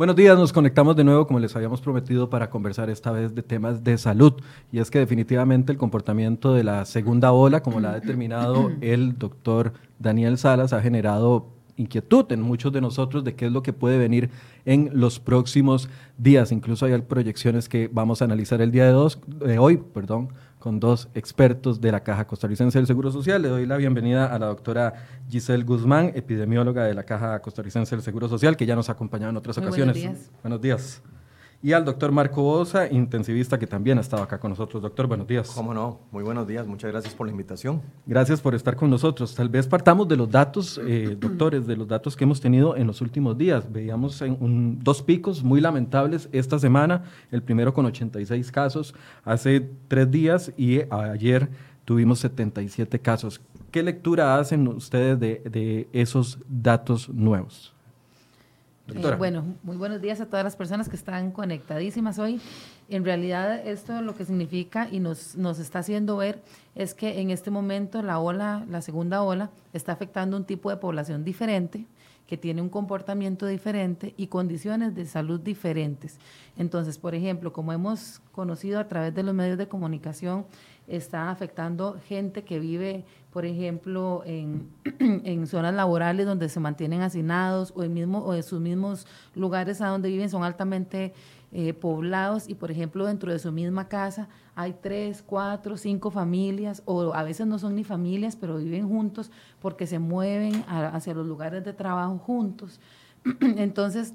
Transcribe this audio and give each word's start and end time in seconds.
Buenos 0.00 0.16
días, 0.16 0.38
nos 0.38 0.50
conectamos 0.50 0.96
de 0.96 1.04
nuevo 1.04 1.26
como 1.26 1.40
les 1.40 1.54
habíamos 1.54 1.82
prometido 1.82 2.30
para 2.30 2.48
conversar 2.48 2.88
esta 2.88 3.10
vez 3.10 3.34
de 3.34 3.42
temas 3.42 3.84
de 3.84 3.98
salud. 3.98 4.32
Y 4.72 4.78
es 4.78 4.90
que 4.90 4.98
definitivamente 4.98 5.72
el 5.72 5.76
comportamiento 5.76 6.54
de 6.54 6.64
la 6.64 6.86
segunda 6.86 7.32
ola, 7.32 7.62
como 7.62 7.80
la 7.80 7.90
ha 7.90 8.00
determinado 8.00 8.72
el 8.80 9.18
doctor 9.18 9.74
Daniel 9.98 10.38
Salas, 10.38 10.72
ha 10.72 10.80
generado 10.80 11.48
inquietud 11.76 12.24
en 12.32 12.40
muchos 12.40 12.72
de 12.72 12.80
nosotros 12.80 13.24
de 13.24 13.34
qué 13.34 13.44
es 13.44 13.52
lo 13.52 13.62
que 13.62 13.74
puede 13.74 13.98
venir 13.98 14.30
en 14.64 14.88
los 14.94 15.20
próximos 15.20 15.90
días. 16.16 16.50
Incluso 16.50 16.86
hay 16.86 16.98
proyecciones 17.02 17.68
que 17.68 17.90
vamos 17.92 18.22
a 18.22 18.24
analizar 18.24 18.62
el 18.62 18.70
día 18.70 18.86
de, 18.86 18.92
dos, 18.92 19.20
de 19.26 19.58
hoy, 19.58 19.76
perdón, 19.76 20.30
con 20.60 20.78
dos 20.78 21.08
expertos 21.14 21.80
de 21.80 21.90
la 21.90 22.04
Caja 22.04 22.28
Costarricense 22.28 22.78
del 22.78 22.86
Seguro 22.86 23.10
Social. 23.10 23.42
Le 23.42 23.48
doy 23.48 23.66
la 23.66 23.76
bienvenida 23.78 24.32
a 24.32 24.38
la 24.38 24.46
doctora 24.46 24.94
Giselle 25.28 25.64
Guzmán, 25.64 26.12
epidemióloga 26.14 26.84
de 26.84 26.94
la 26.94 27.02
Caja 27.02 27.40
Costarricense 27.40 27.96
del 27.96 28.04
Seguro 28.04 28.28
Social, 28.28 28.56
que 28.56 28.66
ya 28.66 28.76
nos 28.76 28.88
ha 28.88 28.92
acompañado 28.92 29.30
en 29.30 29.36
otras 29.38 29.58
ocasiones. 29.58 29.96
Buenos 29.96 30.20
días. 30.20 30.30
Buenos 30.42 30.60
días 30.60 31.02
y 31.62 31.72
al 31.72 31.84
doctor 31.84 32.10
Marco 32.10 32.42
Bosa, 32.42 32.90
intensivista 32.90 33.58
que 33.58 33.66
también 33.66 33.98
ha 33.98 34.00
estado 34.00 34.22
acá 34.22 34.38
con 34.40 34.50
nosotros. 34.50 34.82
Doctor, 34.82 35.06
buenos 35.06 35.26
días. 35.26 35.50
Cómo 35.50 35.74
no, 35.74 36.00
muy 36.10 36.22
buenos 36.22 36.46
días, 36.46 36.66
muchas 36.66 36.90
gracias 36.90 37.14
por 37.14 37.26
la 37.26 37.32
invitación. 37.32 37.82
Gracias 38.06 38.40
por 38.40 38.54
estar 38.54 38.76
con 38.76 38.88
nosotros. 38.88 39.34
Tal 39.34 39.50
vez 39.50 39.66
partamos 39.66 40.08
de 40.08 40.16
los 40.16 40.30
datos, 40.30 40.80
eh, 40.82 41.16
doctores, 41.20 41.66
de 41.66 41.76
los 41.76 41.86
datos 41.86 42.16
que 42.16 42.24
hemos 42.24 42.40
tenido 42.40 42.76
en 42.76 42.86
los 42.86 43.02
últimos 43.02 43.36
días. 43.36 43.70
Veíamos 43.70 44.22
en 44.22 44.78
dos 44.82 45.02
picos 45.02 45.42
muy 45.42 45.60
lamentables 45.60 46.30
esta 46.32 46.58
semana, 46.58 47.04
el 47.30 47.42
primero 47.42 47.74
con 47.74 47.84
86 47.84 48.50
casos 48.50 48.94
hace 49.24 49.68
tres 49.88 50.10
días 50.10 50.52
y 50.56 50.80
ayer 50.90 51.50
tuvimos 51.84 52.20
77 52.20 53.00
casos. 53.00 53.40
¿Qué 53.70 53.82
lectura 53.82 54.38
hacen 54.38 54.66
ustedes 54.66 55.20
de, 55.20 55.42
de 55.44 55.88
esos 55.92 56.38
datos 56.48 57.08
nuevos? 57.10 57.74
Eh, 58.94 59.14
bueno, 59.16 59.44
muy 59.62 59.76
buenos 59.76 60.00
días 60.00 60.20
a 60.20 60.26
todas 60.26 60.44
las 60.44 60.56
personas 60.56 60.88
que 60.88 60.96
están 60.96 61.30
conectadísimas 61.30 62.18
hoy. 62.18 62.40
En 62.88 63.04
realidad 63.04 63.66
esto 63.66 64.02
lo 64.02 64.16
que 64.16 64.24
significa 64.24 64.88
y 64.90 65.00
nos, 65.00 65.36
nos 65.36 65.58
está 65.58 65.80
haciendo 65.80 66.16
ver 66.16 66.42
es 66.74 66.94
que 66.94 67.20
en 67.20 67.30
este 67.30 67.50
momento 67.50 68.02
la 68.02 68.18
ola, 68.18 68.64
la 68.68 68.82
segunda 68.82 69.22
ola, 69.22 69.50
está 69.72 69.92
afectando 69.92 70.36
un 70.36 70.44
tipo 70.44 70.70
de 70.70 70.76
población 70.76 71.24
diferente 71.24 71.86
que 72.30 72.36
tiene 72.36 72.62
un 72.62 72.68
comportamiento 72.68 73.44
diferente 73.44 74.14
y 74.16 74.28
condiciones 74.28 74.94
de 74.94 75.04
salud 75.04 75.40
diferentes. 75.40 76.20
Entonces, 76.56 76.96
por 76.96 77.16
ejemplo, 77.16 77.52
como 77.52 77.72
hemos 77.72 78.20
conocido 78.30 78.78
a 78.78 78.86
través 78.86 79.12
de 79.12 79.24
los 79.24 79.34
medios 79.34 79.58
de 79.58 79.66
comunicación, 79.66 80.46
está 80.86 81.32
afectando 81.32 81.98
gente 82.06 82.44
que 82.44 82.60
vive, 82.60 83.04
por 83.32 83.44
ejemplo, 83.44 84.22
en, 84.26 84.68
en, 85.00 85.44
zonas 85.48 85.74
laborales 85.74 86.24
donde 86.24 86.48
se 86.48 86.60
mantienen 86.60 87.02
hacinados 87.02 87.72
o 87.74 87.82
en, 87.82 87.94
mismo, 87.94 88.20
o 88.20 88.32
en 88.32 88.44
sus 88.44 88.60
mismos 88.60 89.08
lugares 89.34 89.80
a 89.80 89.88
donde 89.88 90.08
viven 90.08 90.30
son 90.30 90.44
altamente 90.44 91.12
eh, 91.52 91.74
poblados 91.74 92.48
y, 92.48 92.54
por 92.54 92.70
ejemplo, 92.70 93.06
dentro 93.06 93.32
de 93.32 93.38
su 93.40 93.50
misma 93.50 93.88
casa 93.88 94.28
hay 94.54 94.74
tres, 94.80 95.22
cuatro, 95.26 95.76
cinco 95.76 96.10
familias 96.10 96.82
o 96.84 97.12
a 97.12 97.24
veces 97.24 97.46
no 97.46 97.58
son 97.58 97.74
ni 97.74 97.82
familias, 97.82 98.36
pero 98.36 98.58
viven 98.58 98.88
juntos 98.88 99.32
porque 99.60 99.86
se 99.86 99.98
mueven 99.98 100.64
hacia 100.68 101.12
los 101.12 101.26
lugares 101.26 101.64
de 101.64 101.72
trabajo 101.72 102.18
juntos. 102.18 102.78
Entonces, 103.40 104.14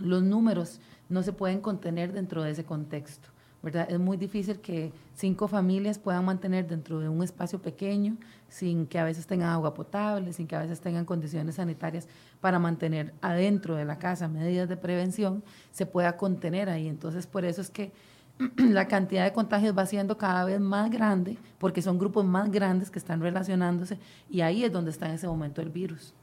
los 0.00 0.22
números 0.22 0.80
no 1.08 1.22
se 1.22 1.32
pueden 1.32 1.60
contener 1.60 2.12
dentro 2.12 2.42
de 2.42 2.50
ese 2.50 2.64
contexto. 2.64 3.30
Es 3.62 3.98
muy 3.98 4.16
difícil 4.16 4.60
que 4.60 4.90
cinco 5.14 5.46
familias 5.46 5.98
puedan 5.98 6.24
mantener 6.24 6.66
dentro 6.66 6.98
de 6.98 7.10
un 7.10 7.22
espacio 7.22 7.60
pequeño 7.60 8.16
sin 8.48 8.86
que 8.86 8.98
a 8.98 9.04
veces 9.04 9.26
tengan 9.26 9.50
agua 9.50 9.74
potable, 9.74 10.32
sin 10.32 10.46
que 10.46 10.56
a 10.56 10.60
veces 10.60 10.80
tengan 10.80 11.04
condiciones 11.04 11.56
sanitarias 11.56 12.08
para 12.40 12.58
mantener 12.58 13.12
adentro 13.20 13.76
de 13.76 13.84
la 13.84 13.98
casa 13.98 14.28
medidas 14.28 14.68
de 14.68 14.78
prevención, 14.78 15.44
se 15.72 15.84
pueda 15.84 16.16
contener 16.16 16.70
ahí. 16.70 16.88
Entonces, 16.88 17.26
por 17.26 17.44
eso 17.44 17.60
es 17.60 17.68
que 17.68 17.92
la 18.56 18.88
cantidad 18.88 19.24
de 19.24 19.32
contagios 19.34 19.76
va 19.76 19.84
siendo 19.84 20.16
cada 20.16 20.44
vez 20.44 20.58
más 20.58 20.90
grande, 20.90 21.36
porque 21.58 21.82
son 21.82 21.98
grupos 21.98 22.24
más 22.24 22.50
grandes 22.50 22.90
que 22.90 22.98
están 22.98 23.20
relacionándose 23.20 23.98
y 24.30 24.40
ahí 24.40 24.64
es 24.64 24.72
donde 24.72 24.90
está 24.90 25.06
en 25.06 25.16
ese 25.16 25.26
momento 25.26 25.60
el 25.60 25.68
virus. 25.68 26.14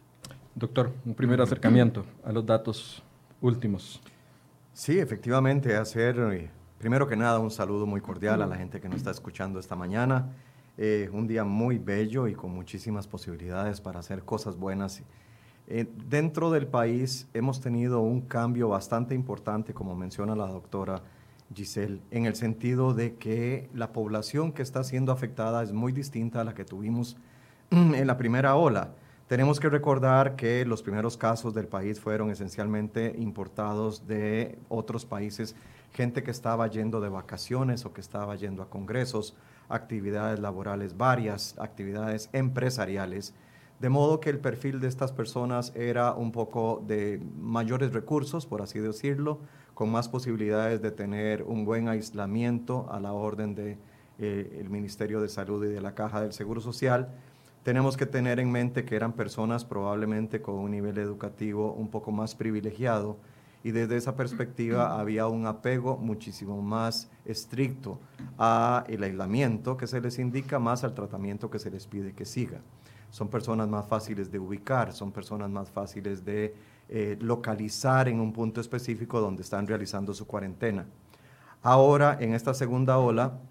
Doctor, 0.56 0.92
un 1.06 1.14
primer 1.14 1.40
acercamiento 1.40 2.04
a 2.24 2.32
los 2.32 2.44
datos 2.44 3.04
últimos. 3.42 4.02
Sí, 4.74 4.98
efectivamente, 5.00 5.76
hacer 5.76 6.20
eh, 6.34 6.50
Primero 6.78 7.08
que 7.08 7.16
nada, 7.16 7.40
un 7.40 7.50
saludo 7.50 7.88
muy 7.88 8.02
cordial 8.02 8.40
a 8.44 8.46
la 8.46 8.56
gente 8.56 8.80
que 8.80 8.88
nos 8.88 8.98
está 8.98 9.10
escuchando 9.10 9.60
esta 9.60 9.76
mañana. 9.76 10.30
Eh, 10.78 11.10
un 11.12 11.26
día 11.26 11.44
muy 11.44 11.80
bello 11.80 12.28
y 12.28 12.36
con 12.36 12.52
muchísimas 12.52 13.08
posibilidades 13.08 13.82
para 13.82 14.00
hacer 14.00 14.22
cosas 14.22 14.58
buenas. 14.58 15.02
Eh, 15.66 15.88
dentro 16.08 16.52
del 16.52 16.68
país 16.68 17.28
hemos 17.34 17.62
tenido 17.62 18.02
un 18.02 18.22
cambio 18.22 18.70
bastante 18.70 19.16
importante, 19.16 19.74
como 19.74 19.96
menciona 19.96 20.36
la 20.36 20.46
doctora 20.46 21.02
Giselle, 21.52 22.00
en 22.12 22.28
el 22.28 22.36
sentido 22.36 22.94
de 22.94 23.16
que 23.16 23.72
la 23.74 23.92
población 23.92 24.52
que 24.52 24.62
está 24.62 24.84
siendo 24.84 25.12
afectada 25.12 25.64
es 25.64 25.74
muy 25.74 25.92
distinta 25.92 26.42
a 26.42 26.44
la 26.44 26.54
que 26.54 26.64
tuvimos 26.64 27.18
en 27.72 28.06
la 28.06 28.20
primera 28.20 28.56
ola. 28.56 28.92
Tenemos 29.28 29.60
que 29.60 29.68
recordar 29.68 30.38
que 30.38 30.64
los 30.66 30.82
primeros 30.82 31.18
casos 31.18 31.54
del 31.54 31.68
país 31.68 32.00
fueron 32.00 32.30
esencialmente 32.30 33.14
importados 33.18 34.08
de 34.08 34.58
otros 34.70 35.06
países 35.06 35.54
gente 35.92 36.24
que 36.24 36.32
estaba 36.32 36.66
yendo 36.68 37.02
de 37.02 37.10
vacaciones 37.10 37.86
o 37.86 37.94
que 37.94 38.00
estaba 38.00 38.36
yendo 38.36 38.64
a 38.64 38.70
congresos, 38.70 39.36
actividades 39.68 40.40
laborales 40.40 40.96
varias, 40.96 41.56
actividades 41.60 42.30
empresariales, 42.32 43.34
de 43.82 43.90
modo 43.90 44.22
que 44.22 44.30
el 44.30 44.40
perfil 44.40 44.80
de 44.80 44.88
estas 44.88 45.12
personas 45.12 45.74
era 45.76 46.14
un 46.14 46.32
poco 46.32 46.82
de 46.88 47.22
mayores 47.38 47.92
recursos, 47.92 48.46
por 48.46 48.62
así 48.62 48.80
decirlo, 48.80 49.40
con 49.74 49.92
más 49.92 50.08
posibilidades 50.08 50.82
de 50.82 50.92
tener 50.92 51.44
un 51.44 51.66
buen 51.66 51.90
aislamiento 51.90 52.88
a 52.90 53.02
la 53.02 53.12
orden 53.12 53.56
del 53.56 53.78
de, 54.18 54.60
eh, 54.60 54.68
Ministerio 54.70 55.20
de 55.20 55.28
Salud 55.28 55.66
y 55.66 55.68
de 55.68 55.82
la 55.82 55.96
Caja 55.96 56.22
del 56.22 56.32
Seguro 56.32 56.62
Social. 56.62 57.10
Tenemos 57.68 57.98
que 57.98 58.06
tener 58.06 58.40
en 58.40 58.50
mente 58.50 58.86
que 58.86 58.96
eran 58.96 59.12
personas 59.12 59.66
probablemente 59.66 60.42
con 60.42 60.56
un 60.56 60.72
nivel 60.72 60.98
educativo 61.00 61.74
un 61.74 61.90
poco 61.90 62.14
más 62.14 62.34
privilegiado, 62.34 63.18
y 63.62 63.72
desde 63.72 63.98
esa 63.98 64.16
perspectiva 64.16 64.98
había 64.98 65.28
un 65.28 65.46
apego 65.46 65.98
muchísimo 65.98 66.62
más 66.62 67.12
estricto 67.26 68.00
a 68.38 68.86
el 68.88 69.04
aislamiento 69.04 69.76
que 69.76 69.86
se 69.86 70.00
les 70.00 70.18
indica, 70.18 70.60
más 70.60 70.86
al 70.86 70.94
tratamiento 70.94 71.50
que 71.50 71.60
se 71.60 71.70
les 71.70 71.88
pide 71.88 72.14
que 72.14 72.24
siga. 72.24 72.62
Son 73.10 73.28
personas 73.28 73.68
más 73.68 73.86
fáciles 73.86 74.32
de 74.32 74.40
ubicar, 74.40 74.94
son 74.94 75.12
personas 75.12 75.50
más 75.50 75.70
fáciles 75.70 76.24
de 76.24 76.56
eh, 76.88 77.18
localizar 77.20 78.08
en 78.08 78.22
un 78.22 78.32
punto 78.32 78.62
específico 78.62 79.20
donde 79.20 79.42
están 79.42 79.68
realizando 79.68 80.14
su 80.14 80.26
cuarentena. 80.26 80.86
Ahora, 81.62 82.18
en 82.22 82.34
esta 82.34 82.54
segunda 82.54 82.98
ola, 82.98 83.42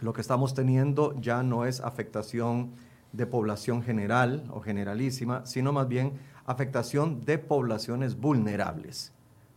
lo 0.00 0.12
que 0.12 0.20
estamos 0.20 0.54
teniendo 0.54 1.20
ya 1.20 1.42
no 1.42 1.64
es 1.64 1.80
afectación 1.80 2.85
de 3.16 3.26
población 3.26 3.82
general 3.82 4.44
o 4.50 4.60
generalísima, 4.60 5.44
sino 5.46 5.72
más 5.72 5.88
bien 5.88 6.12
afectación 6.44 7.20
de 7.22 7.38
poblaciones 7.38 8.16
vulnerables 8.16 9.12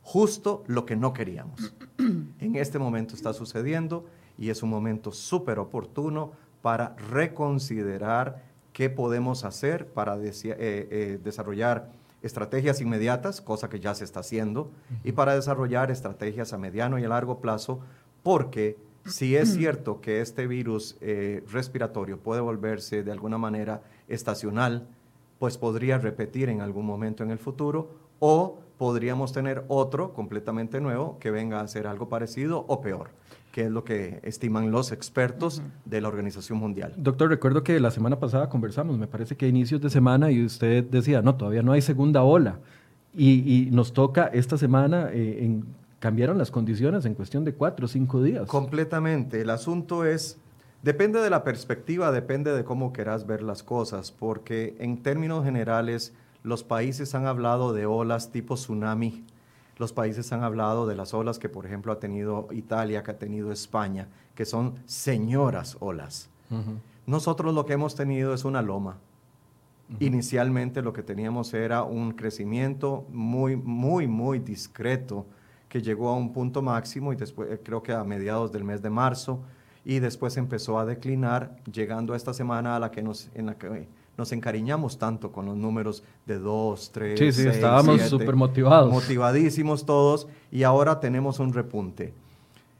justo 0.10 0.64
lo 0.66 0.88
que 0.88 0.96
no 0.96 1.14
queríamos. 1.14 1.74
En 2.40 2.56
este 2.56 2.80
momento 2.80 3.14
está 3.14 3.32
sucediendo 3.32 4.06
y 4.40 4.50
es 4.50 4.64
un 4.64 4.70
momento 4.72 5.12
súper 5.12 5.60
oportuno 5.60 6.32
para 6.64 6.96
reconsiderar 7.12 8.42
qué 8.74 8.90
podemos 8.90 9.44
hacer 9.44 9.86
para 9.88 10.18
eh, 10.18 10.32
eh, 10.56 11.20
desarrollar 11.24 11.92
estrategias 12.24 12.82
inmediatas, 12.82 13.40
cosa 13.40 13.70
que 13.70 13.80
ya 13.80 13.94
se 13.94 14.04
está 14.04 14.22
haciendo, 14.22 14.72
y 15.04 15.12
para 15.12 15.36
desarrollar 15.36 15.92
estrategias 15.92 16.54
a 16.54 16.58
mediano 16.58 16.98
y 16.98 17.04
a 17.04 17.10
largo 17.10 17.40
plazo, 17.40 17.82
porque 18.24 18.78
si 19.10 19.36
es 19.36 19.54
cierto 19.54 20.02
que 20.02 20.22
este 20.22 20.48
virus 20.48 20.98
eh, 21.02 21.44
respiratorio 21.52 22.18
puede 22.20 22.42
volverse 22.42 23.04
de 23.04 23.12
alguna 23.12 23.38
manera 23.38 23.82
estacional, 24.08 24.88
pues 25.40 25.58
podría 25.58 25.98
repetir 25.98 26.50
en 26.50 26.62
algún 26.62 26.86
momento 26.86 27.24
en 27.24 27.32
el 27.32 27.40
futuro 27.40 27.90
o 28.20 28.60
podríamos 28.78 29.34
tener 29.34 29.66
otro 29.68 30.14
completamente 30.14 30.80
nuevo 30.80 31.18
que 31.20 31.32
venga 31.32 31.60
a 31.60 31.64
hacer 31.64 31.88
algo 31.88 32.08
parecido 32.08 32.66
o 32.68 32.82
peor, 32.82 33.10
que 33.52 33.66
es 33.66 33.72
lo 33.72 33.84
que 33.84 34.20
estiman 34.24 34.72
los 34.72 34.92
expertos 34.92 35.62
de 35.86 36.02
la 36.02 36.08
Organización 36.08 36.60
Mundial. 36.60 36.94
Doctor, 36.98 37.30
recuerdo 37.30 37.64
que 37.64 37.80
la 37.80 37.92
semana 37.92 38.20
pasada 38.20 38.50
conversamos, 38.50 38.98
me 38.98 39.08
parece 39.08 39.36
que 39.36 39.46
a 39.46 39.50
inicios 39.50 39.82
de 39.82 39.90
semana, 39.90 40.32
y 40.32 40.46
usted 40.46 40.86
decía, 40.86 41.22
no, 41.22 41.36
todavía 41.36 41.62
no 41.62 41.74
hay 41.74 41.82
segunda 41.82 42.24
ola. 42.24 42.60
Y, 43.14 43.68
nos 43.72 43.92
toca 43.92 44.28
esta 44.28 44.58
semana, 44.58 45.10
eh, 45.12 45.40
en, 45.44 45.66
cambiaron 46.00 46.38
las 46.38 46.50
condiciones 46.50 47.06
en 47.06 47.14
cuestión 47.14 47.44
de 47.44 47.54
cuatro 47.54 47.86
o 47.86 47.90
cinco 47.90 48.24
días. 48.24 48.48
Completamente. 48.48 49.42
El 49.42 49.50
asunto 49.50 50.06
es, 50.06 50.38
depende 50.82 51.20
de 51.20 51.30
la 51.30 51.44
perspectiva, 51.44 52.12
depende 52.12 52.54
de 52.54 52.64
cómo 52.64 52.94
querás 52.94 53.28
ver 53.28 53.44
las 53.44 53.64
cosas, 53.64 54.12
porque 54.12 54.76
en 54.80 55.04
términos 55.04 55.44
generales, 55.44 56.14
los 56.42 56.64
países 56.64 57.14
han 57.16 57.26
hablado 57.26 57.74
de 57.74 57.86
olas 57.86 58.32
tipo 58.32 58.56
tsunami. 58.56 59.26
Los 59.78 59.94
países 59.94 60.32
han 60.34 60.44
hablado 60.44 60.88
de 60.88 60.96
las 60.96 61.14
olas 61.14 61.40
que, 61.40 61.50
por 61.50 61.66
ejemplo, 61.66 61.92
ha 61.92 62.00
tenido 62.00 62.48
Italia, 62.52 63.04
que 63.04 63.12
ha 63.12 63.18
tenido 63.18 63.52
España, 63.52 64.08
que 64.36 64.46
son 64.46 64.76
señoras 64.86 65.78
olas. 65.80 66.30
Nosotros 67.06 67.54
lo 67.54 67.66
que 67.66 67.74
hemos 67.74 67.96
tenido 67.96 68.34
es 68.34 68.44
una 68.44 68.62
loma. 68.62 68.98
Inicialmente 70.00 70.82
lo 70.82 70.94
que 70.94 71.02
teníamos 71.02 71.54
era 71.54 71.84
un 71.84 72.12
crecimiento 72.12 73.06
muy, 73.10 73.56
muy, 73.56 74.08
muy 74.08 74.40
discreto 74.40 75.26
que 75.70 75.82
llegó 75.82 76.10
a 76.10 76.16
un 76.16 76.34
punto 76.34 76.62
máximo 76.62 77.14
y 77.14 77.16
después 77.16 77.50
eh, 77.52 77.62
creo 77.64 77.82
que 77.82 77.94
a 77.94 78.04
mediados 78.04 78.52
del 78.52 78.64
mes 78.64 78.82
de 78.82 78.90
marzo 78.90 79.42
y 79.86 80.00
después 80.00 80.36
empezó 80.36 80.78
a 80.78 80.86
declinar, 80.86 81.56
llegando 81.72 82.14
a 82.14 82.18
esta 82.18 82.34
semana 82.34 82.76
a 82.76 82.80
la 82.80 82.92
que 82.92 83.02
nos, 83.02 83.30
en 83.34 83.46
la 83.46 83.58
que 83.58 83.88
nos 84.18 84.32
encariñamos 84.34 84.98
tanto 84.98 85.32
con 85.32 85.46
los 85.46 85.56
números 85.56 86.04
de 86.26 86.38
2, 86.38 86.92
3, 86.92 87.20
Sí, 87.20 87.32
sí, 87.32 87.48
estábamos 87.48 88.02
súper 88.02 88.36
motivados. 88.36 88.92
Motivadísimos 88.92 89.86
todos 89.86 90.28
y 90.52 90.64
ahora 90.64 91.00
tenemos 91.00 91.40
un 91.40 91.54
repunte. 91.54 92.14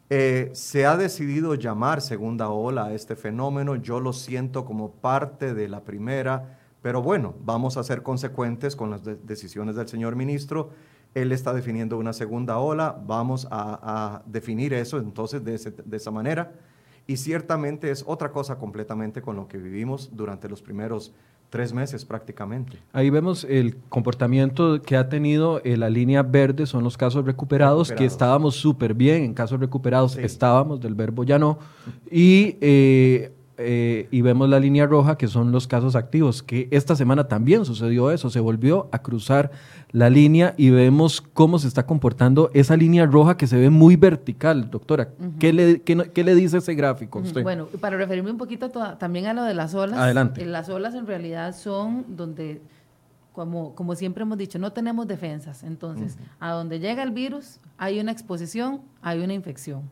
Eh, 0.10 0.50
se 0.54 0.86
ha 0.86 0.98
decidido 0.98 1.54
llamar 1.54 2.02
segunda 2.02 2.50
ola 2.50 2.86
a 2.86 2.94
este 2.94 3.16
fenómeno, 3.16 3.76
yo 3.76 4.00
lo 4.00 4.12
siento 4.12 4.66
como 4.66 4.92
parte 4.92 5.54
de 5.54 5.70
la 5.70 5.84
primera, 5.84 6.58
pero 6.82 7.02
bueno, 7.02 7.36
vamos 7.44 7.78
a 7.78 7.84
ser 7.84 8.02
consecuentes 8.02 8.76
con 8.76 8.90
las 8.90 9.04
decisiones 9.04 9.76
del 9.76 9.88
señor 9.88 10.16
ministro 10.16 10.72
él 11.16 11.32
está 11.32 11.54
definiendo 11.54 11.98
una 11.98 12.14
segunda 12.14 12.58
ola, 12.60 13.00
vamos 13.06 13.48
a, 13.50 14.22
definir 14.26 14.74
eso 14.74 14.98
entonces 14.98 15.44
de, 15.44 15.98
esa 15.98 16.12
manera. 16.12 16.54
Y 17.08 17.18
ciertamente 17.18 17.90
es 17.90 18.04
otra 18.06 18.32
cosa 18.32 18.60
completamente 18.60 19.22
con 19.22 19.36
lo 19.36 19.48
que 19.48 19.58
vivimos 19.58 20.12
durante 20.14 20.48
los 20.48 20.62
primeros 20.62 21.12
tres 21.50 21.74
meses 21.74 22.06
prácticamente. 22.06 22.78
Ahí 22.94 23.10
vemos 23.10 23.44
el 23.44 23.78
comportamiento 23.90 24.80
que 24.84 24.96
ha 24.96 25.10
tenido 25.10 25.62
eh, 25.64 25.78
la 25.78 25.90
línea 25.90 26.22
verde, 26.22 26.68
son 26.68 26.84
los 26.84 26.96
casos 26.96 27.26
recuperados, 27.26 27.92
que 27.92 28.06
estábamos 28.06 28.56
súper 28.56 28.94
bien, 28.94 29.24
en 29.24 29.34
casos 29.34 29.60
recuperados 29.60 30.16
estábamos, 30.16 30.80
del 30.80 30.94
verbo 30.94 31.24
ya 31.24 31.40
no, 31.40 31.58
y 32.12 32.58
eh, 32.62 33.32
eh, 33.62 34.08
y 34.10 34.22
vemos 34.22 34.50
la 34.50 34.58
línea 34.58 34.88
roja, 34.88 35.18
que 35.18 35.28
son 35.28 35.52
los 35.52 35.68
casos 35.68 35.98
activos, 35.98 36.42
que 36.42 36.70
esta 36.72 36.96
semana 36.96 37.28
también 37.28 37.66
sucedió 37.66 38.10
eso, 38.10 38.30
se 38.30 38.40
volvió 38.40 38.88
a 38.94 39.00
cruzar 39.00 39.52
la 39.92 40.10
línea 40.10 40.54
y 40.56 40.70
vemos 40.70 41.20
cómo 41.22 41.60
se 41.60 41.68
está 41.68 41.86
comportando 41.86 42.52
esa 42.54 42.78
línea 42.78 43.06
roja 43.06 43.36
que 43.36 43.48
se 43.48 43.58
ve 43.58 43.70
muy 43.70 43.98
vertical, 43.98 44.72
doctora. 44.72 45.10
¿Qué, 45.40 45.52
le, 45.52 45.82
qué, 45.82 46.24
le, 46.24 46.36
dice 46.36 46.60
ese 46.60 46.74
gráfico? 46.74 47.20
Usted? 47.20 47.44
Bueno, 47.44 47.66
para 47.82 47.98
referirme 47.98 48.32
un 48.32 48.38
poquito 48.38 48.70
también 48.70 49.26
a 49.26 49.34
lo 49.34 49.44
de 49.44 49.54
las 49.54 49.74
olas. 49.76 50.00
Adelante. 50.00 50.42
Eh, 50.42 50.46
las 50.46 50.70
olas 50.70 50.96
en 50.96 51.06
realidad 51.06 51.54
son 51.54 52.06
donde 52.16 52.62
como, 53.34 53.76
como, 53.76 53.96
siempre 53.96 54.24
hemos 54.24 54.38
dicho, 54.38 54.58
no 54.58 54.72
tenemos 54.72 55.08
defensas. 55.08 55.64
Entonces, 55.64 56.18
a 56.40 56.52
donde 56.52 56.80
llega 56.80 57.04
el 57.04 57.12
virus, 57.12 57.60
hay 57.78 58.00
una 58.00 58.12
exposición, 58.12 58.82
hay 59.02 59.20
una 59.20 59.34
infección. 59.34 59.84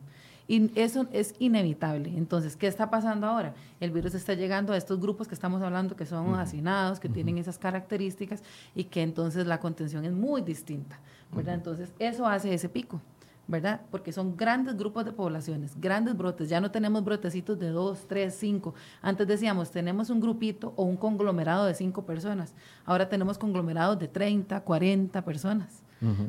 Y 0.48 0.72
eso 0.80 1.06
es 1.12 1.34
inevitable. 1.38 2.10
Entonces, 2.16 2.56
¿qué 2.56 2.66
está 2.66 2.88
pasando 2.88 3.26
ahora? 3.26 3.54
El 3.80 3.90
virus 3.90 4.14
está 4.14 4.32
llegando 4.32 4.72
a 4.72 4.78
estos 4.78 4.98
grupos 4.98 5.28
que 5.28 5.34
estamos 5.34 5.60
hablando 5.60 5.94
que 5.94 6.06
son 6.06 6.34
hacinados, 6.36 6.98
que 6.98 7.10
tienen 7.10 7.36
esas 7.36 7.58
características 7.58 8.42
y 8.74 8.84
que 8.84 9.02
entonces 9.02 9.46
la 9.46 9.60
contención 9.60 10.06
es 10.06 10.12
muy 10.12 10.40
distinta, 10.40 10.98
¿verdad? 11.32 11.54
Entonces, 11.54 11.92
eso 11.98 12.26
hace 12.26 12.52
ese 12.54 12.70
pico. 12.70 13.00
¿verdad? 13.48 13.80
Porque 13.90 14.12
son 14.12 14.36
grandes 14.36 14.76
grupos 14.76 15.06
de 15.06 15.12
poblaciones, 15.12 15.80
grandes 15.80 16.14
brotes. 16.14 16.50
Ya 16.50 16.60
no 16.60 16.70
tenemos 16.70 17.02
brotecitos 17.02 17.58
de 17.58 17.70
dos, 17.70 18.06
tres, 18.06 18.36
cinco. 18.38 18.74
Antes 19.00 19.26
decíamos, 19.26 19.70
tenemos 19.70 20.10
un 20.10 20.20
grupito 20.20 20.74
o 20.76 20.84
un 20.84 20.98
conglomerado 20.98 21.64
de 21.64 21.72
cinco 21.72 22.04
personas. 22.04 22.54
Ahora 22.84 23.08
tenemos 23.08 23.38
conglomerados 23.38 23.98
de 23.98 24.06
30, 24.06 24.60
40 24.60 25.24
personas, 25.24 25.82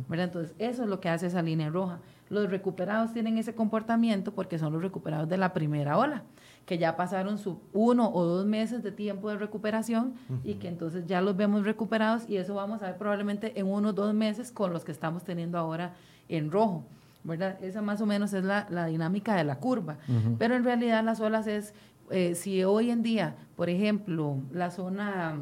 ¿verdad? 0.08 0.28
Entonces, 0.28 0.56
eso 0.60 0.84
es 0.84 0.90
lo 0.90 1.02
que 1.02 1.10
hace 1.10 1.28
esa 1.28 1.42
línea 1.42 1.70
roja. 1.70 2.00
Los 2.30 2.50
recuperados 2.50 3.12
tienen 3.12 3.38
ese 3.38 3.56
comportamiento 3.56 4.34
porque 4.34 4.60
son 4.60 4.74
los 4.74 4.82
recuperados 4.82 5.28
de 5.28 5.38
la 5.38 5.54
primera 5.54 5.98
ola, 5.98 6.24
que 6.66 6.78
ya 6.78 6.96
pasaron 6.96 7.38
su 7.38 7.60
uno 7.74 8.12
o 8.14 8.24
dos 8.24 8.46
meses 8.46 8.84
de 8.84 8.92
tiempo 8.92 9.30
de 9.30 9.38
recuperación 9.38 10.14
y 10.44 10.56
que 10.56 10.68
entonces 10.68 11.06
ya 11.08 11.22
los 11.22 11.36
vemos 11.36 11.66
recuperados 11.66 12.30
y 12.30 12.38
eso 12.38 12.54
vamos 12.54 12.84
a 12.84 12.88
ver 12.88 12.98
probablemente 12.98 13.60
en 13.60 13.68
unos 13.68 13.96
dos 13.96 14.14
meses 14.14 14.52
con 14.52 14.74
los 14.74 14.86
que 14.86 14.92
estamos 14.92 15.24
teniendo 15.24 15.58
ahora 15.58 15.94
en 16.28 16.52
rojo. 16.52 16.86
¿verdad? 17.24 17.62
Esa 17.62 17.82
más 17.82 18.00
o 18.02 18.06
menos 18.06 18.34
es 18.34 18.44
la, 18.44 18.86
dinámica 18.86 19.36
de 19.36 19.44
la 19.44 19.58
curva. 19.58 19.98
Pero 20.38 20.56
en 20.56 20.64
realidad 20.64 21.04
las 21.04 21.20
olas 21.20 21.48
es, 21.48 21.74
eh, 22.12 22.36
si 22.36 22.64
hoy 22.64 22.92
en 22.92 23.04
día, 23.04 23.36
por 23.56 23.70
ejemplo, 23.70 24.38
la 24.52 24.72
zona 24.72 25.38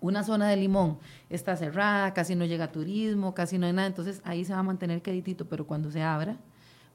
una 0.00 0.22
zona 0.22 0.48
de 0.48 0.56
limón 0.56 0.98
está 1.30 1.56
cerrada, 1.56 2.12
casi 2.14 2.34
no 2.34 2.44
llega 2.44 2.72
turismo, 2.72 3.34
casi 3.34 3.58
no 3.58 3.66
hay 3.66 3.72
nada, 3.72 3.88
entonces 3.88 4.20
ahí 4.24 4.44
se 4.44 4.52
va 4.52 4.60
a 4.60 4.62
mantener 4.62 5.02
queditito, 5.02 5.46
pero 5.46 5.66
cuando 5.66 5.90
se 5.90 6.02
abra 6.02 6.36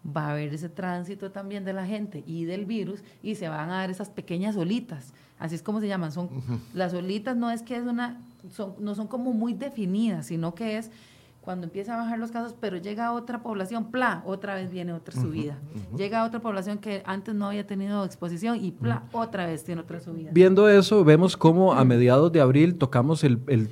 va 0.06 0.28
a 0.28 0.32
haber 0.32 0.54
ese 0.54 0.70
tránsito 0.70 1.32
también 1.32 1.64
de 1.64 1.74
la 1.74 1.86
gente 1.86 2.24
y 2.26 2.46
del 2.46 2.66
virus 2.66 3.04
y 3.22 3.36
se 3.36 3.50
van 3.50 3.70
a 3.70 3.78
dar 3.78 3.92
esas 3.92 4.10
pequeñas 4.10 4.56
olitas, 4.58 5.14
así 5.38 5.56
es 5.56 5.62
como 5.62 5.80
se 5.80 5.88
llaman, 5.88 6.12
son 6.12 6.30
las 6.74 6.94
olitas 6.94 7.38
no 7.38 7.52
es 7.52 7.62
que 7.62 7.76
es 7.76 7.84
una 7.84 8.22
son, 8.50 8.76
no 8.80 8.96
son 8.96 9.08
como 9.08 9.34
muy 9.34 9.54
definidas, 9.54 10.28
sino 10.28 10.56
que 10.56 10.78
es 10.78 10.90
cuando 11.42 11.66
empieza 11.66 11.96
a 11.96 11.98
bajar 11.98 12.20
los 12.20 12.32
casos, 12.32 12.56
pero 12.60 12.78
llega 12.78 13.12
otra 13.14 13.42
población, 13.42 13.86
pla, 13.86 14.22
otra 14.26 14.54
vez 14.54 14.72
viene 14.72 14.94
otra 14.94 15.20
subida. 15.20 15.58
Llega 15.98 16.24
otra 16.24 16.40
población 16.40 16.78
que 16.78 17.02
antes 17.04 17.34
no 17.34 17.48
había 17.48 17.66
tenido 17.66 18.06
exposición 18.06 18.64
y 18.64 18.72
pla, 18.72 19.04
otra 19.12 19.48
vez 19.48 19.64
tiene 19.64 19.82
otra 19.82 20.00
subida. 20.00 20.30
Viendo 20.32 20.70
eso, 20.70 21.04
vemos 21.04 21.36
cómo 21.36 21.74
a 21.74 21.84
mediados 21.84 22.32
de 22.32 22.42
abril 22.42 22.76
tocamos 22.76 23.24
el, 23.24 23.70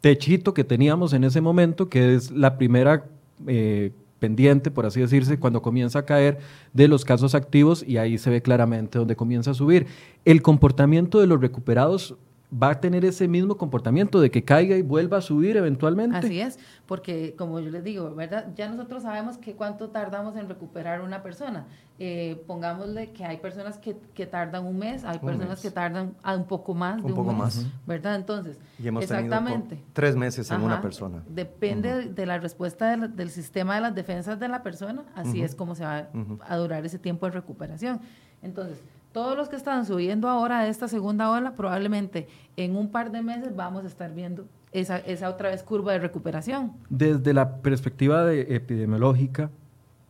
techito 0.00 0.52
que 0.52 0.64
teníamos 0.64 1.12
en 1.12 1.24
ese 1.24 1.40
momento, 1.40 1.88
que 1.88 2.14
es 2.14 2.30
la 2.30 2.58
primera 2.58 3.06
eh, 3.46 3.92
pendiente, 4.18 4.70
por 4.70 4.84
así 4.84 5.00
decirse, 5.00 5.38
cuando 5.38 5.62
comienza 5.62 6.00
a 6.00 6.04
caer 6.04 6.40
de 6.72 6.88
los 6.88 7.04
casos 7.04 7.34
activos 7.34 7.84
y 7.86 7.96
ahí 7.96 8.18
se 8.18 8.28
ve 8.28 8.42
claramente 8.42 8.98
donde 8.98 9.16
comienza 9.16 9.52
a 9.52 9.54
subir. 9.54 9.86
El 10.24 10.42
comportamiento 10.42 11.20
de 11.20 11.26
los 11.26 11.40
recuperados 11.40 12.16
va 12.52 12.70
a 12.70 12.80
tener 12.80 13.04
ese 13.04 13.26
mismo 13.26 13.56
comportamiento 13.56 14.20
de 14.20 14.30
que 14.30 14.44
caiga 14.44 14.76
y 14.76 14.82
vuelva 14.82 15.18
a 15.18 15.20
subir 15.20 15.56
eventualmente. 15.56 16.16
Así 16.16 16.40
es, 16.40 16.58
porque 16.86 17.34
como 17.36 17.58
yo 17.60 17.70
les 17.70 17.82
digo, 17.82 18.14
¿verdad? 18.14 18.52
Ya 18.54 18.68
nosotros 18.68 19.02
sabemos 19.02 19.38
que 19.38 19.54
cuánto 19.54 19.88
tardamos 19.88 20.36
en 20.36 20.48
recuperar 20.48 21.00
una 21.00 21.22
persona. 21.22 21.66
Eh, 21.98 22.42
pongámosle 22.48 23.12
que 23.12 23.24
hay 23.24 23.36
personas 23.36 23.78
que, 23.78 23.96
que, 24.14 24.26
tardan 24.26 24.66
un 24.66 24.78
mes, 24.78 25.04
hay 25.04 25.20
personas 25.20 25.60
que 25.60 25.70
tardan 25.70 26.14
un 26.24 26.44
poco 26.44 26.74
más 26.74 26.96
de 26.96 27.04
un, 27.04 27.14
poco 27.14 27.32
más. 27.32 27.64
¿verdad? 27.86 28.16
Entonces, 28.16 28.58
y 28.78 28.88
hemos 28.88 29.04
exactamente. 29.04 29.80
tres 29.92 30.16
meses 30.16 30.50
en 30.50 30.60
una 30.60 30.82
persona. 30.82 31.22
Depende 31.28 32.08
de 32.08 32.26
la 32.26 32.38
respuesta 32.38 32.96
del, 32.96 33.30
sistema 33.30 33.76
de 33.76 33.80
las 33.80 33.94
defensas 33.94 34.40
de 34.40 34.48
la 34.48 34.62
persona, 34.62 35.04
así 35.14 35.42
es 35.42 35.54
como 35.54 35.74
se 35.74 35.84
va 35.84 36.08
a 36.46 36.56
durar 36.56 36.84
ese 36.84 36.98
tiempo 36.98 37.26
de 37.26 37.32
recuperación. 37.32 38.00
Entonces, 38.42 38.82
todos 39.14 39.36
los 39.36 39.48
que 39.48 39.54
están 39.54 39.86
subiendo 39.86 40.28
ahora 40.28 40.58
a 40.58 40.66
esta 40.66 40.88
segunda 40.88 41.30
ola, 41.30 41.54
probablemente 41.54 42.26
en 42.56 42.76
un 42.76 42.90
par 42.90 43.12
de 43.12 43.22
meses 43.22 43.54
vamos 43.54 43.84
a 43.84 43.86
estar 43.86 44.12
viendo 44.12 44.44
esa, 44.72 44.98
esa 44.98 45.30
otra 45.30 45.50
vez 45.50 45.62
curva 45.62 45.92
de 45.92 46.00
recuperación. 46.00 46.72
Desde 46.90 47.32
la 47.32 47.58
perspectiva 47.58 48.24
de 48.24 48.56
epidemiológica, 48.56 49.50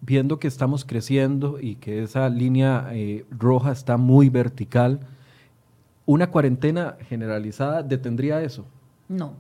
viendo 0.01 0.39
que 0.39 0.49
estamos 0.49 0.87
creciendo 0.87 1.61
y 1.61 1.77
que 1.77 2.03
esa 2.03 2.31
línea 2.31 2.89
eh, 2.93 3.27
roja 3.31 3.73
está 3.73 3.99
muy 3.99 4.31
vertical, 4.31 5.01
¿una 6.07 6.31
cuarentena 6.31 6.97
generalizada 7.07 7.83
detendría 7.83 8.41
eso? 8.41 8.65
No. 9.07 9.35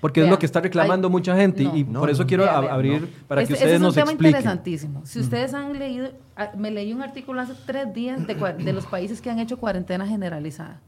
Porque 0.00 0.22
es 0.22 0.28
lo 0.28 0.38
que 0.38 0.46
está 0.46 0.60
reclamando 0.60 1.10
mucha 1.10 1.36
gente 1.36 1.62
y 1.74 1.84
por 1.84 2.10
eso 2.10 2.26
quiero 2.26 2.48
abrir 2.48 3.12
para 3.26 3.44
que 3.44 3.52
ustedes 3.52 3.80
nos 3.80 3.96
expliquen. 3.96 4.08
Es 4.08 4.12
un 4.12 4.16
tema 4.16 4.28
interesantísimo. 4.28 5.02
Si 5.04 5.20
ustedes 5.20 5.54
han 5.54 5.78
leído, 5.78 6.10
ah, 6.36 6.52
me 6.56 6.70
leí 6.70 6.92
un 6.92 7.02
artículo 7.02 7.40
hace 7.40 7.54
tres 7.66 7.92
días 7.92 8.26
de, 8.26 8.34
de 8.34 8.72
los 8.72 8.86
países 8.86 9.20
que 9.20 9.30
han 9.30 9.38
hecho 9.38 9.58
cuarentena 9.58 10.06
generalizada. 10.06 10.80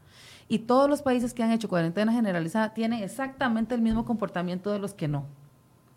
Y 0.48 0.60
todos 0.60 0.88
los 0.88 1.02
países 1.02 1.34
que 1.34 1.42
han 1.42 1.50
hecho 1.50 1.68
cuarentena 1.68 2.12
generalizada 2.12 2.72
tienen 2.72 3.02
exactamente 3.02 3.74
el 3.74 3.82
mismo 3.82 4.04
comportamiento 4.04 4.70
de 4.70 4.78
los 4.78 4.94
que 4.94 5.08
no. 5.08 5.26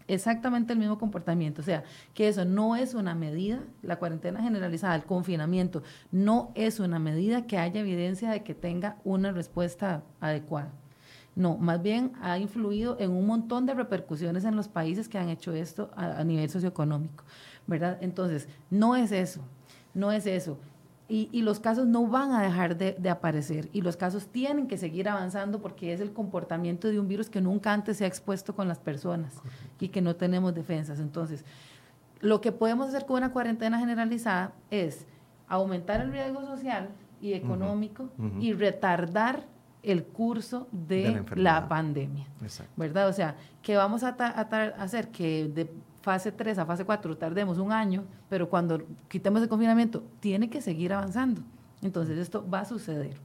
Exactamente 0.08 0.74
el 0.74 0.80
mismo 0.80 0.98
comportamiento. 0.98 1.62
O 1.62 1.64
sea, 1.64 1.84
que 2.16 2.28
eso 2.28 2.44
no 2.44 2.76
es 2.76 2.96
una 2.96 3.14
medida, 3.14 3.60
la 3.84 3.98
cuarentena 3.98 4.42
generalizada, 4.42 4.96
el 4.96 5.04
confinamiento, 5.04 5.84
no 6.12 6.52
es 6.56 6.80
una 6.80 6.98
medida 6.98 7.46
que 7.46 7.60
haya 7.60 7.82
evidencia 7.82 8.32
de 8.32 8.44
que 8.44 8.56
tenga 8.56 8.98
una 9.04 9.32
respuesta 9.32 10.02
adecuada. 10.20 10.72
No, 11.40 11.56
más 11.58 11.82
bien 11.82 12.12
ha 12.22 12.38
influido 12.38 12.98
en 13.00 13.12
un 13.12 13.26
montón 13.26 13.66
de 13.66 13.74
repercusiones 13.74 14.44
en 14.44 14.58
los 14.58 14.68
países 14.68 15.08
que 15.08 15.18
han 15.18 15.30
hecho 15.30 15.54
esto 15.54 15.90
a, 15.96 16.22
nivel 16.26 16.50
socioeconómico, 16.50 17.24
¿verdad? 17.66 17.98
Entonces, 18.02 18.50
no 18.70 18.98
es 18.98 19.14
eso, 19.14 19.40
no 19.94 20.12
es 20.12 20.26
eso. 20.26 20.58
Y, 21.08 21.42
los 21.42 21.62
casos 21.62 21.88
no 21.88 22.06
van 22.08 22.34
a 22.34 22.44
dejar 22.44 22.78
de, 22.78 23.10
aparecer 23.10 23.70
y 23.72 23.80
los 23.80 23.96
casos 23.96 24.28
tienen 24.28 24.68
que 24.68 24.78
seguir 24.78 25.08
avanzando 25.08 25.62
porque 25.62 25.94
es 25.94 26.02
el 26.02 26.12
comportamiento 26.12 26.90
de 26.90 27.00
un 27.00 27.08
virus 27.08 27.30
que 27.30 27.40
nunca 27.40 27.72
antes 27.72 27.96
se 27.96 28.04
ha 28.04 28.08
expuesto 28.08 28.54
con 28.54 28.68
las 28.68 28.80
personas 28.80 29.34
y 29.80 29.88
que 29.88 30.02
no 30.02 30.18
tenemos 30.18 30.54
defensas. 30.54 31.00
Entonces, 31.00 31.46
lo 32.20 32.42
que 32.42 32.52
podemos 32.52 32.90
hacer 32.90 33.06
con 33.06 33.16
una 33.16 33.32
cuarentena 33.32 33.80
generalizada 33.80 34.52
es 34.72 35.08
aumentar 35.48 36.02
el 36.02 36.12
riesgo 36.12 36.46
social 36.46 36.90
y 37.22 37.32
económico 37.32 38.10
y 38.42 38.52
retardar 38.52 39.46
el 39.84 40.04
curso 40.04 40.68
de, 40.72 41.24
la, 41.36 41.68
pandemia. 41.68 42.28
¿Verdad? 42.76 43.08
O 43.08 43.14
sea, 43.14 43.36
que 43.62 43.76
vamos 43.76 44.04
a, 44.04 44.10
hacer 44.10 45.10
que 45.10 45.48
de 45.48 45.70
fase 46.02 46.32
3 46.32 46.60
a 46.60 46.66
fase 46.66 46.86
4 46.86 47.18
tardemos 47.18 47.58
un 47.58 47.72
año, 47.72 48.04
pero 48.30 48.50
cuando 48.50 48.82
quitemos 49.08 49.42
el 49.42 49.50
confinamiento, 49.50 50.04
tiene 50.20 50.50
que 50.50 50.62
seguir 50.62 50.94
avanzando. 50.94 51.42
Entonces, 51.82 52.18
esto 52.18 52.48
va 52.50 52.62
a 52.62 52.66
suceder. 52.66 53.16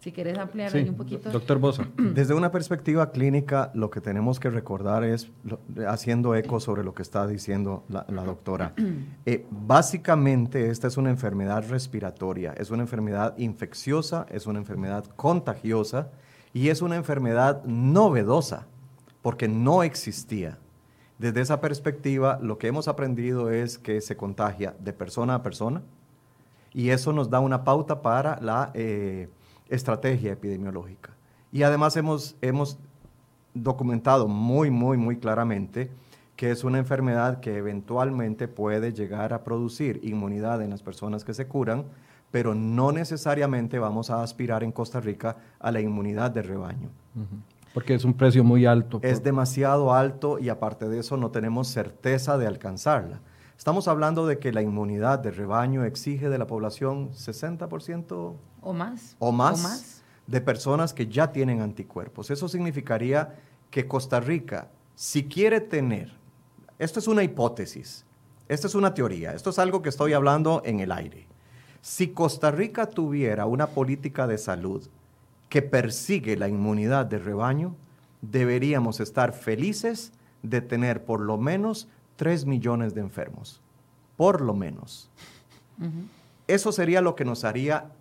Si 0.00 0.12
quieres 0.12 0.38
ampliar 0.38 0.74
ahí 0.76 0.88
un 0.88 0.94
poquito. 0.94 1.28
Doctor 1.30 1.58
Bosa. 1.58 1.88
Desde 1.96 2.32
una 2.32 2.52
perspectiva 2.52 3.10
clínica, 3.10 3.72
lo 3.74 3.90
que 3.90 4.00
tenemos 4.00 4.38
que 4.38 4.48
recordar 4.48 5.02
es, 5.02 5.28
haciendo 5.88 6.36
eco 6.36 6.60
sobre 6.60 6.84
lo 6.84 6.94
que 6.94 7.02
está 7.02 7.26
diciendo 7.26 7.84
la, 7.88 8.04
doctora, 8.04 8.74
eh, 9.26 9.44
básicamente 9.50 10.70
esta 10.70 10.86
es 10.86 10.96
una 10.96 11.10
enfermedad 11.10 11.68
respiratoria, 11.68 12.52
es 12.52 12.70
una 12.70 12.82
enfermedad 12.82 13.36
infecciosa, 13.38 14.26
es 14.30 14.46
una 14.46 14.60
enfermedad 14.60 15.04
contagiosa 15.16 16.10
y 16.52 16.68
es 16.68 16.80
una 16.80 16.94
enfermedad 16.94 17.64
novedosa, 17.64 18.68
porque 19.20 19.48
no 19.48 19.82
existía. 19.82 20.58
Desde 21.18 21.40
esa 21.40 21.60
perspectiva, 21.60 22.38
lo 22.40 22.58
que 22.58 22.68
hemos 22.68 22.86
aprendido 22.86 23.50
es 23.50 23.78
que 23.78 24.00
se 24.00 24.16
contagia 24.16 24.76
de 24.78 24.92
persona 24.92 25.34
a 25.34 25.42
persona 25.42 25.82
y 26.72 26.90
eso 26.90 27.12
nos 27.12 27.28
da 27.30 27.40
una 27.40 27.64
pauta 27.64 28.00
para 28.00 28.38
la... 28.40 28.70
Eh, 28.74 29.28
estrategia 29.68 30.32
epidemiológica. 30.32 31.12
Y 31.52 31.62
además 31.62 31.96
hemos, 31.96 32.36
hemos 32.40 32.78
documentado 33.54 34.28
muy, 34.28 34.70
muy, 34.70 34.96
muy 34.96 35.18
claramente 35.18 35.90
que 36.38 36.52
es 36.52 36.62
una 36.62 36.78
enfermedad 36.78 37.40
que 37.40 37.56
eventualmente 37.56 38.46
puede 38.46 38.92
llegar 38.92 39.32
a 39.32 39.42
producir 39.42 39.98
inmunidad 40.04 40.62
en 40.62 40.70
las 40.70 40.84
personas 40.84 41.24
que 41.24 41.34
se 41.34 41.48
curan, 41.48 41.86
pero 42.30 42.54
no 42.54 42.92
necesariamente 42.92 43.80
vamos 43.80 44.08
a 44.08 44.22
aspirar 44.22 44.62
en 44.62 44.70
Costa 44.70 45.00
Rica 45.00 45.36
a 45.58 45.72
la 45.72 45.80
inmunidad 45.80 46.30
de 46.30 46.42
rebaño. 46.42 46.90
Porque 47.74 47.94
es 47.94 48.04
un 48.04 48.14
precio 48.14 48.44
muy 48.44 48.66
alto. 48.66 49.00
Es 49.02 49.24
demasiado 49.24 49.92
alto 49.92 50.38
y 50.38 50.48
aparte 50.48 50.88
de 50.88 51.00
eso 51.00 51.16
no 51.16 51.32
tenemos 51.32 51.66
certeza 51.66 52.38
de 52.38 52.46
alcanzarla. 52.46 53.20
Estamos 53.56 53.88
hablando 53.88 54.24
de 54.24 54.38
que 54.38 54.52
la 54.52 54.62
inmunidad 54.62 55.18
de 55.18 55.32
rebaño 55.32 55.84
exige 55.84 56.28
de 56.28 56.38
la 56.38 56.46
población 56.46 57.10
60% 57.10 58.36
o 58.68 58.72
más. 58.74 59.16
O 59.18 59.32
más, 59.32 60.02
de 60.26 60.40
personas 60.40 60.92
que 60.92 61.06
ya 61.06 61.32
tienen 61.32 61.62
anticuerpos. 61.62 62.30
Eso 62.30 62.48
significaría 62.48 63.34
que 63.70 63.88
Costa 63.88 64.20
Rica, 64.20 64.68
si 64.94 65.24
quiere 65.24 65.60
tener, 65.60 66.12
esto 66.78 67.00
es 67.00 67.08
una 67.08 67.22
hipótesis, 67.22 68.04
esto 68.46 68.66
es 68.66 68.74
una 68.74 68.92
teoría, 68.94 69.32
esto 69.32 69.50
es 69.50 69.58
algo 69.58 69.80
que 69.82 69.88
estoy 69.88 70.12
hablando 70.12 70.62
en 70.64 70.80
el 70.80 70.92
aire. 70.92 71.26
Si 71.80 72.08
Costa 72.08 72.50
Rica 72.50 72.86
tuviera 72.86 73.46
una 73.46 73.68
política 73.68 74.26
de 74.26 74.38
salud 74.38 74.86
que 75.48 75.62
persigue 75.62 76.36
la 76.36 76.48
inmunidad 76.48 77.06
de 77.06 77.18
rebaño, 77.18 77.74
deberíamos 78.20 79.00
estar 79.00 79.32
felices 79.32 80.12
de 80.42 80.60
tener 80.60 81.04
por 81.04 81.20
lo 81.20 81.38
menos 81.38 81.88
3 82.16 82.44
millones 82.46 82.94
de 82.94 83.00
enfermos, 83.00 83.62
por 84.16 84.40
lo 84.40 84.54
menos. 84.54 85.10
Eso 86.46 86.72
sería 86.72 87.00
lo 87.00 87.14
que 87.14 87.24
nos 87.24 87.44
haría 87.44 87.92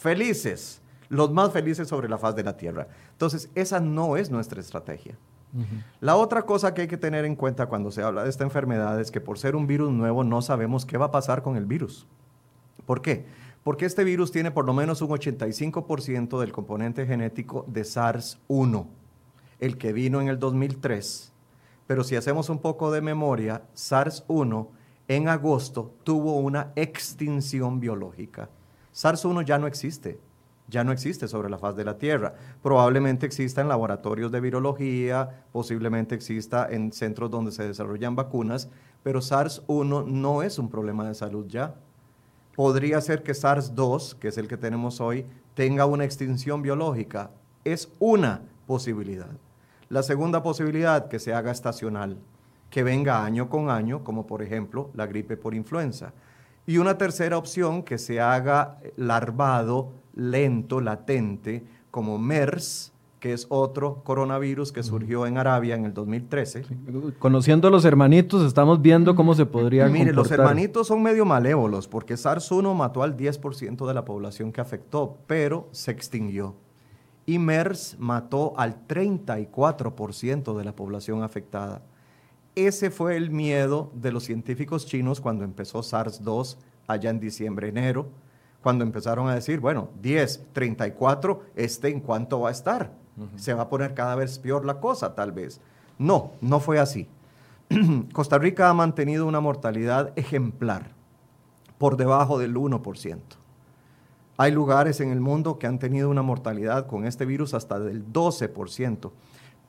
felices, 0.00 0.80
los 1.08 1.32
más 1.32 1.52
felices 1.52 1.88
sobre 1.88 2.08
la 2.08 2.18
faz 2.18 2.34
de 2.34 2.42
la 2.42 2.56
tierra. 2.56 2.88
Entonces, 3.12 3.50
esa 3.54 3.80
no 3.80 4.16
es 4.16 4.30
nuestra 4.30 4.60
estrategia. 4.60 5.16
La 6.00 6.14
otra 6.14 6.42
cosa 6.42 6.72
que 6.74 6.82
hay 6.82 6.88
que 6.88 6.96
tener 6.96 7.24
en 7.24 7.34
cuenta 7.34 7.66
cuando 7.66 7.90
se 7.90 8.02
habla 8.02 8.22
de 8.22 8.30
esta 8.30 8.44
enfermedad 8.44 9.00
es 9.00 9.10
que 9.10 9.20
por 9.20 9.36
ser 9.36 9.56
un 9.56 9.66
virus 9.66 9.90
nuevo 9.90 10.22
no 10.22 10.42
sabemos 10.42 10.86
qué 10.86 10.96
va 10.96 11.06
a 11.06 11.10
pasar 11.10 11.42
con 11.42 11.56
el 11.56 11.66
virus. 11.66 12.06
¿Por 12.86 13.02
qué? 13.02 13.26
Porque 13.64 13.84
este 13.84 14.04
virus 14.04 14.30
tiene 14.30 14.52
por 14.52 14.64
lo 14.64 14.72
menos 14.72 15.02
un 15.02 15.08
85% 15.08 16.38
del 16.38 16.52
componente 16.52 17.04
genético 17.04 17.64
de 17.66 17.82
SARS-1, 17.82 18.86
el 19.58 19.76
que 19.76 19.92
vino 19.92 20.20
en 20.20 20.28
el 20.28 20.38
2003 20.38 21.30
pero 21.90 22.04
si 22.04 22.14
hacemos 22.14 22.48
un 22.50 22.60
poco 22.60 22.92
de 22.92 23.00
memoria, 23.00 23.64
SARS-1 23.74 24.68
en 25.08 25.26
agosto 25.26 25.92
tuvo 26.04 26.36
una 26.36 26.70
extinción 26.76 27.80
biológica. 27.80 28.48
SARS-1 28.94 29.44
ya 29.44 29.58
no 29.58 29.66
existe, 29.66 30.20
ya 30.68 30.84
no 30.84 30.92
existe 30.92 31.28
sobre 31.28 31.50
la 31.50 31.58
faz 31.58 31.76
de 31.76 31.84
la 31.84 31.98
Tierra. 31.98 32.34
Probablemente 32.62 33.26
exista 33.26 33.60
en 33.60 33.68
laboratorios 33.68 34.30
de 34.32 34.40
virología, 34.40 35.44
posiblemente 35.52 36.14
exista 36.14 36.66
en 36.70 36.92
centros 36.92 37.30
donde 37.30 37.52
se 37.52 37.66
desarrollan 37.66 38.16
vacunas, 38.16 38.68
pero 39.02 39.20
SARS-1 39.20 40.06
no 40.06 40.42
es 40.42 40.58
un 40.58 40.70
problema 40.70 41.06
de 41.06 41.14
salud 41.14 41.46
ya. 41.48 41.74
Podría 42.54 43.00
ser 43.00 43.22
que 43.22 43.32
SARS-2, 43.32 44.16
que 44.18 44.28
es 44.28 44.38
el 44.38 44.48
que 44.48 44.56
tenemos 44.56 45.00
hoy, 45.00 45.26
tenga 45.54 45.86
una 45.86 46.04
extinción 46.04 46.62
biológica. 46.62 47.30
Es 47.64 47.90
una 47.98 48.42
posibilidad. 48.66 49.30
La 49.88 50.02
segunda 50.02 50.42
posibilidad, 50.42 51.08
que 51.08 51.18
se 51.18 51.34
haga 51.34 51.50
estacional, 51.50 52.18
que 52.70 52.82
venga 52.82 53.24
año 53.24 53.48
con 53.48 53.70
año, 53.70 54.04
como 54.04 54.26
por 54.26 54.42
ejemplo 54.42 54.90
la 54.94 55.06
gripe 55.06 55.36
por 55.36 55.54
influenza. 55.54 56.12
Y 56.70 56.78
una 56.78 56.96
tercera 56.96 57.36
opción, 57.36 57.82
que 57.82 57.98
se 57.98 58.20
haga 58.20 58.78
larvado, 58.94 59.90
lento, 60.14 60.80
latente, 60.80 61.64
como 61.90 62.16
MERS, 62.16 62.92
que 63.18 63.32
es 63.32 63.48
otro 63.48 64.04
coronavirus 64.04 64.70
que 64.70 64.84
surgió 64.84 65.26
en 65.26 65.36
Arabia 65.36 65.74
en 65.74 65.84
el 65.84 65.92
2013. 65.92 66.62
Conociendo 67.18 67.66
a 67.66 67.72
los 67.72 67.84
hermanitos, 67.84 68.46
estamos 68.46 68.80
viendo 68.80 69.16
cómo 69.16 69.34
se 69.34 69.46
podría 69.46 69.88
Mire, 69.88 70.12
los 70.12 70.30
hermanitos 70.30 70.86
son 70.86 71.02
medio 71.02 71.24
malévolos, 71.24 71.88
porque 71.88 72.14
SARS-1 72.14 72.72
mató 72.72 73.02
al 73.02 73.16
10% 73.16 73.84
de 73.84 73.92
la 73.92 74.04
población 74.04 74.52
que 74.52 74.60
afectó, 74.60 75.18
pero 75.26 75.68
se 75.72 75.90
extinguió 75.90 76.54
y 77.26 77.38
MERS 77.38 77.96
mató 77.98 78.54
al 78.56 78.86
34% 78.86 80.56
de 80.56 80.64
la 80.64 80.74
población 80.74 81.22
afectada. 81.22 81.82
Ese 82.54 82.90
fue 82.90 83.16
el 83.16 83.30
miedo 83.30 83.90
de 83.94 84.12
los 84.12 84.24
científicos 84.24 84.86
chinos 84.86 85.20
cuando 85.20 85.44
empezó 85.44 85.80
SARS-2 85.80 86.56
allá 86.86 87.10
en 87.10 87.20
diciembre, 87.20 87.68
enero, 87.68 88.08
cuando 88.62 88.84
empezaron 88.84 89.28
a 89.28 89.34
decir, 89.34 89.60
bueno, 89.60 89.90
10, 90.02 90.48
34, 90.52 91.42
¿este 91.54 91.88
en 91.88 92.00
cuánto 92.00 92.40
va 92.40 92.48
a 92.48 92.52
estar? 92.52 92.92
Se 93.36 93.54
va 93.54 93.62
a 93.62 93.68
poner 93.68 93.94
cada 93.94 94.14
vez 94.14 94.38
peor 94.38 94.64
la 94.64 94.80
cosa, 94.80 95.14
tal 95.14 95.32
vez. 95.32 95.60
No, 95.98 96.32
no 96.40 96.58
fue 96.58 96.78
así. 96.78 97.06
Costa 98.12 98.38
Rica 98.38 98.68
ha 98.68 98.74
mantenido 98.74 99.26
una 99.26 99.40
mortalidad 99.40 100.12
ejemplar, 100.16 100.92
por 101.78 101.96
debajo 101.96 102.38
del 102.38 102.54
1%. 102.56 103.18
Hay 104.36 104.52
lugares 104.52 105.00
en 105.00 105.10
el 105.10 105.20
mundo 105.20 105.58
que 105.58 105.66
han 105.66 105.78
tenido 105.78 106.08
una 106.08 106.22
mortalidad 106.22 106.86
con 106.86 107.04
este 107.06 107.26
virus 107.26 107.54
hasta 107.54 107.78
del 107.78 108.10
12%. 108.10 109.10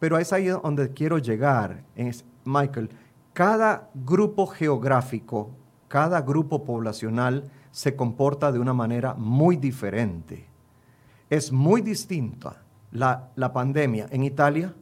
Pero 0.02 0.18
es 0.18 0.34
ahí 0.34 0.48
donde 0.48 0.94
quiero 0.94 1.20
llegar, 1.20 1.84
es, 1.96 2.26
Michael. 2.44 2.90
Cada 3.34 3.92
grupo 3.94 4.48
geográfico, 4.48 5.52
cada 5.88 6.22
grupo 6.22 6.64
poblacional 6.64 7.52
se 7.70 7.96
comporta 7.96 8.52
de 8.52 8.58
una 8.58 8.74
manera 8.74 9.14
muy 9.14 9.58
diferente. 9.58 10.48
Es 11.30 11.52
muy 11.52 11.82
distinta 11.82 12.64
la, 12.92 13.30
pandemia 13.54 14.08
en 14.10 14.24
Italia 14.24 14.74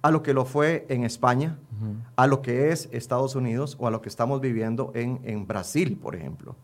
a 0.00 0.10
lo 0.10 0.22
que 0.22 0.32
lo 0.32 0.46
fue 0.46 0.86
en 0.88 1.04
España, 1.04 1.58
a 2.16 2.26
lo 2.26 2.40
que 2.40 2.70
es 2.70 2.88
Estados 2.92 3.34
Unidos 3.34 3.76
o 3.78 3.86
a 3.86 3.90
lo 3.90 4.00
que 4.00 4.08
estamos 4.08 4.40
viviendo 4.40 4.90
en, 4.94 5.20
en 5.24 5.46
Brasil, 5.46 5.98
por 6.00 6.16
ejemplo. 6.16 6.56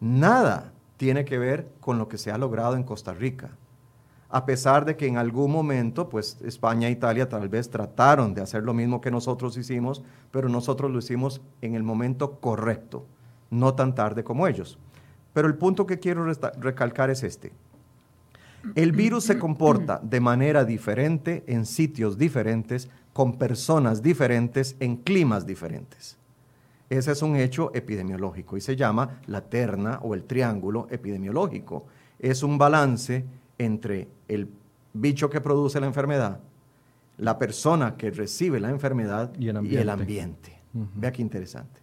Nada 0.00 0.72
tiene 0.96 1.26
que 1.26 1.36
ver 1.36 1.70
con 1.80 1.98
lo 1.98 2.08
que 2.08 2.16
se 2.16 2.30
ha 2.30 2.38
logrado 2.38 2.74
en 2.74 2.84
Costa 2.84 3.12
Rica. 3.12 3.50
A 4.30 4.44
pesar 4.44 4.84
de 4.84 4.96
que 4.96 5.06
en 5.06 5.16
algún 5.16 5.50
momento, 5.50 6.08
pues 6.08 6.36
España 6.44 6.88
e 6.88 6.90
Italia 6.90 7.28
tal 7.28 7.48
vez 7.48 7.70
trataron 7.70 8.34
de 8.34 8.42
hacer 8.42 8.62
lo 8.62 8.74
mismo 8.74 9.00
que 9.00 9.10
nosotros 9.10 9.56
hicimos, 9.56 10.02
pero 10.30 10.48
nosotros 10.50 10.90
lo 10.90 10.98
hicimos 10.98 11.40
en 11.62 11.74
el 11.74 11.82
momento 11.82 12.38
correcto, 12.38 13.06
no 13.50 13.74
tan 13.74 13.94
tarde 13.94 14.24
como 14.24 14.46
ellos. 14.46 14.78
Pero 15.32 15.48
el 15.48 15.54
punto 15.54 15.86
que 15.86 15.98
quiero 15.98 16.30
recalcar 16.60 17.08
es 17.08 17.22
este. 17.22 17.52
El 18.74 18.92
virus 18.92 19.24
se 19.24 19.38
comporta 19.38 20.00
de 20.02 20.20
manera 20.20 20.64
diferente 20.64 21.44
en 21.46 21.64
sitios 21.64 22.18
diferentes, 22.18 22.90
con 23.14 23.38
personas 23.38 24.02
diferentes, 24.02 24.76
en 24.78 24.96
climas 24.96 25.46
diferentes. 25.46 26.18
Ese 26.90 27.12
es 27.12 27.22
un 27.22 27.36
hecho 27.36 27.70
epidemiológico 27.74 28.56
y 28.56 28.60
se 28.60 28.76
llama 28.76 29.20
la 29.26 29.42
terna 29.42 30.00
o 30.02 30.14
el 30.14 30.24
triángulo 30.24 30.86
epidemiológico. 30.90 31.86
Es 32.18 32.42
un 32.42 32.58
balance 32.58 33.24
entre 33.58 34.08
el 34.28 34.48
bicho 34.92 35.28
que 35.30 35.40
produce 35.40 35.80
la 35.80 35.86
enfermedad, 35.86 36.40
la 37.16 37.38
persona 37.38 37.96
que 37.96 38.10
recibe 38.10 38.60
la 38.60 38.70
enfermedad 38.70 39.32
y 39.38 39.48
el 39.48 39.88
ambiente. 39.88 40.60
Vea 40.94 41.12
qué 41.12 41.22
interesante. 41.22 41.80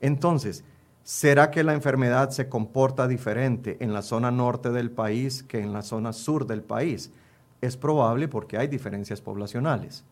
Entonces, 0.00 0.64
¿será 1.02 1.50
que 1.50 1.62
la 1.62 1.74
enfermedad 1.74 2.30
se 2.30 2.48
comporta 2.48 3.06
diferente 3.06 3.76
en 3.80 3.92
la 3.92 4.02
zona 4.02 4.30
norte 4.30 4.70
del 4.70 4.90
país 4.90 5.42
que 5.42 5.60
en 5.60 5.72
la 5.72 5.82
zona 5.82 6.12
sur 6.12 6.46
del 6.46 6.62
país? 6.62 7.12
Es 7.60 7.76
probable 7.76 8.26
porque 8.26 8.58
hay 8.58 8.66
diferencias 8.66 9.20
poblacionales 9.20 10.04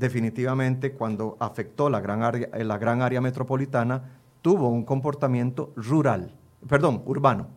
definitivamente 0.00 0.92
cuando 0.92 1.36
afectó 1.38 1.90
la 1.90 2.00
gran 2.00 2.22
área, 2.22 2.48
la 2.52 2.78
gran 2.78 3.02
área 3.02 3.20
metropolitana, 3.20 4.02
tuvo 4.40 4.70
un 4.70 4.84
comportamiento 4.84 5.72
rural, 5.76 6.32
perdón, 6.66 7.02
urbano. 7.04 7.48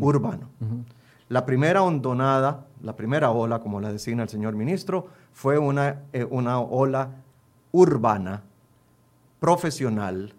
Urbano. 0.00 0.48
La 1.28 1.44
primera 1.44 1.82
hondonada, 1.82 2.66
la 2.82 2.96
primera 2.96 3.30
ola, 3.30 3.60
como 3.60 3.80
la 3.80 3.92
designa 3.92 4.22
el 4.22 4.28
señor 4.28 4.54
ministro, 4.54 5.08
fue 5.32 5.58
una, 5.58 6.02
eh, 6.12 6.24
una 6.24 6.60
ola 6.60 7.10
urbana, 7.70 8.42
profesional, 9.40 10.32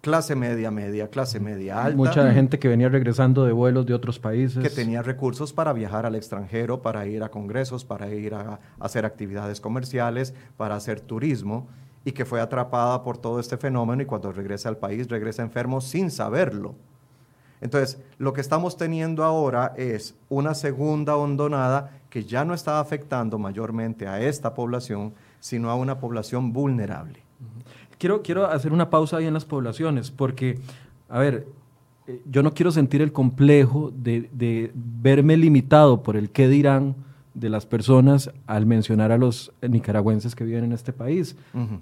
clase 0.00 0.34
media, 0.34 0.70
media, 0.70 1.08
clase 1.08 1.40
media 1.40 1.84
alta. 1.84 1.96
Mucha 1.96 2.32
gente 2.32 2.58
que 2.58 2.68
venía 2.68 2.88
regresando 2.88 3.44
de 3.44 3.52
vuelos 3.52 3.86
de 3.86 3.94
otros 3.94 4.18
países. 4.18 4.62
Que 4.62 4.70
tenía 4.70 5.02
recursos 5.02 5.52
para 5.52 5.72
viajar 5.72 6.06
al 6.06 6.14
extranjero, 6.14 6.82
para 6.82 7.06
ir 7.06 7.22
a 7.22 7.30
congresos, 7.30 7.84
para 7.84 8.08
ir 8.10 8.34
a, 8.34 8.60
hacer 8.78 9.04
actividades 9.04 9.60
comerciales, 9.60 10.34
para 10.56 10.74
hacer 10.74 11.00
turismo, 11.00 11.68
y 12.04 12.12
que 12.12 12.24
fue 12.24 12.40
atrapada 12.40 13.02
por 13.02 13.18
todo 13.18 13.40
este 13.40 13.58
fenómeno 13.58 14.02
y 14.02 14.06
cuando 14.06 14.32
regresa 14.32 14.70
al 14.70 14.78
país 14.78 15.08
regresa 15.08 15.42
enfermo 15.42 15.80
sin 15.80 16.10
saberlo. 16.10 16.74
Entonces, 17.60 18.00
lo 18.18 18.32
que 18.32 18.40
estamos 18.40 18.76
teniendo 18.76 19.24
ahora 19.24 19.74
es 19.76 20.14
una 20.28 20.54
segunda 20.54 21.16
hondonada 21.16 22.00
que 22.08 22.24
ya 22.24 22.44
no 22.44 22.54
está 22.54 22.80
afectando 22.80 23.38
mayormente 23.38 24.06
a 24.06 24.20
esta 24.20 24.54
población, 24.54 25.14
sino 25.40 25.70
a 25.70 25.74
una 25.74 25.98
población 25.98 26.52
vulnerable. 26.52 27.22
Quiero, 27.98 28.22
quiero 28.22 28.46
hacer 28.46 28.72
una 28.72 28.88
pausa 28.88 29.18
ahí 29.18 29.26
en 29.26 29.34
las 29.34 29.44
poblaciones, 29.44 30.10
porque, 30.10 30.58
a 31.08 31.18
ver, 31.18 31.46
eh, 32.06 32.22
yo 32.24 32.42
no 32.42 32.54
quiero 32.54 32.72
sentir 32.72 33.02
el 33.02 33.12
complejo 33.12 33.92
de, 33.94 34.30
de 34.32 34.72
verme 34.74 35.36
limitado 35.36 36.02
por 36.02 36.16
el 36.16 36.30
qué 36.30 36.48
dirán 36.48 36.94
de 37.34 37.48
las 37.48 37.64
personas 37.64 38.30
al 38.46 38.66
mencionar 38.66 39.12
a 39.12 39.18
los 39.18 39.52
nicaragüenses 39.62 40.34
que 40.34 40.44
viven 40.44 40.64
en 40.64 40.72
este 40.72 40.92
país. 40.92 41.36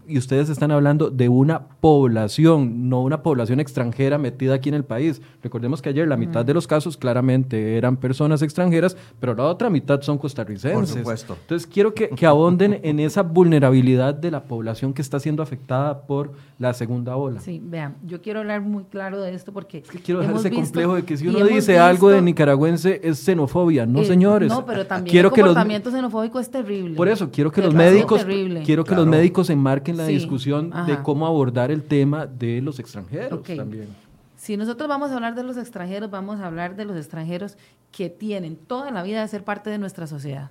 Y 0.07 0.19
ustedes 0.19 0.49
están 0.49 0.71
hablando 0.71 1.11
de 1.11 1.28
una 1.28 1.69
población, 1.81 2.88
no 2.88 3.02
una 3.02 3.23
población 3.23 3.61
extranjera 3.61 4.19
metida 4.19 4.55
aquí 4.55 4.69
en 4.69 4.75
el 4.75 4.85
país. 4.85 5.23
Recordemos 5.43 5.81
que 5.83 5.88
ayer 5.88 6.07
la 6.07 6.17
mitad 6.17 6.45
de 6.45 6.55
los 6.55 6.67
casos 6.67 6.97
claramente 6.97 7.76
eran 7.76 7.97
personas 7.97 8.43
extranjeras, 8.43 8.97
pero 9.21 9.35
la 9.35 9.45
otra 9.45 9.71
mitad 9.71 10.00
son 10.02 10.19
costarricenses. 10.19 10.73
Por 10.73 10.87
supuesto. 10.87 11.37
Entonces 11.40 11.67
quiero 11.67 11.95
que, 11.95 12.09
que 12.11 12.26
abonden 12.26 12.81
en 12.83 13.00
esa 13.00 13.23
vulnerabilidad 13.23 14.14
de 14.14 14.31
la 14.31 14.45
población 14.45 14.93
que 14.93 15.02
está 15.02 15.19
siendo 15.19 15.43
afectada 15.43 16.02
por 16.02 16.33
la 16.59 16.75
segunda 16.75 17.17
ola. 17.17 17.40
Sí, 17.40 17.61
vean, 17.62 17.97
yo 18.05 18.21
quiero 18.21 18.40
hablar 18.40 18.61
muy 18.61 18.85
claro 18.85 19.21
de 19.21 19.35
esto 19.35 19.52
porque... 19.52 19.78
Es 19.78 19.88
que 19.88 19.99
quiero 19.99 20.21
dejar 20.21 20.37
ese 20.37 20.50
complejo 20.50 20.95
de 20.97 21.05
que 21.05 21.17
si 21.17 21.26
uno 21.28 21.45
dice 21.45 21.78
algo 21.78 22.11
de 22.11 22.21
nicaragüense 22.21 23.00
es 23.02 23.19
xenofobia. 23.19 23.87
No, 23.87 24.05
señores. 24.05 24.49
No, 24.50 24.67
pero 24.67 24.87
también... 24.87 25.11
Quiero 25.11 25.33
el 25.40 25.47
comportamiento 25.47 25.90
xenofóbico 25.90 26.40
es 26.40 26.50
terrible. 26.50 26.97
Por 26.97 27.09
eso, 27.09 27.30
quiero 27.30 27.50
que 27.50 27.62
los 27.62 27.75
médicos... 27.75 28.25
Quiero 28.64 28.85
que 28.85 28.95
los 28.95 29.07
médicos 29.07 29.50
enmarquen 29.50 29.97
la 29.97 30.07
discusión 30.07 30.73
de 30.87 31.02
cómo 31.02 31.26
abordar 31.26 31.71
el 31.71 31.83
tema 31.83 32.26
de 32.26 32.61
los 32.61 32.78
extranjeros 32.78 33.42
también. 33.42 33.88
Si 34.37 34.57
nosotros 34.57 34.88
vamos 34.88 35.11
a 35.11 35.16
hablar 35.16 35.35
de 35.35 35.42
los 35.42 35.57
extranjeros, 35.57 36.11
vamos 36.11 36.38
a 36.38 36.47
hablar 36.47 36.76
de 36.76 36.85
los 36.85 36.97
extranjeros 36.97 37.59
que 37.90 38.09
tienen 38.09 38.57
toda 38.57 38.92
la 38.92 39.02
vida 39.02 39.21
de 39.21 39.26
ser 39.26 39.42
parte 39.42 39.68
de 39.68 39.78
nuestra 39.78 40.07
sociedad, 40.07 40.50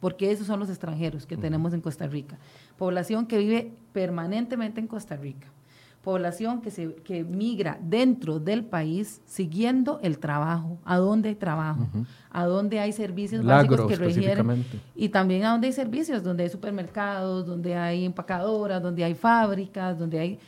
porque 0.00 0.30
esos 0.30 0.46
son 0.46 0.58
los 0.58 0.70
extranjeros 0.70 1.26
que 1.26 1.36
tenemos 1.36 1.74
en 1.74 1.82
Costa 1.82 2.06
Rica. 2.06 2.38
Población 2.78 3.26
que 3.26 3.36
vive 3.36 3.72
permanentemente 3.92 4.80
en 4.80 4.86
Costa 4.86 5.16
Rica, 5.16 5.48
población 6.06 6.60
que, 6.60 6.70
se, 6.70 6.94
que 7.02 7.24
migra 7.24 7.80
dentro 7.82 8.38
del 8.38 8.64
país 8.64 9.20
siguiendo 9.24 9.98
el 10.04 10.20
trabajo, 10.20 10.78
a 10.84 10.98
dónde 10.98 11.30
hay 11.30 11.34
trabajo, 11.34 11.84
a 12.30 12.44
dónde 12.44 12.78
hay 12.78 12.92
servicios 12.92 13.44
básicos 13.44 13.88
que 13.88 13.96
requieren, 13.96 14.64
y 14.94 15.08
también 15.08 15.44
a 15.44 15.50
dónde 15.50 15.66
hay 15.66 15.72
servicios, 15.72 16.22
donde 16.22 16.44
hay 16.44 16.48
supermercados, 16.48 17.44
donde 17.44 17.74
hay 17.74 18.04
empacadoras, 18.04 18.80
donde 18.80 19.02
hay 19.02 19.16
fábricas, 19.16 19.98
donde 19.98 20.20
hay, 20.20 20.38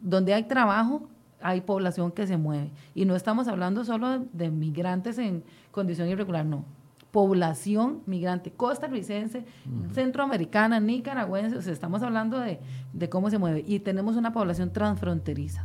donde 0.00 0.34
hay 0.34 0.42
trabajo, 0.42 1.08
hay 1.40 1.60
población 1.60 2.10
que 2.10 2.26
se 2.26 2.36
mueve. 2.36 2.72
Y 2.92 3.04
no 3.04 3.14
estamos 3.14 3.46
hablando 3.46 3.84
solo 3.84 4.26
de 4.32 4.50
migrantes 4.50 5.18
en 5.18 5.44
condición 5.70 6.08
irregular, 6.08 6.44
no 6.44 6.64
población 7.16 8.02
migrante 8.04 8.52
costarricense, 8.52 9.46
centroamericana, 9.94 10.80
nicaragüense, 10.80 11.56
o 11.56 11.62
sea, 11.62 11.72
estamos 11.72 12.02
hablando 12.02 12.38
de, 12.38 12.60
cómo 13.08 13.30
se 13.30 13.38
mueve. 13.38 13.64
Y 13.66 13.80
tenemos 13.80 14.16
una 14.16 14.34
población 14.34 14.70
transfronteriza. 14.70 15.64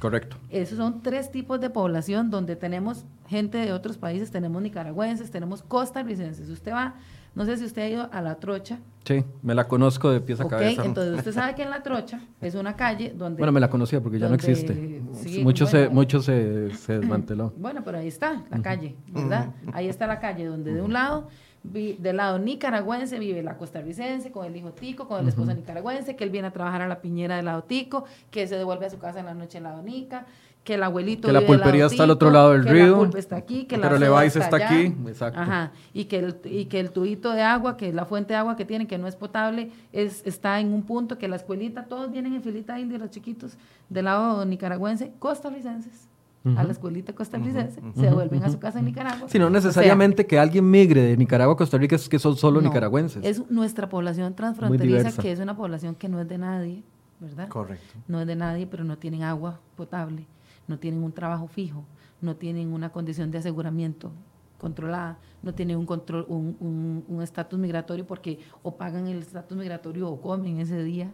Correcto. 0.00 0.38
Esos 0.48 0.78
son 0.78 1.02
tres 1.02 1.30
tipos 1.30 1.60
de 1.60 1.68
población 1.68 2.30
donde 2.30 2.56
tenemos 2.56 3.04
gente 3.26 3.58
de 3.58 3.74
otros 3.74 3.98
países, 3.98 4.30
tenemos 4.30 4.62
nicaragüenses, 4.62 5.30
tenemos 5.30 5.62
costarricenses. 5.62 6.48
Usted 6.48 6.72
va 6.72 6.94
no 7.38 7.44
sé 7.44 7.56
si 7.56 7.64
usted 7.66 7.82
ha 7.82 7.88
ido 7.88 8.08
a 8.10 8.20
La 8.20 8.34
Trocha. 8.34 8.80
Sí, 9.04 9.24
me 9.42 9.54
la 9.54 9.68
conozco 9.68 10.10
de 10.10 10.20
pieza 10.20 10.42
a 10.42 10.48
cabeza. 10.48 10.84
entonces 10.84 11.18
usted 11.18 11.32
sabe 11.32 11.54
que 11.54 11.62
en 11.62 11.70
La 11.70 11.84
Trocha 11.84 12.20
es 12.40 12.56
una 12.56 12.74
calle 12.74 13.14
donde... 13.16 13.38
Bueno, 13.38 13.52
me 13.52 13.60
la 13.60 13.70
conocía 13.70 14.00
porque 14.00 14.18
ya 14.18 14.28
no 14.28 14.34
existe. 14.34 15.00
mucho 15.44 15.66
se, 15.66 15.88
mucho 15.88 16.20
se, 16.20 16.70
se, 16.74 16.98
desmanteló. 16.98 17.52
Bueno, 17.56 17.82
pero 17.84 17.98
ahí 17.98 18.08
está 18.08 18.42
la 18.50 18.60
calle, 18.60 18.96
¿verdad? 19.12 19.50
Ahí 19.72 19.88
está 19.88 20.08
la 20.08 20.18
calle 20.18 20.46
donde 20.46 20.74
de 20.74 20.82
un 20.82 20.92
lado, 20.92 21.28
del 21.62 22.16
lado 22.16 22.40
nicaragüense 22.40 23.20
vive 23.20 23.40
la 23.44 23.56
costarricense 23.56 24.32
con 24.32 24.44
el 24.44 24.56
hijo 24.56 24.72
tico, 24.72 25.06
con 25.06 25.20
el 25.20 25.28
esposo 25.28 25.54
nicaragüense, 25.54 26.16
que 26.16 26.24
él 26.24 26.30
viene 26.30 26.48
a 26.48 26.50
trabajar 26.50 26.82
a 26.82 26.88
la 26.88 27.00
piñera 27.00 27.36
del 27.36 27.44
lado 27.44 27.62
tico, 27.62 28.04
que 28.32 28.48
se 28.48 28.56
devuelve 28.56 28.86
a 28.86 28.90
su 28.90 28.98
casa 28.98 29.20
en 29.20 29.26
la 29.26 29.34
noche 29.34 29.58
en 29.58 29.64
lado 29.64 29.80
nica, 29.80 30.26
que 30.68 30.74
el 30.74 30.82
abuelito 30.82 31.28
que 31.28 31.32
la 31.32 31.46
pulpería 31.46 31.86
está 31.86 32.02
al 32.02 32.10
otro 32.10 32.30
lado 32.30 32.52
del 32.52 32.64
que 32.66 32.72
río 32.72 32.90
la 32.90 32.98
pulpa 32.98 33.18
está 33.18 33.36
aquí 33.36 33.64
que 33.64 33.78
pero 33.78 33.98
la 33.98 34.24
está, 34.26 34.44
está 34.44 34.56
aquí 34.58 34.94
exacto 35.06 35.40
Ajá. 35.40 35.72
y 35.94 36.04
que 36.04 36.18
el 36.18 36.36
y 36.44 36.66
que 36.66 36.78
el 36.78 36.90
tubito 36.90 37.32
de 37.32 37.40
agua 37.40 37.78
que 37.78 37.90
la 37.90 38.04
fuente 38.04 38.34
de 38.34 38.38
agua 38.38 38.54
que 38.54 38.66
tiene 38.66 38.86
que 38.86 38.98
no 38.98 39.06
es 39.08 39.16
potable 39.16 39.70
es 39.94 40.22
está 40.26 40.60
en 40.60 40.74
un 40.74 40.82
punto 40.82 41.16
que 41.16 41.26
la 41.26 41.36
escuelita 41.36 41.86
todos 41.86 42.12
vienen 42.12 42.34
en 42.34 42.42
filita 42.42 42.78
india 42.78 42.98
los 42.98 43.08
chiquitos 43.08 43.56
del 43.88 44.04
lado 44.04 44.44
nicaragüense 44.44 45.14
costarricenses 45.18 46.06
a 46.54 46.64
la 46.64 46.72
escuelita 46.72 47.14
costarricense, 47.14 47.80
se 47.94 48.02
devuelven 48.02 48.42
a 48.42 48.48
su 48.48 48.58
casa 48.58 48.78
en 48.78 48.86
Nicaragua. 48.86 49.28
Si 49.28 49.38
no 49.38 49.50
necesariamente 49.50 50.24
que 50.24 50.38
alguien 50.38 50.70
migre 50.70 51.02
de 51.02 51.14
Nicaragua 51.14 51.52
a 51.52 51.56
Costa 51.58 51.76
Rica 51.76 51.96
es 51.96 52.08
que 52.08 52.18
son 52.18 52.36
solo 52.36 52.62
nicaragüenses. 52.62 53.22
Es 53.22 53.50
nuestra 53.50 53.90
población 53.90 54.34
transfronteriza, 54.34 55.20
que 55.20 55.30
es 55.30 55.40
una 55.40 55.54
población 55.54 55.94
que 55.94 56.08
no 56.08 56.20
es 56.20 56.28
de 56.28 56.38
nadie, 56.38 56.84
¿verdad? 57.20 57.48
Correcto. 57.48 57.98
No 58.06 58.20
es 58.20 58.26
de 58.26 58.36
nadie, 58.36 58.66
pero 58.66 58.82
no 58.82 58.96
tienen 58.96 59.24
agua 59.24 59.60
potable 59.76 60.26
no 60.68 60.78
tienen 60.78 61.02
un 61.02 61.12
trabajo 61.12 61.48
fijo, 61.48 61.84
no 62.20 62.36
tienen 62.36 62.72
una 62.72 62.90
condición 62.90 63.32
de 63.32 63.38
aseguramiento 63.38 64.12
controlada, 64.58 65.18
no 65.42 65.54
tienen 65.54 65.76
un 65.78 65.86
control, 65.86 66.26
un 66.28 67.20
estatus 67.22 67.58
migratorio 67.58 68.06
porque 68.06 68.40
o 68.64 68.76
pagan 68.76 69.06
el 69.06 69.18
estatus 69.18 69.56
migratorio 69.56 70.10
o 70.10 70.20
comen 70.20 70.58
ese 70.58 70.82
día, 70.82 71.12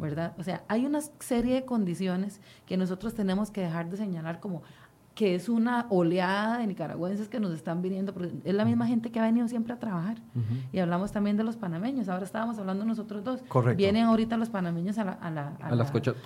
¿verdad? 0.00 0.34
O 0.38 0.44
sea, 0.44 0.64
hay 0.68 0.86
una 0.86 1.00
serie 1.00 1.54
de 1.54 1.64
condiciones 1.64 2.40
que 2.66 2.76
nosotros 2.76 3.14
tenemos 3.14 3.50
que 3.50 3.62
dejar 3.62 3.90
de 3.90 3.96
señalar 3.96 4.38
como 4.38 4.62
que 5.14 5.36
es 5.36 5.48
una 5.48 5.86
oleada 5.90 6.58
de 6.58 6.66
nicaragüenses 6.66 7.28
que 7.28 7.38
nos 7.38 7.52
están 7.52 7.82
viniendo, 7.82 8.12
es 8.44 8.54
la 8.54 8.64
misma 8.64 8.86
gente 8.86 9.12
que 9.12 9.20
ha 9.20 9.22
venido 9.22 9.46
siempre 9.46 9.72
a 9.72 9.78
trabajar. 9.78 10.16
Y 10.72 10.80
hablamos 10.80 11.12
también 11.12 11.36
de 11.36 11.44
los 11.44 11.56
panameños, 11.56 12.08
ahora 12.08 12.24
estábamos 12.24 12.58
hablando 12.58 12.84
nosotros 12.84 13.22
dos. 13.22 13.40
Correcto. 13.46 13.78
Vienen 13.78 14.04
ahorita 14.04 14.36
los 14.36 14.50
panameños 14.50 14.98
a, 14.98 15.04
la, 15.04 15.12
a, 15.12 15.30
la, 15.30 15.48
a, 15.60 15.74
las 15.74 15.90
cosechas 15.92 16.16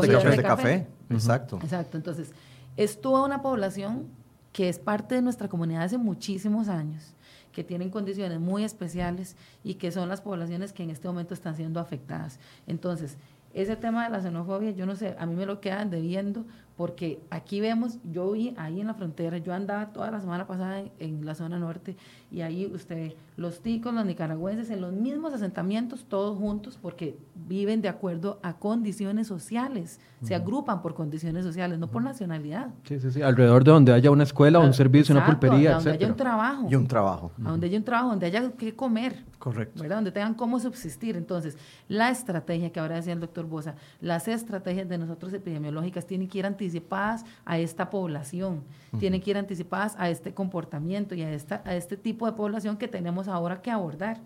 de, 0.00 0.08
café. 0.08 0.36
de 0.36 0.42
café. 0.42 0.86
Exacto. 1.10 1.58
Exacto, 1.60 1.96
entonces, 1.96 2.32
es 2.76 3.00
toda 3.00 3.24
una 3.24 3.42
población 3.42 4.06
que 4.52 4.68
es 4.68 4.78
parte 4.78 5.16
de 5.16 5.22
nuestra 5.22 5.48
comunidad 5.48 5.82
hace 5.82 5.98
muchísimos 5.98 6.68
años, 6.68 7.14
que 7.52 7.64
tienen 7.64 7.90
condiciones 7.90 8.38
muy 8.38 8.62
especiales 8.62 9.36
y 9.64 9.74
que 9.74 9.90
son 9.90 10.08
las 10.08 10.20
poblaciones 10.20 10.72
que 10.72 10.84
en 10.84 10.90
este 10.90 11.08
momento 11.08 11.34
están 11.34 11.56
siendo 11.56 11.80
afectadas. 11.80 12.38
Entonces, 12.66 13.18
ese 13.54 13.74
tema 13.74 14.04
de 14.04 14.10
la 14.10 14.20
xenofobia, 14.20 14.70
yo 14.70 14.86
no 14.86 14.94
sé, 14.94 15.16
a 15.18 15.26
mí 15.26 15.34
me 15.34 15.46
lo 15.46 15.60
quedan 15.60 15.90
debiendo 15.90 16.44
porque 16.76 17.20
aquí 17.30 17.60
vemos, 17.60 17.98
yo 18.04 18.30
vi 18.32 18.54
ahí 18.58 18.80
en 18.80 18.86
la 18.86 18.94
frontera, 18.94 19.38
yo 19.38 19.54
andaba 19.54 19.92
toda 19.92 20.10
la 20.10 20.20
semana 20.20 20.46
pasada 20.46 20.84
en, 20.98 21.24
la 21.24 21.34
zona 21.34 21.58
norte 21.58 21.96
y 22.36 22.42
ahí 22.42 22.66
usted, 22.66 23.14
los 23.38 23.62
ticos, 23.62 23.94
los 23.94 24.04
nicaragüenses, 24.04 24.68
en 24.68 24.82
los 24.82 24.92
mismos 24.92 25.32
asentamientos, 25.32 26.04
todos 26.06 26.36
juntos, 26.36 26.78
porque 26.82 27.18
viven 27.34 27.80
de 27.80 27.88
acuerdo 27.88 28.40
a 28.42 28.58
condiciones 28.58 29.26
sociales, 29.26 30.00
se 30.20 30.34
agrupan 30.34 30.82
por 30.82 30.92
condiciones 30.92 31.46
sociales, 31.46 31.78
no 31.78 31.90
por 31.90 32.02
nacionalidad. 32.02 32.74
Sí, 32.84 33.00
sí, 33.00 33.10
sí, 33.10 33.22
alrededor 33.22 33.64
de 33.64 33.70
donde 33.70 33.94
haya 33.94 34.10
una 34.10 34.24
escuela, 34.24 34.58
un 34.58 34.74
servicio, 34.74 35.14
una 35.14 35.24
pulpería, 35.24 35.76
donde 35.76 35.92
haya 35.92 36.06
un 36.08 36.16
trabajo. 36.16 36.66
Y 36.70 36.74
un 36.74 36.86
trabajo. 36.86 37.32
donde 37.38 37.68
haya 37.68 37.78
un 37.78 37.84
trabajo, 37.84 38.10
donde 38.10 38.26
haya 38.26 38.50
que 38.52 38.76
comer. 38.76 39.24
Correcto. 39.38 39.82
¿verdad? 39.82 39.98
Donde 39.98 40.12
tengan 40.12 40.34
cómo 40.34 40.58
subsistir. 40.58 41.16
Entonces, 41.16 41.56
la 41.88 42.10
estrategia 42.10 42.70
que 42.72 42.80
ahora 42.80 42.96
decía 42.96 43.12
el 43.12 43.20
doctor 43.20 43.46
Bosa, 43.46 43.76
las 44.00 44.28
estrategias 44.28 44.88
de 44.88 44.98
nosotros 44.98 45.32
epidemiológicas 45.32 46.06
tienen 46.06 46.28
que 46.28 46.38
ir 46.38 46.46
anticipadas 46.46 47.24
a 47.44 47.58
esta 47.58 47.88
población, 47.90 48.62
tienen 48.98 49.20
que 49.20 49.30
ir 49.30 49.38
anticipadas 49.38 49.94
a 49.98 50.10
este 50.10 50.34
comportamiento 50.34 51.14
y 51.14 51.22
a, 51.22 51.32
esta, 51.32 51.62
a 51.64 51.74
este 51.74 51.96
tipo 51.96 52.25
de 52.26 52.32
población 52.32 52.76
que 52.76 52.88
tenemos 52.88 53.28
ahora 53.28 53.62
que 53.62 53.70
abordar. 53.70 54.20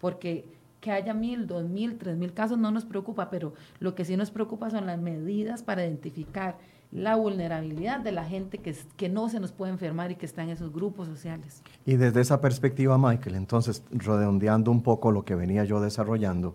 Porque 0.00 0.44
que 0.80 0.90
haya 0.90 1.14
mil, 1.14 1.46
dos 1.46 1.64
mil, 1.66 1.96
tres 1.96 2.18
mil 2.18 2.34
casos 2.34 2.58
no 2.58 2.70
nos 2.70 2.84
preocupa, 2.84 3.30
pero 3.30 3.54
lo 3.78 3.94
que 3.94 4.04
sí 4.04 4.18
nos 4.18 4.30
preocupa 4.30 4.68
son 4.68 4.84
las 4.84 5.00
medidas 5.00 5.62
para 5.62 5.82
identificar 5.82 6.58
la 6.92 7.16
vulnerabilidad 7.16 8.00
de 8.00 8.12
la 8.12 8.24
gente 8.24 8.58
que, 8.58 8.76
que 8.96 9.08
no 9.08 9.30
se 9.30 9.40
nos 9.40 9.50
puede 9.50 9.72
enfermar 9.72 10.10
y 10.10 10.16
que 10.16 10.26
está 10.26 10.42
en 10.42 10.50
esos 10.50 10.72
grupos 10.72 11.08
sociales. 11.08 11.62
Y 11.86 11.96
desde 11.96 12.20
esa 12.20 12.42
perspectiva, 12.42 12.98
Michael, 12.98 13.34
entonces, 13.34 13.82
redondeando 13.90 14.70
un 14.70 14.82
poco 14.82 15.10
lo 15.10 15.24
que 15.24 15.34
venía 15.34 15.64
yo 15.64 15.80
desarrollando, 15.80 16.54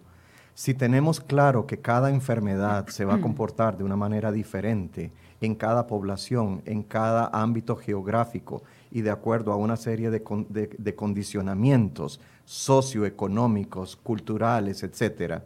si 0.54 0.74
tenemos 0.74 1.20
claro 1.22 1.66
que 1.66 1.80
cada 1.80 2.10
enfermedad 2.10 2.88
se 2.88 3.06
va 3.06 3.16
a 3.16 3.22
comportar 3.22 3.78
de 3.78 3.84
una 3.84 3.96
manera 3.96 4.32
diferente 4.32 5.12
en 5.42 5.56
cada 5.56 5.88
población, 5.88 6.62
en 6.66 6.84
cada 6.84 7.30
ámbito 7.34 7.76
geográfico 7.76 8.62
y 8.92 9.02
de 9.02 9.12
acuerdo 9.12 9.52
a 9.52 9.56
una 9.56 9.78
serie 9.78 10.10
de, 10.10 10.96
condicionamientos 10.96 12.20
socioeconómicos, 12.46 13.96
culturales, 13.96 14.84
etcétera, 14.84 15.46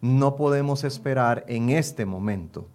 no 0.00 0.36
podemos 0.36 0.84
esperar 0.84 1.44
en 1.48 1.70
este 1.70 2.04
momento 2.04 2.68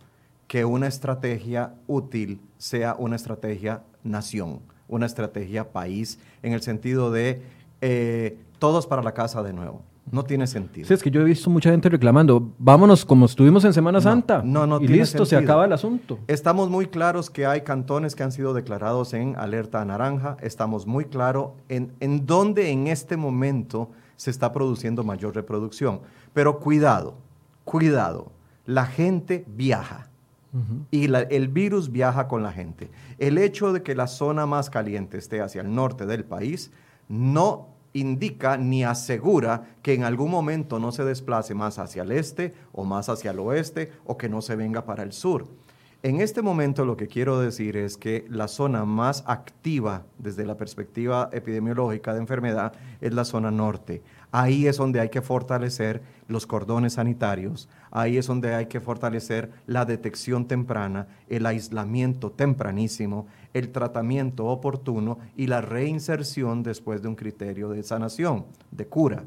que 0.47 0.65
una 0.65 0.87
estrategia 0.87 1.75
útil 1.87 2.41
sea 2.57 2.95
una 2.97 3.15
estrategia 3.15 3.83
nación, 4.03 4.59
una 4.87 5.05
estrategia 5.05 5.71
país, 5.71 6.19
en 6.41 6.53
el 6.53 6.61
sentido 6.61 7.11
de 7.11 7.41
eh, 7.81 8.37
todos 8.59 8.87
para 8.87 9.03
la 9.03 9.13
casa 9.13 9.43
de 9.43 9.53
nuevo. 9.53 9.81
No 10.11 10.23
tiene 10.23 10.45
sentido. 10.45 10.87
Sí, 10.87 10.93
es 10.93 11.01
que 11.01 11.09
yo 11.09 11.21
he 11.21 11.23
visto 11.23 11.49
mucha 11.49 11.71
gente 11.71 11.87
reclamando, 11.87 12.51
vámonos 12.57 13.05
como 13.05 13.25
estuvimos 13.25 13.63
en 13.63 13.73
Semana 13.73 14.01
Santa. 14.01 14.41
No, 14.43 14.67
no, 14.67 14.81
y 14.81 14.87
listo, 14.87 15.25
se 15.25 15.37
acaba 15.37 15.65
el 15.65 15.73
asunto. 15.73 16.19
Estamos 16.27 16.69
muy 16.69 16.87
claros 16.87 17.29
que 17.29 17.45
hay 17.45 17.61
cantones 17.61 18.15
que 18.15 18.23
han 18.23 18.31
sido 18.31 18.53
declarados 18.53 19.13
en 19.13 19.35
alerta 19.37 19.83
naranja. 19.85 20.35
Estamos 20.41 20.85
muy 20.85 21.05
claros 21.05 21.51
en, 21.69 21.93
en 22.01 22.25
dónde 22.25 22.71
en 22.71 22.87
este 22.87 23.15
momento 23.15 23.89
se 24.17 24.29
está 24.29 24.51
produciendo 24.51 25.03
mayor 25.03 25.33
reproducción. 25.33 26.01
Pero 26.33 26.59
cuidado, 26.59 27.15
cuidado. 27.63 28.31
La 28.65 28.85
gente 28.85 29.45
viaja 29.47 30.09
y 30.91 31.05
el 31.13 31.47
virus 31.47 31.91
viaja 31.91 32.27
con 32.27 32.43
la 32.43 32.51
gente. 32.51 32.91
El 33.17 33.37
hecho 33.37 33.71
de 33.71 33.81
que 33.81 33.95
la 33.95 34.07
zona 34.07 34.45
más 34.45 34.69
caliente 34.69 35.17
esté 35.17 35.41
hacia 35.41 35.61
el 35.61 35.73
norte 35.73 36.05
del 36.05 36.25
país 36.25 36.71
no 37.07 37.69
indica 37.93 38.57
ni 38.57 38.83
asegura 38.83 39.75
que 39.81 39.93
en 39.93 40.03
algún 40.03 40.31
momento 40.31 40.79
no 40.79 40.91
se 40.91 41.03
desplace 41.03 41.53
más 41.53 41.79
hacia 41.79 42.03
el 42.03 42.11
este 42.11 42.53
o 42.71 42.83
más 42.83 43.09
hacia 43.09 43.31
el 43.31 43.39
oeste 43.39 43.91
o 44.05 44.17
que 44.17 44.29
no 44.29 44.41
se 44.41 44.55
venga 44.55 44.85
para 44.85 45.03
el 45.03 45.13
sur. 45.13 45.47
En 46.03 46.19
este 46.19 46.41
momento 46.41 46.83
lo 46.83 46.97
que 46.97 47.07
quiero 47.07 47.39
decir 47.39 47.77
es 47.77 47.95
que 47.95 48.25
la 48.27 48.47
zona 48.47 48.85
más 48.85 49.23
activa 49.27 50.03
desde 50.17 50.47
la 50.47 50.57
perspectiva 50.57 51.29
epidemiológica 51.31 52.11
de 52.15 52.21
enfermedad 52.21 52.73
es 53.01 53.13
la 53.13 53.23
zona 53.23 53.51
norte. 53.51 54.01
Ahí 54.31 54.65
es 54.65 54.77
donde 54.77 54.99
hay 54.99 55.09
que 55.09 55.21
fortalecer 55.21 56.01
los 56.27 56.47
cordones 56.47 56.93
sanitarios, 56.93 57.69
ahí 57.91 58.17
es 58.17 58.25
donde 58.25 58.55
hay 58.55 58.65
que 58.65 58.79
fortalecer 58.79 59.51
la 59.67 59.85
detección 59.85 60.47
temprana, 60.47 61.05
el 61.29 61.45
aislamiento 61.45 62.31
tempranísimo, 62.31 63.27
el 63.53 63.71
tratamiento 63.71 64.45
oportuno 64.45 65.19
y 65.35 65.47
la 65.47 65.61
reinserción 65.61 66.63
después 66.63 67.01
de 67.01 67.07
un 67.07 67.15
criterio 67.15 67.69
de 67.69 67.83
sanación, 67.83 68.45
de 68.71 68.87
cura. 68.87 69.23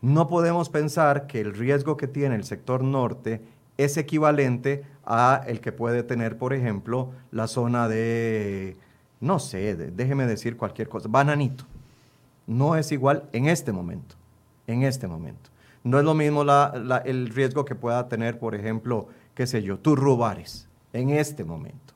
No 0.00 0.28
podemos 0.28 0.68
pensar 0.68 1.26
que 1.26 1.40
el 1.40 1.54
riesgo 1.54 1.96
que 1.96 2.06
tiene 2.06 2.36
el 2.36 2.44
sector 2.44 2.82
norte 2.84 3.42
es 3.76 3.96
equivalente 3.96 4.84
a 5.04 5.42
el 5.46 5.60
que 5.60 5.72
puede 5.72 6.02
tener, 6.02 6.38
por 6.38 6.52
ejemplo, 6.52 7.12
la 7.30 7.46
zona 7.46 7.88
de, 7.88 8.76
no 9.20 9.38
sé, 9.38 9.74
déjeme 9.74 10.26
decir 10.26 10.56
cualquier 10.56 10.88
cosa, 10.88 11.08
bananito. 11.08 11.64
No 12.46 12.76
es 12.76 12.92
igual 12.92 13.24
en 13.32 13.46
este 13.46 13.72
momento, 13.72 14.14
en 14.66 14.82
este 14.82 15.06
momento. 15.06 15.50
No 15.82 15.98
es 15.98 16.04
lo 16.04 16.14
mismo 16.14 16.42
el 17.04 17.28
riesgo 17.28 17.64
que 17.64 17.74
pueda 17.74 18.08
tener, 18.08 18.38
por 18.38 18.54
ejemplo, 18.54 19.08
qué 19.34 19.46
sé 19.46 19.62
yo, 19.62 19.78
turrubares, 19.78 20.68
en 20.92 21.10
este 21.10 21.44
momento. 21.44 21.95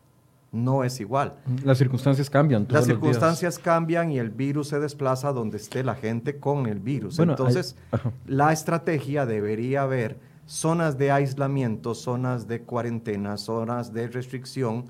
No 0.53 0.83
es 0.83 1.01
igual. 1.01 1.35
Las 1.65 1.79
circunstancias 1.79 2.29
cambian. 2.29 2.67
Las 2.69 2.87
circunstancias 2.87 3.59
cambian 3.59 4.11
y 4.11 4.19
el 4.19 4.31
virus 4.31 4.69
se 4.69 4.81
desplaza 4.81 5.33
donde 5.33 5.59
esté 5.59 5.85
la 5.85 5.95
gente 5.95 6.39
con 6.39 6.67
el 6.67 6.81
virus. 6.81 7.19
Entonces, 7.21 7.77
la 8.27 8.53
estrategia 8.53 9.27
debería 9.27 9.83
haber 9.83 10.19
zonas 10.47 10.99
de 10.99 11.13
aislamiento, 11.13 11.95
zonas 11.95 12.49
de 12.49 12.63
cuarentena, 12.63 13.37
zonas 13.37 13.93
de 13.93 14.09
restricción, 14.09 14.87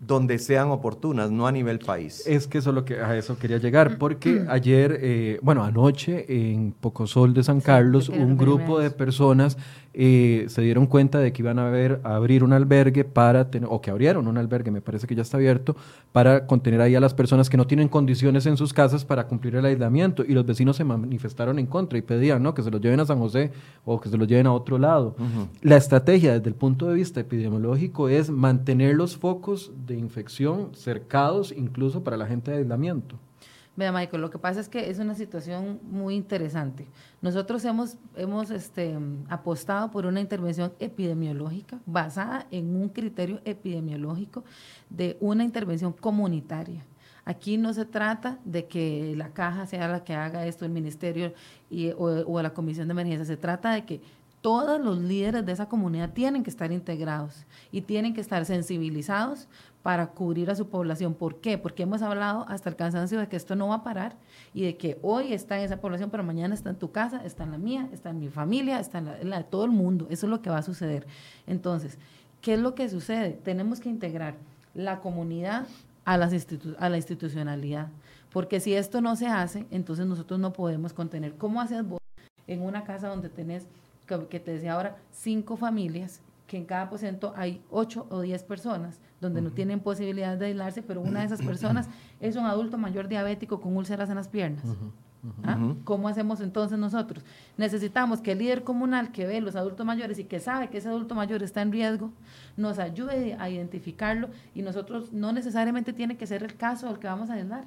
donde 0.00 0.38
sean 0.38 0.70
oportunas, 0.70 1.30
no 1.30 1.46
a 1.46 1.52
nivel 1.52 1.78
país. 1.78 2.26
Es 2.26 2.46
que 2.46 2.58
eso 2.58 2.72
lo 2.72 2.84
que 2.84 3.00
a 3.00 3.16
eso 3.16 3.38
quería 3.38 3.58
llegar, 3.58 3.98
porque 3.98 4.46
ayer, 4.48 4.98
eh, 5.00 5.38
bueno, 5.42 5.62
anoche 5.62 6.24
en 6.28 6.72
Pocosol 6.72 7.34
de 7.34 7.42
San 7.42 7.60
Carlos, 7.60 8.08
un 8.08 8.36
grupo 8.36 8.78
de 8.78 8.90
personas 8.90 9.58
eh, 9.92 10.46
se 10.48 10.62
dieron 10.62 10.86
cuenta 10.86 11.18
de 11.18 11.32
que 11.32 11.42
iban 11.42 11.58
a, 11.58 11.68
ver, 11.68 12.00
a 12.04 12.14
abrir 12.14 12.44
un 12.44 12.52
albergue 12.52 13.04
para 13.04 13.50
tener, 13.50 13.68
o 13.70 13.80
que 13.80 13.90
abrieron 13.90 14.28
un 14.28 14.38
albergue, 14.38 14.70
me 14.70 14.80
parece 14.80 15.06
que 15.06 15.14
ya 15.14 15.22
está 15.22 15.36
abierto, 15.36 15.76
para 16.12 16.46
contener 16.46 16.80
ahí 16.80 16.94
a 16.94 17.00
las 17.00 17.14
personas 17.14 17.50
que 17.50 17.56
no 17.56 17.66
tienen 17.66 17.88
condiciones 17.88 18.46
en 18.46 18.56
sus 18.56 18.72
casas 18.72 19.04
para 19.04 19.26
cumplir 19.26 19.56
el 19.56 19.64
aislamiento. 19.64 20.24
Y 20.26 20.32
los 20.32 20.46
vecinos 20.46 20.76
se 20.76 20.84
manifestaron 20.84 21.58
en 21.58 21.66
contra 21.66 21.98
y 21.98 22.02
pedían 22.02 22.42
¿no? 22.42 22.54
que 22.54 22.62
se 22.62 22.70
los 22.70 22.80
lleven 22.80 23.00
a 23.00 23.06
San 23.06 23.18
José 23.18 23.50
o 23.84 24.00
que 24.00 24.08
se 24.08 24.16
los 24.16 24.28
lleven 24.28 24.46
a 24.46 24.52
otro 24.52 24.78
lado. 24.78 25.16
La 25.62 25.76
estrategia 25.76 26.34
desde 26.34 26.48
el 26.48 26.54
punto 26.54 26.86
de 26.86 26.94
vista 26.94 27.20
epidemiológico 27.20 28.08
es 28.08 28.30
mantener 28.30 28.94
los 28.94 29.16
focos 29.16 29.72
de 29.86 29.96
infección 29.96 30.70
cercados 30.74 31.52
incluso 31.56 32.04
para 32.04 32.16
la 32.16 32.26
gente 32.26 32.50
de 32.50 32.58
aislamiento. 32.58 33.18
Mira, 33.76 33.92
Michael, 33.92 34.20
lo 34.20 34.30
que 34.30 34.38
pasa 34.38 34.60
es 34.60 34.68
que 34.68 34.90
es 34.90 34.98
una 34.98 35.14
situación 35.14 35.80
muy 35.90 36.14
interesante. 36.14 36.86
Nosotros 37.22 37.64
hemos, 37.64 37.96
hemos 38.16 38.50
este, 38.50 38.98
apostado 39.28 39.90
por 39.90 40.06
una 40.06 40.20
intervención 40.20 40.72
epidemiológica 40.80 41.78
basada 41.86 42.46
en 42.50 42.76
un 42.76 42.88
criterio 42.88 43.40
epidemiológico 43.44 44.44
de 44.90 45.16
una 45.20 45.44
intervención 45.44 45.92
comunitaria. 45.92 46.84
Aquí 47.24 47.58
no 47.58 47.72
se 47.72 47.84
trata 47.84 48.38
de 48.44 48.66
que 48.66 49.14
la 49.16 49.28
caja 49.28 49.66
sea 49.66 49.86
la 49.88 50.02
que 50.02 50.14
haga 50.14 50.46
esto, 50.46 50.64
el 50.64 50.72
ministerio 50.72 51.32
y, 51.70 51.90
o, 51.92 52.04
o 52.26 52.42
la 52.42 52.52
comisión 52.52 52.88
de 52.88 52.92
emergencia. 52.92 53.24
Se 53.24 53.36
trata 53.36 53.72
de 53.72 53.84
que 53.84 54.00
todos 54.40 54.80
los 54.80 54.98
líderes 54.98 55.44
de 55.44 55.52
esa 55.52 55.68
comunidad 55.68 56.12
tienen 56.12 56.42
que 56.42 56.50
estar 56.50 56.72
integrados 56.72 57.44
y 57.70 57.82
tienen 57.82 58.14
que 58.14 58.20
estar 58.20 58.44
sensibilizados 58.46 59.48
para 59.82 60.08
cubrir 60.08 60.50
a 60.50 60.56
su 60.56 60.68
población. 60.68 61.14
¿Por 61.14 61.40
qué? 61.40 61.56
Porque 61.56 61.84
hemos 61.84 62.02
hablado 62.02 62.44
hasta 62.48 62.68
el 62.68 62.76
cansancio 62.76 63.18
de 63.18 63.28
que 63.28 63.36
esto 63.36 63.56
no 63.56 63.68
va 63.68 63.76
a 63.76 63.84
parar 63.84 64.16
y 64.52 64.64
de 64.64 64.76
que 64.76 64.98
hoy 65.02 65.32
está 65.32 65.58
en 65.58 65.64
esa 65.64 65.80
población, 65.80 66.10
pero 66.10 66.22
mañana 66.22 66.54
está 66.54 66.70
en 66.70 66.76
tu 66.76 66.90
casa, 66.92 67.24
está 67.24 67.44
en 67.44 67.52
la 67.52 67.58
mía, 67.58 67.88
está 67.92 68.10
en 68.10 68.20
mi 68.20 68.28
familia, 68.28 68.78
está 68.78 68.98
en 68.98 69.30
la, 69.30 69.38
de 69.38 69.44
todo 69.44 69.64
el 69.64 69.70
mundo. 69.70 70.06
Eso 70.10 70.26
es 70.26 70.30
lo 70.30 70.42
que 70.42 70.50
va 70.50 70.58
a 70.58 70.62
suceder. 70.62 71.06
Entonces, 71.46 71.98
¿qué 72.42 72.54
es 72.54 72.60
lo 72.60 72.74
que 72.74 72.88
sucede? 72.88 73.30
Tenemos 73.42 73.80
que 73.80 73.88
integrar 73.88 74.34
la 74.74 75.00
comunidad 75.00 75.66
a, 76.04 76.18
las 76.18 76.32
a 76.78 76.88
la 76.88 76.96
institucionalidad. 76.96 77.88
Porque 78.32 78.60
si 78.60 78.74
esto 78.74 79.00
no 79.00 79.16
se 79.16 79.26
hace, 79.26 79.66
entonces 79.70 80.06
nosotros 80.06 80.38
no 80.38 80.52
podemos 80.52 80.92
contener. 80.92 81.34
¿Cómo 81.36 81.60
haces 81.60 81.86
vos 81.86 82.00
en 82.46 82.62
una 82.62 82.84
casa 82.84 83.08
donde 83.08 83.28
tenés, 83.28 83.66
que 84.28 84.40
te 84.40 84.52
decía 84.52 84.74
ahora, 84.74 84.96
cinco 85.10 85.56
familias, 85.56 86.20
que 86.46 86.56
en 86.56 86.64
cada 86.64 86.82
aposento 86.82 87.32
hay 87.36 87.62
ocho 87.70 88.06
o 88.10 88.20
diez 88.20 88.42
personas? 88.42 89.00
Donde 89.20 89.42
no 89.42 89.50
tienen 89.50 89.80
posibilidad 89.80 90.36
de 90.36 90.46
aislarse, 90.46 90.82
pero 90.82 91.00
una 91.00 91.20
de 91.20 91.26
esas 91.26 91.42
personas 91.42 91.88
es 92.20 92.36
un 92.36 92.46
adulto 92.46 92.78
mayor 92.78 93.08
diabético 93.08 93.60
con 93.60 93.76
úlceras 93.76 94.08
en 94.10 94.16
las 94.16 94.28
piernas. 94.28 94.64
¿Ah? 95.44 95.58
¿Cómo 95.84 96.08
hacemos 96.08 96.40
entonces 96.40 96.78
nosotros? 96.78 97.24
Necesitamos 97.58 98.22
que 98.22 98.32
el 98.32 98.38
líder 98.38 98.64
comunal 98.64 99.12
que 99.12 99.26
ve 99.26 99.40
los 99.40 99.54
adultos 99.54 99.84
mayores 99.84 100.18
y 100.18 100.24
que 100.24 100.40
sabe 100.40 100.68
que 100.68 100.78
ese 100.78 100.88
adulto 100.88 101.14
mayor 101.14 101.42
está 101.42 101.60
en 101.60 101.72
riesgo, 101.72 102.10
nos 102.56 102.78
ayude 102.78 103.36
a 103.38 103.50
identificarlo 103.50 104.30
y 104.54 104.62
nosotros 104.62 105.12
no 105.12 105.32
necesariamente 105.32 105.92
tiene 105.92 106.16
que 106.16 106.26
ser 106.26 106.42
el 106.42 106.56
caso 106.56 106.88
al 106.88 106.98
que 106.98 107.06
vamos 107.06 107.28
a 107.30 107.34
aislar. 107.34 107.64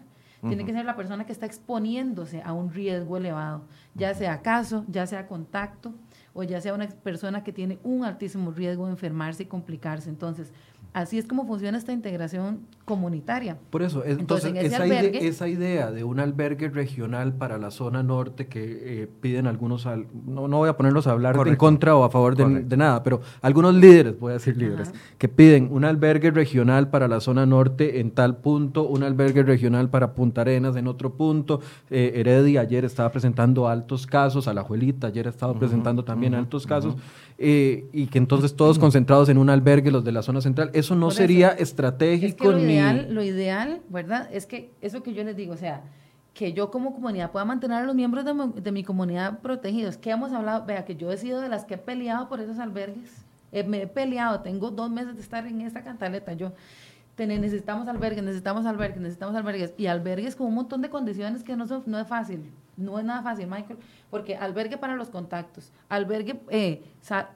Tiene 0.50 0.66
que 0.66 0.74
ser 0.74 0.84
la 0.84 0.98
persona 0.98 1.26
que 1.26 1.32
está 1.32 1.46
exponiéndose 1.46 2.42
a 2.42 2.52
un 2.52 2.74
riesgo 2.74 3.16
elevado, 3.16 3.62
ya 3.96 4.13
sea 4.13 4.42
caso, 4.42 4.84
ya 4.89 5.08
sea 5.08 5.26
contacto 5.26 5.94
o 6.34 6.44
ya 6.44 6.60
sea 6.60 6.74
una 6.74 6.88
persona 6.88 7.46
que 7.46 7.54
tiene 7.54 7.80
un 7.82 8.04
altísimo 8.04 8.52
riesgo 8.52 8.86
de 8.86 8.92
enfermarse 8.92 9.44
y 9.44 9.46
complicarse. 9.46 10.10
Entonces, 10.10 10.52
Así 10.93 11.17
es 11.17 11.25
como 11.25 11.47
funciona 11.47 11.77
esta 11.77 11.91
integración 11.91 12.62
comunitaria. 12.86 13.58
Por 13.71 13.82
eso, 13.82 14.03
entonces, 14.06 14.53
esa, 14.56 15.47
idea, 15.47 15.91
de 15.91 16.03
un 16.03 16.19
albergue 16.19 16.69
regional 16.69 17.34
para 17.34 17.58
la 17.58 17.71
zona 17.71 18.03
norte 18.03 18.47
que 18.47 19.03
eh, 19.03 19.08
piden 19.21 19.47
algunos, 19.47 19.86
no, 19.86 20.47
no 20.47 20.58
voy 20.58 20.69
a 20.69 20.77
ponerlos 20.77 21.08
a 21.08 21.12
hablar 21.12 21.36
en 21.47 21.56
contra 21.56 21.95
o 21.95 22.03
a 22.03 22.12
favor 22.12 22.36
de, 22.36 22.77
nada, 22.77 23.01
pero 23.01 23.21
algunos 23.41 23.73
líderes, 23.73 24.19
voy 24.19 24.32
a 24.32 24.34
decir 24.34 24.56
líderes, 24.56 24.93
que 25.17 25.27
piden 25.27 25.69
un 25.71 25.84
albergue 25.84 26.29
regional 26.29 26.89
para 26.89 27.08
la 27.08 27.21
zona 27.21 27.45
norte 27.45 27.99
en 27.99 28.12
tal 28.12 28.38
punto, 28.38 28.84
un 28.84 29.01
albergue 29.01 29.41
regional 29.43 29.89
para 29.89 30.13
Punta 30.13 30.41
Arenas 30.41 30.75
en 30.75 30.88
otro 30.88 31.15
punto. 31.15 31.62
Eh, 31.89 32.12
Heredia 32.15 32.62
ayer 32.62 32.86
estaba 32.86 33.12
presentando 33.12 33.67
altos 33.67 34.06
casos, 34.06 34.47
Alajuelita 34.47 35.08
ayer 35.08 35.27
estaba 35.27 35.58
presentando 35.58 36.03
también 36.03 36.36
altos 36.36 36.67
casos. 36.67 36.95
Eh, 37.39 37.89
y 37.91 38.08
que 38.08 38.19
entonces 38.19 38.56
todos 38.56 38.77
concentrados 38.77 39.27
en 39.29 39.38
un 39.38 39.49
albergue, 39.49 39.91
los 39.91 40.03
de 40.03 40.12
la 40.12 40.21
zona 40.21 40.39
central, 40.39 40.69
eso 40.84 40.96
no 40.96 41.10
sería 41.12 41.50
estratégico. 41.50 42.52
lo, 42.52 42.60
ideal, 42.60 43.08
lo 43.10 43.24
ideal, 43.24 43.82
¿verdad? 43.89 44.30
Es 44.32 44.46
que 44.46 44.72
eso 44.82 45.02
que 45.02 45.13
yo 45.13 45.24
les 45.24 45.36
digo, 45.36 45.54
o 45.54 45.58
sea, 45.58 45.82
que 46.34 46.54
yo 46.54 46.72
como 46.72 46.93
comunidad 46.93 47.32
pueda 47.32 47.46
mantener 47.46 47.80
a 47.80 47.86
los 47.86 47.96
miembros 47.96 48.26
de 48.26 48.72
mi, 48.72 48.84
comunidad 48.84 49.39
protegidos. 49.39 49.98
¿Qué 49.98 50.12
hemos 50.12 50.32
hablado? 50.34 50.65
Vea, 50.65 50.84
que 50.84 50.96
yo 50.96 51.12
he 51.12 51.17
sido 51.17 51.41
de 51.41 51.50
las 51.50 51.65
que 51.65 51.76
he 51.76 51.78
peleado 51.78 52.28
por 52.28 52.39
esos 52.39 52.60
albergues. 52.60 53.26
Eh, 53.52 53.63
me 53.63 53.84
he 53.84 53.88
peleado, 53.88 54.41
tengo 54.41 54.72
dos 54.72 54.89
meses 54.89 55.15
de 55.15 55.22
estar 55.22 55.46
en 55.46 55.62
esta 55.62 55.84
cantaleta. 55.84 56.34
Yo 56.34 56.54
necesitamos 57.17 57.88
albergues, 57.88 58.24
necesitamos 58.24 58.65
albergues, 58.65 59.00
necesitamos 59.00 59.36
albergues. 59.36 59.74
Y 59.78 59.86
albergues 59.86 60.36
con 60.36 60.48
un 60.48 60.56
montón 60.56 60.82
de 60.82 60.89
condiciones 60.89 61.43
que 61.43 61.56
no, 61.56 61.67
son, 61.67 61.84
no 61.86 62.00
es 62.00 62.08
fácil. 62.08 62.52
No 62.76 62.98
es 62.98 63.06
nada 63.06 63.22
fácil, 63.22 63.48
Michael, 63.48 63.78
porque 64.10 64.36
albergue 64.36 64.78
para 64.78 64.96
los 64.96 65.10
contactos, 65.10 65.72
albergue, 65.90 66.40
eh, 66.50 66.84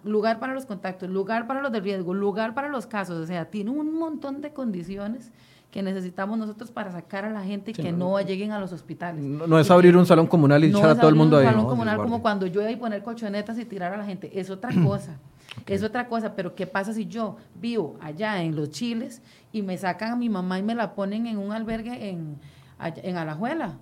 lugar 0.04 0.40
para 0.40 0.54
los 0.54 0.66
contactos, 0.66 1.10
lugar 1.10 1.46
para 1.46 1.62
los 1.62 1.72
de 1.72 1.80
riesgo, 1.80 2.14
lugar 2.14 2.56
para 2.56 2.70
los 2.70 2.88
casos, 2.88 3.18
o 3.18 3.26
sea, 3.26 3.46
tiene 3.46 3.70
un 3.70 3.94
montón 3.94 4.42
de 4.42 4.52
condiciones 4.52 5.32
que 5.72 5.84
necesitamos 5.84 6.40
nosotros 6.40 6.72
para 6.72 6.92
sacar 6.92 7.26
a 7.26 7.30
la 7.30 7.44
gente 7.44 7.72
y 7.72 7.74
que 7.74 7.92
no, 7.92 8.20
lleguen 8.22 8.52
a 8.52 8.60
los 8.60 8.72
hospitales. 8.72 9.24
No, 9.24 9.60
es 9.60 9.70
abrir 9.70 9.96
un 9.96 10.06
salón 10.06 10.26
comunal 10.26 10.64
y 10.64 10.70
echar 10.70 10.90
a 10.90 10.96
todo 10.96 11.10
el 11.10 11.16
mundo 11.16 11.38
ahí. 11.38 11.44
No 11.44 11.50
es 11.50 11.56
un 11.56 11.62
salón 11.62 11.70
comunal 11.70 11.98
como 11.98 12.22
cuando 12.22 12.48
yo 12.48 12.62
iba 12.62 12.72
a 12.72 12.80
poner 12.80 13.04
colchonetas 13.04 13.60
y 13.60 13.66
tirar 13.66 13.94
a 13.94 13.98
la 13.98 14.06
gente, 14.06 14.40
es 14.40 14.50
otra 14.50 14.72
cosa. 14.84 15.20
Es 15.66 15.84
otra 15.84 16.08
cosa, 16.08 16.36
pero 16.36 16.56
¿qué 16.56 16.68
pasa 16.68 16.94
si 16.94 17.08
yo 17.08 17.38
vivo 17.56 17.98
allá 18.00 18.42
en 18.42 18.56
los 18.56 18.70
chiles 18.70 19.22
y 19.52 19.62
me 19.62 19.78
sacan 19.78 20.12
a 20.12 20.16
mi 20.16 20.30
mamá 20.30 20.60
y 20.60 20.64
me 20.64 20.76
la 20.76 20.94
ponen 20.94 21.28
en 21.28 21.38
un 21.38 21.52
albergue 21.52 22.10
en, 22.10 22.38
en 22.80 23.18
Alajuela? 23.18 23.78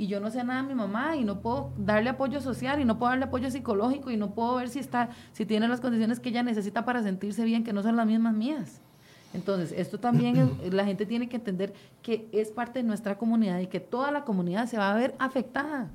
Y 0.00 0.06
yo 0.06 0.18
no 0.18 0.30
sé 0.30 0.42
nada 0.42 0.62
de 0.62 0.68
mi 0.68 0.74
mamá 0.74 1.14
y 1.16 1.24
no 1.24 1.42
puedo 1.42 1.72
darle 1.76 2.08
apoyo 2.08 2.40
social 2.40 2.80
y 2.80 2.86
no 2.86 2.98
puedo 2.98 3.10
darle 3.10 3.26
apoyo 3.26 3.50
psicológico 3.50 4.10
y 4.10 4.16
no 4.16 4.30
puedo 4.30 4.54
ver 4.54 4.70
si 4.70 4.78
está 4.78 5.10
si 5.34 5.44
tiene 5.44 5.68
las 5.68 5.82
condiciones 5.82 6.20
que 6.20 6.30
ella 6.30 6.42
necesita 6.42 6.86
para 6.86 7.02
sentirse 7.02 7.44
bien 7.44 7.64
que 7.64 7.74
no 7.74 7.82
son 7.82 7.96
las 7.96 8.06
mismas 8.06 8.32
mías. 8.32 8.80
Entonces, 9.34 9.74
esto 9.76 10.00
también 10.00 10.52
la 10.72 10.86
gente 10.86 11.04
tiene 11.04 11.28
que 11.28 11.36
entender 11.36 11.74
que 12.00 12.30
es 12.32 12.50
parte 12.50 12.78
de 12.78 12.82
nuestra 12.84 13.18
comunidad 13.18 13.58
y 13.58 13.66
que 13.66 13.78
toda 13.78 14.10
la 14.10 14.24
comunidad 14.24 14.68
se 14.68 14.78
va 14.78 14.90
a 14.90 14.94
ver 14.94 15.14
afectada 15.18 15.90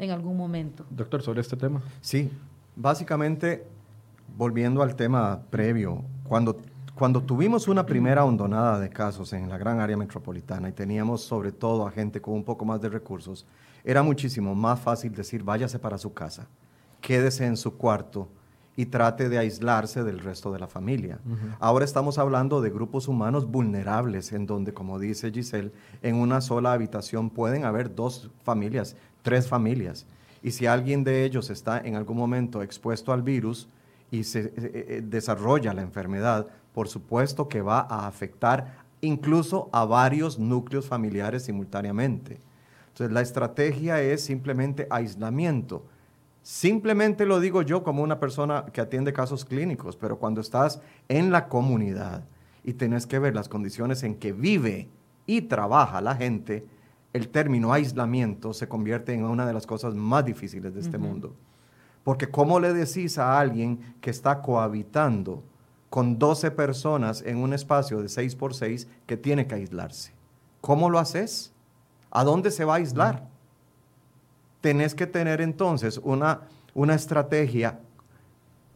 en 0.00 0.10
algún 0.10 0.36
momento. 0.36 0.84
Doctor, 0.90 1.22
sobre 1.22 1.40
este 1.40 1.56
tema. 1.56 1.80
Sí, 2.00 2.28
básicamente, 2.74 3.64
volviendo 4.36 4.82
al 4.82 4.96
tema 4.96 5.42
previo, 5.50 6.02
cuando 6.24 6.56
cuando 6.96 7.22
tuvimos 7.22 7.68
una 7.68 7.84
primera 7.84 8.24
hondonada 8.24 8.80
de 8.80 8.88
casos 8.88 9.34
en 9.34 9.50
la 9.50 9.58
gran 9.58 9.80
área 9.80 9.98
metropolitana 9.98 10.70
y 10.70 10.72
teníamos 10.72 11.20
sobre 11.20 11.52
todo 11.52 11.86
a 11.86 11.90
gente 11.90 12.22
con 12.22 12.32
un 12.32 12.42
poco 12.42 12.64
más 12.64 12.80
de 12.80 12.88
recursos, 12.88 13.46
era 13.84 14.02
muchísimo 14.02 14.54
más 14.54 14.80
fácil 14.80 15.14
decir 15.14 15.42
váyase 15.42 15.78
para 15.78 15.98
su 15.98 16.14
casa, 16.14 16.46
quédese 17.02 17.44
en 17.44 17.58
su 17.58 17.76
cuarto 17.76 18.28
y 18.76 18.86
trate 18.86 19.28
de 19.28 19.36
aislarse 19.36 20.04
del 20.04 20.20
resto 20.20 20.50
de 20.52 20.58
la 20.58 20.68
familia. 20.68 21.18
Ahora 21.60 21.84
estamos 21.84 22.16
hablando 22.16 22.62
de 22.62 22.70
grupos 22.70 23.08
humanos 23.08 23.46
vulnerables, 23.46 24.32
en 24.32 24.46
donde, 24.46 24.72
como 24.72 24.98
dice 24.98 25.30
Giselle, 25.30 25.72
en 26.02 26.16
una 26.16 26.40
sola 26.40 26.72
habitación 26.72 27.28
pueden 27.28 27.66
haber 27.66 27.94
dos 27.94 28.30
familias, 28.42 28.96
tres 29.20 29.48
familias. 29.48 30.06
Y 30.42 30.52
si 30.52 30.64
alguien 30.66 31.04
de 31.04 31.24
ellos 31.24 31.50
está 31.50 31.78
en 31.78 31.94
algún 31.94 32.16
momento 32.16 32.62
expuesto 32.62 33.12
al 33.12 33.22
virus 33.22 33.68
y 34.10 34.24
se 34.24 34.40
eh, 34.40 34.52
eh, 34.56 35.02
desarrolla 35.04 35.74
la 35.74 35.82
enfermedad, 35.82 36.46
por 36.76 36.88
supuesto 36.88 37.48
que 37.48 37.62
va 37.62 37.86
a 37.88 38.06
afectar 38.06 38.84
incluso 39.00 39.70
a 39.72 39.86
varios 39.86 40.38
núcleos 40.38 40.86
familiares 40.86 41.44
simultáneamente. 41.44 42.38
Entonces, 42.88 43.14
la 43.14 43.22
estrategia 43.22 44.02
es 44.02 44.22
simplemente 44.22 44.86
aislamiento. 44.90 45.86
Simplemente 46.42 47.24
lo 47.24 47.40
digo 47.40 47.62
yo 47.62 47.82
como 47.82 48.02
una 48.02 48.20
persona 48.20 48.66
que 48.74 48.82
atiende 48.82 49.14
casos 49.14 49.46
clínicos, 49.46 49.96
pero 49.96 50.18
cuando 50.18 50.42
estás 50.42 50.82
en 51.08 51.30
la 51.30 51.48
comunidad 51.48 52.24
y 52.62 52.74
tienes 52.74 53.06
que 53.06 53.20
ver 53.20 53.34
las 53.34 53.48
condiciones 53.48 54.02
en 54.02 54.16
que 54.16 54.34
vive 54.34 54.90
y 55.24 55.40
trabaja 55.40 56.02
la 56.02 56.14
gente, 56.14 56.66
el 57.14 57.30
término 57.30 57.72
aislamiento 57.72 58.52
se 58.52 58.68
convierte 58.68 59.14
en 59.14 59.24
una 59.24 59.46
de 59.46 59.54
las 59.54 59.66
cosas 59.66 59.94
más 59.94 60.26
difíciles 60.26 60.74
de 60.74 60.80
este 60.80 60.98
mundo. 60.98 61.34
Porque 62.04 62.26
¿cómo 62.26 62.60
le 62.60 62.74
decís 62.74 63.16
a 63.16 63.40
alguien 63.40 63.78
que 64.02 64.10
está 64.10 64.42
cohabitando 64.42 65.42
con 65.90 66.18
12 66.18 66.50
personas 66.50 67.22
en 67.22 67.38
un 67.38 67.52
espacio 67.52 68.02
de 68.02 68.08
6 68.08 68.34
por 68.36 68.54
6 68.54 68.88
que 69.06 69.16
tiene 69.16 69.46
que 69.46 69.54
aislarse. 69.54 70.12
¿Cómo 70.60 70.90
lo 70.90 70.98
haces? 70.98 71.52
¿A 72.10 72.24
dónde 72.24 72.50
se 72.50 72.64
va 72.64 72.74
a 72.74 72.76
aislar? 72.76 73.28
Tenés 74.60 74.94
que 74.94 75.06
tener 75.06 75.40
entonces 75.40 76.00
una, 76.02 76.42
una 76.74 76.94
estrategia 76.94 77.80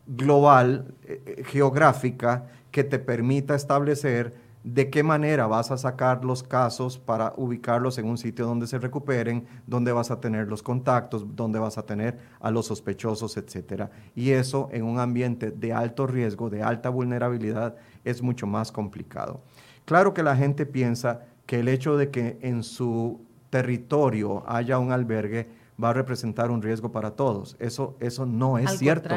global, 0.06 0.94
eh, 1.04 1.22
eh, 1.26 1.44
geográfica, 1.44 2.46
que 2.70 2.84
te 2.84 2.98
permita 2.98 3.54
establecer 3.54 4.34
de 4.62 4.90
qué 4.90 5.02
manera 5.02 5.46
vas 5.46 5.70
a 5.70 5.78
sacar 5.78 6.24
los 6.24 6.42
casos 6.42 6.98
para 6.98 7.32
ubicarlos 7.36 7.96
en 7.98 8.06
un 8.06 8.18
sitio 8.18 8.46
donde 8.46 8.66
se 8.66 8.78
recuperen, 8.78 9.46
donde 9.66 9.92
vas 9.92 10.10
a 10.10 10.20
tener 10.20 10.48
los 10.48 10.62
contactos, 10.62 11.34
donde 11.34 11.58
vas 11.58 11.78
a 11.78 11.86
tener 11.86 12.18
a 12.40 12.50
los 12.50 12.66
sospechosos, 12.66 13.36
etcétera. 13.36 13.90
Y 14.14 14.30
eso 14.30 14.68
en 14.72 14.84
un 14.84 14.98
ambiente 14.98 15.50
de 15.50 15.72
alto 15.72 16.06
riesgo, 16.06 16.50
de 16.50 16.62
alta 16.62 16.90
vulnerabilidad, 16.90 17.76
es 18.04 18.22
mucho 18.22 18.46
más 18.46 18.70
complicado. 18.70 19.40
Claro 19.86 20.12
que 20.12 20.22
la 20.22 20.36
gente 20.36 20.66
piensa 20.66 21.22
que 21.46 21.60
el 21.60 21.68
hecho 21.68 21.96
de 21.96 22.10
que 22.10 22.38
en 22.42 22.62
su 22.62 23.22
territorio 23.48 24.44
haya 24.46 24.78
un 24.78 24.92
albergue 24.92 25.48
va 25.82 25.90
a 25.90 25.92
representar 25.94 26.50
un 26.50 26.60
riesgo 26.62 26.92
para 26.92 27.12
todos. 27.12 27.56
Eso, 27.58 27.96
eso 27.98 28.26
no 28.26 28.58
es 28.58 28.78
cierto. 28.78 29.14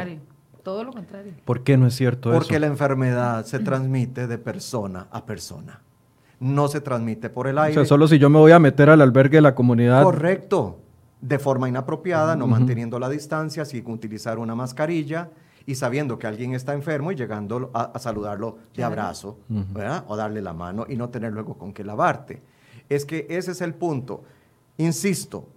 Todo 0.63 0.85
lo 0.85 0.93
contrario. 0.93 1.33
¿Por 1.43 1.63
qué 1.63 1.77
no 1.77 1.87
es 1.87 1.95
cierto 1.95 2.29
Porque 2.29 2.37
eso? 2.37 2.47
Porque 2.47 2.59
la 2.59 2.67
enfermedad 2.67 3.45
se 3.45 3.59
transmite 3.59 4.27
de 4.27 4.37
persona 4.37 5.07
a 5.11 5.25
persona. 5.25 5.81
No 6.39 6.67
se 6.69 6.81
transmite 6.81 7.29
por 7.29 7.47
el 7.47 7.57
aire. 7.57 7.79
O 7.79 7.83
sea, 7.83 7.87
solo 7.87 8.07
si 8.07 8.17
yo 8.17 8.29
me 8.29 8.39
voy 8.39 8.53
a 8.53 8.59
meter 8.59 8.89
al 8.89 9.01
albergue 9.01 9.37
de 9.37 9.41
la 9.41 9.55
comunidad. 9.55 10.03
Correcto. 10.03 10.79
De 11.21 11.37
forma 11.39 11.69
inapropiada, 11.69 12.35
no 12.35 12.47
manteniendo 12.47 12.99
la 12.99 13.09
distancia, 13.09 13.65
sin 13.65 13.89
utilizar 13.89 14.39
una 14.39 14.55
mascarilla 14.55 15.29
y 15.65 15.75
sabiendo 15.75 16.19
que 16.19 16.27
alguien 16.27 16.53
está 16.53 16.73
enfermo 16.73 17.11
y 17.11 17.15
llegando 17.15 17.71
a, 17.73 17.97
saludarlo 17.99 18.57
de 18.75 18.83
abrazo, 18.83 19.39
¿verdad? 19.47 20.03
O 20.07 20.17
darle 20.17 20.41
la 20.41 20.53
mano 20.53 20.85
y 20.87 20.97
no 20.97 21.09
tener 21.09 21.31
luego 21.31 21.57
con 21.57 21.73
qué 21.73 21.83
lavarte. 21.83 22.41
Es 22.89 23.05
que 23.05 23.25
ese 23.29 23.51
es 23.51 23.61
el 23.61 23.73
punto. 23.73 24.23
Insisto, 24.77 25.47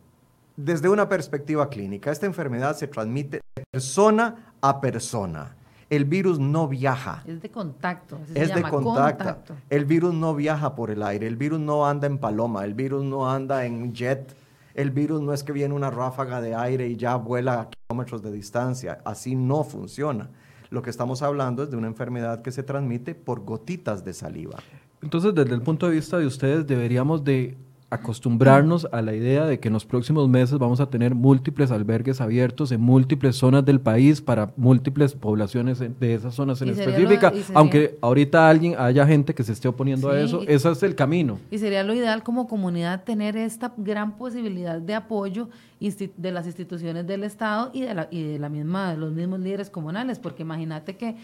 desde 0.56 0.88
una 0.88 1.08
perspectiva 1.08 1.68
clínica, 1.68 2.12
esta 2.12 2.26
enfermedad 2.26 2.76
se 2.76 2.86
transmite 2.86 3.40
de 3.56 3.64
persona 3.70 4.54
a 4.68 4.80
persona. 4.80 5.56
El 5.88 6.04
virus 6.04 6.40
no 6.40 6.66
viaja. 6.66 7.22
Es 7.26 7.40
de 7.40 7.50
contacto. 7.50 8.18
es 8.34 8.52
de 8.52 8.62
contacto. 8.62 9.54
El 9.70 9.84
virus 9.84 10.14
no 10.14 10.34
viaja 10.34 10.74
por 10.74 10.90
el 10.90 11.02
aire. 11.02 11.28
El 11.28 11.36
virus 11.36 11.60
no 11.60 11.86
anda 11.86 12.06
en 12.08 12.18
paloma. 12.18 12.64
El 12.64 12.74
virus 12.74 13.04
no 13.04 13.30
anda 13.30 13.64
en 13.64 13.94
jet. 13.94 14.34
El 14.74 14.90
virus 14.90 15.22
no 15.22 15.32
es 15.32 15.44
que 15.44 15.52
viene 15.52 15.74
una 15.74 15.90
ráfaga 15.90 16.40
de 16.40 16.54
aire 16.54 16.88
y 16.88 16.96
ya 16.96 17.16
vuela 17.16 17.60
a 17.60 17.70
kilómetros 17.70 18.22
de 18.22 18.32
distancia. 18.32 18.98
Así 19.04 19.36
no 19.36 19.62
funciona. 19.62 20.28
Lo 20.70 20.82
que 20.82 20.90
estamos 20.90 21.22
hablando 21.22 21.62
es 21.62 21.70
de 21.70 21.76
una 21.76 21.86
enfermedad 21.86 22.42
que 22.42 22.50
se 22.50 22.64
transmite 22.64 23.14
por 23.14 23.44
gotitas 23.44 24.04
de 24.04 24.12
saliva. 24.12 24.58
Entonces, 25.02 25.34
desde 25.34 25.54
el 25.54 25.62
punto 25.62 25.86
de 25.86 25.94
vista 25.94 26.18
de 26.18 26.26
ustedes, 26.26 26.66
deberíamos 26.66 27.22
de 27.22 27.56
acostumbrarnos 27.96 28.88
a 28.92 29.02
la 29.02 29.14
idea 29.14 29.44
de 29.44 29.60
que 29.60 29.68
en 29.68 29.74
los 29.74 29.84
próximos 29.84 30.28
meses 30.28 30.58
vamos 30.58 30.80
a 30.80 30.88
tener 30.88 31.14
múltiples 31.14 31.70
albergues 31.70 32.20
abiertos 32.20 32.72
en 32.72 32.80
múltiples 32.80 33.36
zonas 33.36 33.64
del 33.64 33.80
país 33.80 34.20
para 34.20 34.52
múltiples 34.56 35.14
poblaciones 35.14 35.78
de 35.78 36.14
esas 36.14 36.34
zonas 36.34 36.62
en 36.62 36.70
específica, 36.70 37.32
aunque 37.54 37.98
ahorita 38.00 38.48
alguien 38.48 38.74
haya 38.78 39.06
gente 39.06 39.34
que 39.34 39.42
se 39.42 39.52
esté 39.52 39.68
oponiendo 39.68 40.10
a 40.10 40.20
eso, 40.20 40.42
ese 40.46 40.70
es 40.70 40.82
el 40.82 40.94
camino. 40.94 41.38
Y 41.50 41.58
sería 41.58 41.82
lo 41.82 41.94
ideal 41.94 42.22
como 42.22 42.46
comunidad 42.46 43.04
tener 43.04 43.36
esta 43.36 43.72
gran 43.76 44.16
posibilidad 44.16 44.80
de 44.80 44.94
apoyo 44.94 45.48
de 45.80 46.32
las 46.32 46.46
instituciones 46.46 47.06
del 47.06 47.24
Estado 47.24 47.70
y 47.72 47.82
de 47.82 47.94
la, 47.94 48.08
y 48.10 48.22
de 48.22 48.38
la 48.38 48.48
misma 48.48 48.92
de 48.92 48.96
los 48.96 49.12
mismos 49.12 49.40
líderes 49.40 49.70
comunales, 49.70 50.18
porque 50.18 50.42
imagínate 50.42 50.96
que 50.96 51.16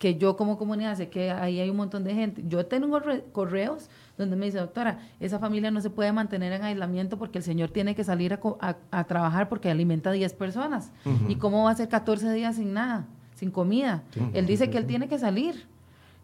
que 0.00 0.16
yo 0.16 0.34
como 0.34 0.56
comunidad 0.56 0.96
sé 0.96 1.10
que 1.10 1.30
ahí 1.30 1.60
hay 1.60 1.68
un 1.68 1.76
montón 1.76 2.04
de 2.04 2.14
gente. 2.14 2.42
Yo 2.48 2.64
tengo 2.64 2.98
correos 3.32 3.90
donde 4.20 4.36
me 4.36 4.46
dice, 4.46 4.58
doctora, 4.58 4.98
esa 5.18 5.38
familia 5.38 5.70
no 5.70 5.80
se 5.80 5.90
puede 5.90 6.12
mantener 6.12 6.52
en 6.52 6.62
aislamiento 6.62 7.18
porque 7.18 7.38
el 7.38 7.44
señor 7.44 7.70
tiene 7.70 7.94
que 7.94 8.04
salir 8.04 8.38
a, 8.60 9.04
trabajar 9.04 9.48
porque 9.48 9.70
alimenta 9.70 10.10
a 10.10 10.12
10 10.12 10.34
personas. 10.34 10.92
¿Y 11.28 11.36
cómo 11.36 11.64
va 11.64 11.70
a 11.70 11.74
ser 11.74 11.88
14 11.88 12.32
días 12.32 12.56
sin 12.56 12.72
nada, 12.72 13.06
sin 13.34 13.50
comida? 13.50 14.02
Él 14.32 14.46
dice 14.46 14.70
que 14.70 14.78
él 14.78 14.86
tiene 14.86 15.08
que 15.08 15.18
salir. 15.18 15.66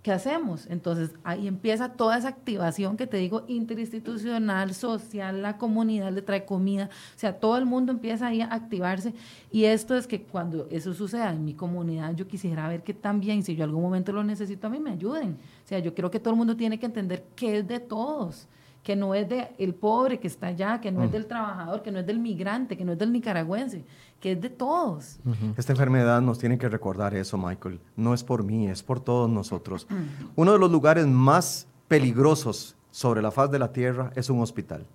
¿Qué 0.07 0.13
hacemos? 0.13 0.69
Entonces 0.71 1.11
ahí 1.25 1.49
empieza 1.49 1.89
toda 1.95 2.17
esa 2.17 2.29
activación 2.29 2.97
que 2.97 3.09
te 3.09 3.17
digo, 3.17 3.43
interinstitucional, 3.49 4.73
social, 4.73 5.43
la 5.43 5.59
comunidad 5.59 6.13
le 6.13 6.23
trae 6.23 6.45
comida, 6.45 6.91
o 7.17 7.19
sea, 7.19 7.41
todo 7.41 7.57
el 7.59 7.67
mundo 7.67 7.91
empieza 7.91 8.29
ahí 8.29 8.41
a 8.41 8.55
activarse 8.55 9.15
y 9.51 9.65
esto 9.65 9.97
es 9.97 10.07
que 10.07 10.23
cuando 10.23 10.69
eso 10.71 10.95
suceda 10.95 11.33
en 11.33 11.45
mi 11.45 11.55
comunidad, 11.55 12.15
yo 12.15 12.29
quisiera 12.29 12.69
ver 12.69 12.85
que 12.85 12.95
también, 12.95 13.43
si 13.43 13.57
yo 13.57 13.65
algún 13.65 13.83
momento 13.83 14.13
lo 14.13 14.23
necesito, 14.23 14.69
a 14.69 14.71
mí 14.71 14.79
me 14.79 14.93
ayuden. 14.93 15.39
O 15.65 15.69
sea, 15.69 15.81
yo 15.81 15.93
creo 15.93 16.09
que 16.09 16.21
todo 16.21 16.35
el 16.35 16.39
mundo 16.39 16.57
tiene 16.57 16.79
que 16.79 16.87
entender 16.87 17.25
que 17.35 17.59
es 17.59 17.67
de 17.67 17.81
todos 17.81 18.47
que 18.87 18.95
no 18.95 19.17
es 19.17 19.29
del 19.29 19.49
el 19.59 19.75
pobre 19.75 20.21
que 20.21 20.29
está 20.29 20.47
allá, 20.47 20.81
que 20.81 20.93
no 20.93 21.03
es 21.03 21.09
mm. 21.09 21.13
del 21.13 21.27
trabajador, 21.27 21.83
que 21.83 21.91
no 21.91 21.99
es 21.99 22.07
del 22.07 22.21
migrante, 22.21 22.77
que 22.77 22.85
no 22.85 22.93
es 22.93 22.99
del 22.99 23.13
nicaragüense, 23.13 23.85
que 24.21 24.31
es 24.31 24.41
de 24.41 24.49
todos. 24.49 25.19
Esta 25.57 25.73
enfermedad 25.73 26.21
nos 26.21 26.39
tiene 26.39 26.57
que 26.57 26.69
recordar 26.69 27.13
eso, 27.13 27.37
Michael. 27.37 27.81
No 27.97 28.15
es 28.15 28.23
por 28.23 28.45
mí, 28.45 28.69
es 28.69 28.85
por 28.85 29.01
todos 29.01 29.29
nosotros. 29.29 29.89
Uno 30.37 30.53
de 30.53 30.61
los 30.61 30.71
lugares 30.71 31.05
más 31.05 31.67
peligrosos 31.89 32.77
sobre 32.93 33.23
la 33.23 33.33
faz 33.33 33.51
de 33.51 33.59
la 33.59 33.73
tierra 33.73 34.13
es 34.15 34.31
un 34.31 34.41
hospital. 34.41 34.87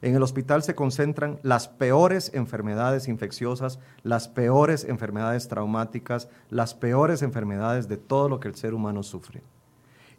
En 0.00 0.14
el 0.14 0.22
hospital 0.22 0.62
se 0.62 0.74
concentran 0.74 1.38
las 1.42 1.68
peores 1.68 2.32
enfermedades 2.32 3.08
infecciosas, 3.08 3.78
las 4.04 4.26
peores 4.28 4.84
enfermedades 4.84 5.48
traumáticas, 5.48 6.30
las 6.48 6.72
peores 6.72 7.20
enfermedades 7.20 7.88
de 7.88 7.98
todo 7.98 8.30
lo 8.30 8.40
que 8.40 8.48
el 8.48 8.54
ser 8.54 8.72
humano 8.72 9.02
sufre. 9.02 9.42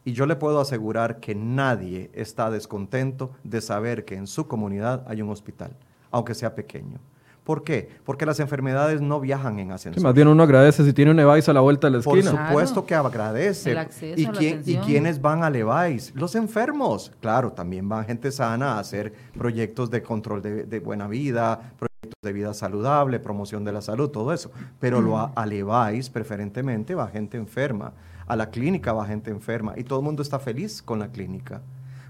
Y 0.06 0.14
yo 0.14 0.26
le 0.26 0.36
puedo 0.36 0.60
asegurar 0.60 1.20
que 1.20 1.36
nadie 1.36 2.10
está 2.14 2.50
descontento 2.50 3.32
de 3.44 3.62
saber 3.62 4.06
que 4.06 4.16
en 4.16 4.28
su 4.28 4.48
comunidad 4.48 5.04
hay 5.08 5.22
un 5.22 5.30
hospital, 5.30 5.76
aunque 6.12 6.34
sea 6.34 6.56
pequeño. 6.56 7.00
¿Por 7.44 7.64
qué? 7.64 7.90
Porque 8.06 8.28
las 8.28 8.40
enfermedades 8.40 9.02
no 9.02 9.20
viajan 9.20 9.58
en 9.58 9.72
ascensor. 9.72 10.04
más 10.04 10.14
bien 10.14 10.28
uno 10.28 10.44
agradece 10.44 10.86
si 10.86 10.94
tiene 10.94 11.10
un 11.10 11.18
Levi's 11.18 11.50
a 11.50 11.54
la 11.54 11.62
vuelta 11.62 11.88
de 11.88 11.94
la 11.94 12.00
esquina. 12.00 12.32
Por 12.32 12.48
supuesto 12.48 12.86
que 12.86 12.94
agradece. 12.94 13.76
¿Y, 14.16 14.28
quién, 14.28 14.62
¿Y 14.66 14.78
quiénes 14.78 15.20
van 15.20 15.44
a 15.44 15.50
Levi's? 15.50 16.14
Los 16.14 16.36
enfermos. 16.36 17.12
Claro, 17.20 17.52
también 17.52 17.90
van 17.90 18.06
gente 18.06 18.32
sana 18.32 18.74
a 18.74 18.80
hacer 18.80 19.14
proyectos 19.36 19.90
de 19.90 20.04
control 20.04 20.44
de, 20.44 20.66
de 20.66 20.80
buena 20.80 21.08
vida, 21.08 21.74
proyectos 21.80 22.22
de 22.22 22.34
vida 22.34 22.54
saludable, 22.54 23.20
promoción 23.20 23.64
de 23.66 23.72
la 23.72 23.82
salud, 23.82 24.10
todo 24.10 24.32
eso. 24.32 24.52
Pero 24.80 25.02
lo 25.02 25.18
a, 25.18 25.46
Levi's 25.46 26.10
preferentemente 26.10 26.96
va 26.96 27.08
gente 27.08 27.38
enferma, 27.38 27.94
a 28.30 28.36
la 28.36 28.52
clínica 28.52 28.94
va 28.94 29.06
gente 29.06 29.32
enferma 29.32 29.74
y 29.76 29.84
todo 29.84 30.00
el 30.00 30.06
mundo 30.06 30.22
está 30.22 30.40
feliz 30.40 30.82
con 30.82 31.00
la 31.00 31.12
clínica. 31.12 31.64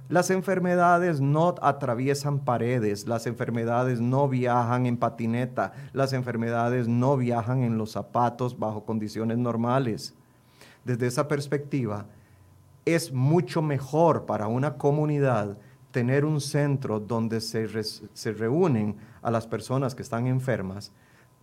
Las 0.09 0.29
enfermedades 0.31 1.21
no 1.21 1.55
atraviesan 1.61 2.39
paredes, 2.39 3.07
las 3.07 3.25
enfermedades 3.25 4.01
no 4.01 4.27
viajan 4.27 4.85
en 4.85 4.97
patineta, 4.97 5.71
las 5.93 6.11
enfermedades 6.13 6.87
no 6.89 7.15
viajan 7.15 7.63
en 7.63 7.77
los 7.77 7.91
zapatos 7.91 8.59
bajo 8.59 8.83
condiciones 8.83 9.37
normales. 9.37 10.13
Desde 10.83 11.07
esa 11.07 11.27
perspectiva, 11.27 12.05
es 12.85 13.13
mucho 13.13 13.61
mejor 13.61 14.25
para 14.25 14.47
una 14.47 14.75
comunidad 14.75 15.57
tener 15.91 16.25
un 16.25 16.41
centro 16.41 16.99
donde 16.99 17.39
se, 17.39 17.67
se, 17.83 18.31
reúnen 18.33 18.97
a 19.21 19.31
las 19.31 19.47
personas 19.47 19.95
que 19.95 20.01
están 20.01 20.27
enfermas, 20.27 20.91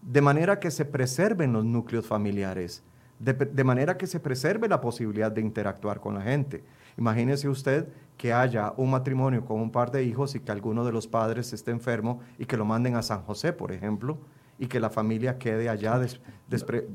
de 0.03 0.21
manera 0.21 0.61
que 0.61 0.71
se 0.71 0.85
preserven 0.85 1.53
los 1.53 1.65
núcleos 1.65 2.07
familiares, 2.07 2.83
de, 3.19 3.33
de, 3.33 3.65
manera 3.65 3.97
que 3.97 4.07
se 4.07 4.21
preserve 4.21 4.69
la 4.69 4.81
posibilidad 4.81 5.33
de 5.33 5.41
interactuar 5.41 6.01
con 6.01 6.15
la 6.15 6.23
gente. 6.23 6.65
Imagínese 6.99 7.49
usted 7.49 7.89
que 8.17 8.33
haya 8.33 8.73
un 8.77 8.91
matrimonio 8.91 9.45
con 9.45 9.61
un 9.61 9.71
par 9.71 9.91
de 9.91 10.05
hijos 10.05 10.35
y 10.35 10.41
que 10.41 10.53
alguno 10.53 10.85
de 10.85 10.93
los 10.93 11.07
padres 11.07 11.53
esté 11.53 11.71
enfermo 11.71 12.21
y 12.39 12.47
que 12.47 12.57
lo 12.57 12.65
manden 12.65 12.97
a 12.97 13.03
San 13.03 13.23
José, 13.23 13.53
por 13.53 13.73
ejemplo, 13.73 14.19
y 14.59 14.67
que 14.67 14.81
la 14.81 14.89
familia 14.89 15.39
quede 15.39 15.69
allá. 15.69 16.01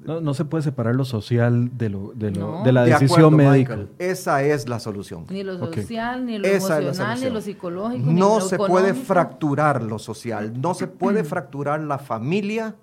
no, 0.06 0.34
se 0.34 0.46
puede 0.46 0.64
separar 0.64 0.96
lo 0.96 1.06
social 1.06 1.78
de, 1.78 1.90
lo, 1.90 2.12
de, 2.16 2.32
lo, 2.32 2.64
de 2.64 2.72
la 2.72 2.86
decisión 2.86 3.36
médica. 3.36 3.86
esa 4.00 4.44
es 4.44 4.68
la 4.68 4.80
solución. 4.80 5.26
Ni 5.30 5.44
lo 5.44 5.58
social, 5.60 6.26
ni 6.26 6.40
lo 6.40 6.48
emocional, 6.48 7.20
ni 7.22 7.30
lo 7.30 7.42
psicológico. 7.42 8.12
No 8.12 8.42
se 8.42 8.58
puede 8.58 8.94
fracturar 8.94 9.84
lo 9.84 10.00
social, 10.00 10.60
no 10.60 10.74
se 10.74 10.88
puede 10.88 11.24
fracturar 11.24 11.82
la 11.82 12.00
familia 12.00 12.76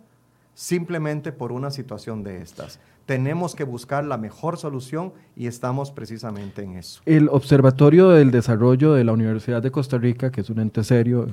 simplemente 0.59 1.31
por 1.31 1.53
una 1.53 1.71
situación 1.71 2.25
de 2.25 2.43
estas. 2.43 2.81
Tenemos 3.07 3.55
que 3.55 3.63
buscar 3.63 4.05
la 4.05 4.19
mejor 4.19 4.59
solución 4.59 5.13
y 5.37 5.47
estamos 5.47 5.93
precisamente 5.93 6.65
en 6.65 6.77
eso. 6.77 7.01
El 7.07 7.29
Observatorio 7.29 8.09
del 8.09 8.33
Desarrollo 8.33 8.93
de 8.93 9.05
la 9.05 9.13
Universidad 9.13 9.63
de 9.63 9.71
Costa 9.71 9.99
Rica, 9.99 10.33
que 10.33 10.41
es 10.41 10.51
un 10.51 10.59
ente 10.59 10.83
serio, 10.83 11.29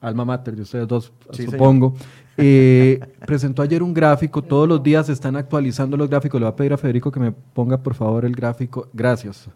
alma 0.00 0.24
mater 0.24 0.54
de 0.54 0.62
ustedes 0.62 0.86
dos, 0.86 1.12
supongo, 1.32 1.96
eh, 2.36 3.00
presentó 3.26 3.62
ayer 3.62 3.82
un 3.82 3.92
gráfico, 3.92 4.40
todos 4.40 4.68
los 4.68 4.80
días 4.80 5.08
están 5.08 5.34
actualizando 5.34 5.96
los 5.96 6.08
gráficos, 6.08 6.40
le 6.40 6.46
voy 6.46 6.52
a 6.52 6.56
pedir 6.56 6.72
a 6.72 6.78
Federico 6.78 7.10
que 7.10 7.18
me 7.18 7.32
ponga 7.32 7.76
por 7.76 7.94
favor 7.94 8.24
el 8.24 8.36
gráfico, 8.36 8.88
gracias. 8.92 9.48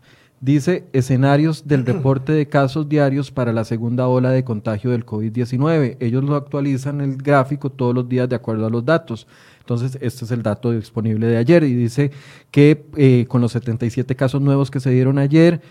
Dice 0.44 0.84
escenarios 0.92 1.66
del 1.66 1.86
reporte 1.86 2.32
de 2.32 2.46
casos 2.46 2.86
diarios 2.86 3.30
para 3.30 3.50
la 3.54 3.64
segunda 3.64 4.08
ola 4.08 4.30
de 4.30 4.44
contagio 4.44 4.90
del 4.90 5.06
COVID-19. 5.06 5.96
Ellos 6.00 6.22
lo 6.22 6.36
actualizan 6.36 7.00
el 7.00 7.16
gráfico 7.16 7.70
todos 7.70 7.94
los 7.94 8.06
días 8.06 8.28
de 8.28 8.36
acuerdo 8.36 8.66
a 8.66 8.70
los 8.70 8.84
datos. 8.84 9.26
Entonces, 9.60 9.96
este 10.02 10.26
es 10.26 10.30
el 10.30 10.42
dato 10.42 10.72
disponible 10.72 11.28
de 11.28 11.38
ayer 11.38 11.64
y 11.64 11.72
dice 11.72 12.10
que 12.50 12.84
eh, 12.94 13.24
con 13.26 13.40
los 13.40 13.52
77 13.52 14.14
casos 14.16 14.42
nuevos 14.42 14.70
que 14.70 14.80
se 14.80 14.90
dieron 14.90 15.16
ayer 15.16 15.62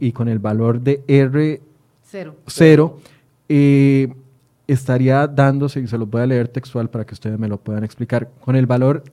y 0.00 0.10
con 0.10 0.28
el 0.28 0.38
valor 0.40 0.80
de 0.80 1.04
R 1.06 1.60
cero 2.46 2.98
eh, 3.48 4.12
estaría 4.66 5.28
dándose, 5.28 5.78
y 5.78 5.86
se 5.86 5.96
los 5.96 6.10
voy 6.10 6.22
a 6.22 6.26
leer 6.26 6.48
textual 6.48 6.90
para 6.90 7.06
que 7.06 7.14
ustedes 7.14 7.38
me 7.38 7.46
lo 7.46 7.58
puedan 7.58 7.84
explicar, 7.84 8.28
con 8.40 8.56
el 8.56 8.66
valor, 8.66 9.04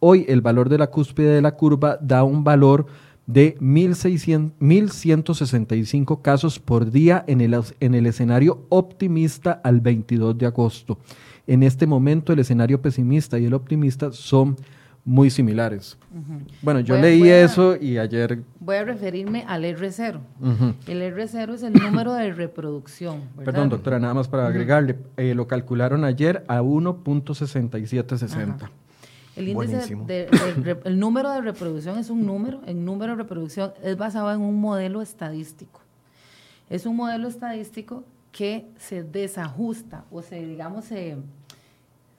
hoy 0.00 0.24
el 0.26 0.40
valor 0.40 0.70
de 0.70 0.78
la 0.78 0.86
cúspide 0.86 1.34
de 1.34 1.42
la 1.42 1.52
curva 1.52 1.98
da 2.00 2.24
un 2.24 2.44
valor 2.44 2.86
de 3.28 3.56
1.165 3.58 6.22
casos 6.22 6.58
por 6.58 6.90
día 6.90 7.22
en 7.28 7.40
el, 7.42 7.56
en 7.78 7.94
el 7.94 8.06
escenario 8.06 8.66
optimista 8.70 9.60
al 9.62 9.80
22 9.80 10.36
de 10.38 10.46
agosto. 10.46 10.98
En 11.46 11.62
este 11.62 11.86
momento 11.86 12.32
el 12.32 12.40
escenario 12.40 12.80
pesimista 12.80 13.38
y 13.38 13.44
el 13.44 13.52
optimista 13.54 14.10
son 14.12 14.56
muy 15.04 15.30
similares. 15.30 15.96
Bueno, 16.62 16.80
yo 16.80 16.98
leí 16.98 17.28
eso 17.28 17.76
y 17.76 17.98
ayer... 17.98 18.40
Voy 18.60 18.76
a 18.76 18.84
referirme 18.84 19.44
al 19.46 19.64
R0. 19.64 20.20
El 20.86 21.02
R0 21.14 21.54
es 21.54 21.62
el 21.62 21.74
número 21.74 22.14
de 22.14 22.32
reproducción. 22.32 23.24
Perdón, 23.44 23.68
doctora, 23.68 23.98
nada 23.98 24.14
más 24.14 24.26
para 24.26 24.46
agregarle. 24.46 24.96
Eh, 25.18 25.34
lo 25.34 25.46
calcularon 25.46 26.04
ayer 26.04 26.46
a 26.48 26.62
1.6760. 26.62 28.70
El 29.38 29.48
índice 29.48 29.94
de, 29.94 30.80
el 30.84 30.98
número 30.98 31.30
de 31.30 31.40
reproducción 31.40 31.98
es 31.98 32.10
un 32.10 32.26
número, 32.26 32.60
el 32.66 32.84
número 32.84 33.12
de 33.12 33.22
reproducción 33.22 33.72
es 33.82 33.96
basado 33.96 34.32
en 34.32 34.40
un 34.40 34.60
modelo 34.60 35.00
estadístico. 35.00 35.80
Es 36.68 36.86
un 36.86 36.96
modelo 36.96 37.28
estadístico 37.28 38.04
que 38.32 38.68
se 38.76 39.02
desajusta 39.02 40.04
o 40.10 40.22
se, 40.22 40.44
digamos, 40.44 40.84
se, 40.84 41.16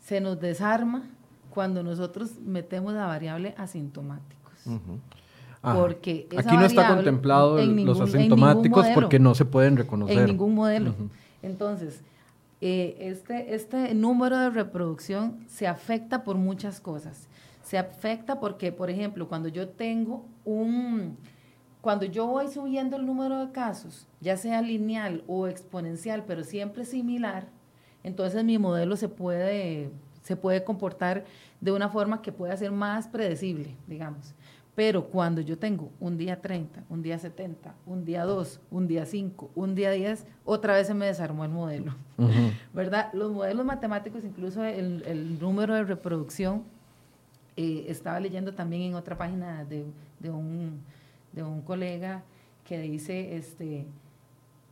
se 0.03 0.21
nos 0.21 0.39
desarma 0.39 1.03
cuando 1.49 1.83
nosotros 1.83 2.39
metemos 2.39 2.93
la 2.93 3.05
variable 3.05 3.53
asintomáticos. 3.57 4.53
porque 5.61 6.27
aquí 6.37 6.55
no 6.55 6.65
está 6.65 6.95
contemplado 6.95 7.63
los 7.65 7.99
asintomáticos 7.99 8.87
porque 8.93 9.19
no 9.19 9.35
se 9.35 9.45
pueden 9.45 9.77
reconocer. 9.77 10.19
En 10.19 10.25
ningún 10.25 10.55
modelo. 10.55 10.95
Entonces, 11.41 12.01
eh, 12.61 12.97
este, 12.99 13.55
este 13.55 13.93
número 13.93 14.37
de 14.37 14.49
reproducción 14.49 15.45
se 15.47 15.67
afecta 15.67 16.23
por 16.23 16.35
muchas 16.37 16.79
cosas. 16.79 17.27
Se 17.63 17.77
afecta 17.77 18.39
porque, 18.39 18.71
por 18.71 18.89
ejemplo, 18.89 19.27
cuando 19.27 19.49
yo 19.49 19.69
tengo 19.69 20.25
un... 20.45 21.17
Cuando 21.81 22.05
yo 22.05 22.27
voy 22.27 22.49
subiendo 22.49 22.97
el 22.97 23.05
número 23.05 23.39
de 23.45 23.53
casos, 23.53 24.05
ya 24.19 24.35
sea 24.35 24.61
lineal 24.61 25.23
o 25.27 25.47
exponencial, 25.47 26.25
pero 26.25 26.43
siempre 26.43 26.83
similar, 26.83 27.47
entonces 28.03 28.43
mi 28.43 28.57
modelo 28.57 28.97
se 28.97 29.07
puede 29.07 29.89
se 30.29 30.35
puede 30.35 30.63
comportar 30.63 31.25
de 31.59 31.71
una 31.71 31.89
forma 31.89 32.21
que 32.21 32.31
pueda 32.31 32.55
ser 32.55 32.71
más 32.71 33.07
predecible, 33.07 33.75
digamos. 33.87 34.35
Pero 34.79 35.07
cuando 35.07 35.41
yo 35.41 35.57
tengo 35.57 35.91
un 35.99 36.17
día 36.17 36.39
30, 36.39 36.85
un 36.87 37.01
día 37.01 37.19
70, 37.19 37.75
un 37.85 38.05
día 38.05 38.23
2, 38.23 38.61
un 38.71 38.87
día 38.87 39.05
5, 39.05 39.51
un 39.53 39.75
día 39.75 39.91
10, 39.91 40.25
otra 40.45 40.73
vez 40.75 40.87
se 40.87 40.93
me 40.93 41.05
desarmó 41.05 41.43
el 41.43 41.51
modelo, 41.51 41.95
¿verdad? 42.73 43.11
Los 43.11 43.29
modelos 43.33 43.65
matemáticos, 43.65 44.23
incluso 44.23 44.63
el, 44.63 45.37
número 45.37 45.75
de 45.75 45.83
reproducción, 45.83 46.63
eh, 47.57 47.87
estaba 47.89 48.21
leyendo 48.21 48.53
también 48.53 48.83
en 48.83 48.95
otra 48.95 49.17
página 49.17 49.65
de, 49.65 49.83
de, 50.17 50.29
un, 50.29 50.79
de 51.33 51.43
un 51.43 51.61
colega 51.61 52.23
que 52.63 52.79
dice, 52.79 53.35
este, 53.35 53.85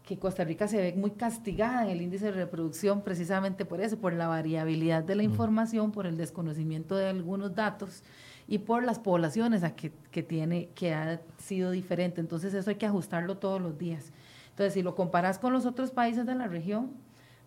que 0.06 0.17
Costa 0.17 0.46
Rica 0.46 0.70
se 0.70 0.78
ve 0.78 0.93
muy 0.96 1.12
castigada 1.12 1.84
en 1.84 1.89
el 1.89 2.02
índice 2.02 2.28
de 2.28 2.32
reproducción 2.32 3.02
precisamente 3.02 3.65
por 3.65 3.82
eso, 3.82 3.98
por 3.98 4.13
la 4.13 4.30
variabilidad 4.30 5.04
de 5.04 5.15
la 5.15 5.24
información, 5.24 5.91
por 5.91 6.08
el 6.08 6.15
desconocimiento 6.15 6.96
de 6.96 7.10
algunos 7.10 7.54
datos 7.54 8.04
y 8.47 8.60
por 8.60 8.84
las 8.84 8.99
poblaciones 8.99 9.63
a 9.63 9.76
que, 9.76 9.91
que, 10.11 10.24
tiene, 10.24 10.69
que 10.76 10.93
ha 10.93 11.22
sido 11.38 11.72
diferente. 11.72 12.22
Entonces 12.22 12.53
eso 12.53 12.69
hay 12.69 12.78
que 12.78 12.86
ajustarlo 12.86 13.38
todos 13.38 13.61
los 13.61 13.78
días. 13.78 14.11
Entonces, 14.49 14.74
si 14.74 14.82
lo 14.82 14.95
comparas 14.95 15.38
con 15.38 15.53
los 15.53 15.65
otros 15.65 15.91
países 15.91 16.26
de 16.26 16.34
la 16.34 16.47
región, 16.47 16.91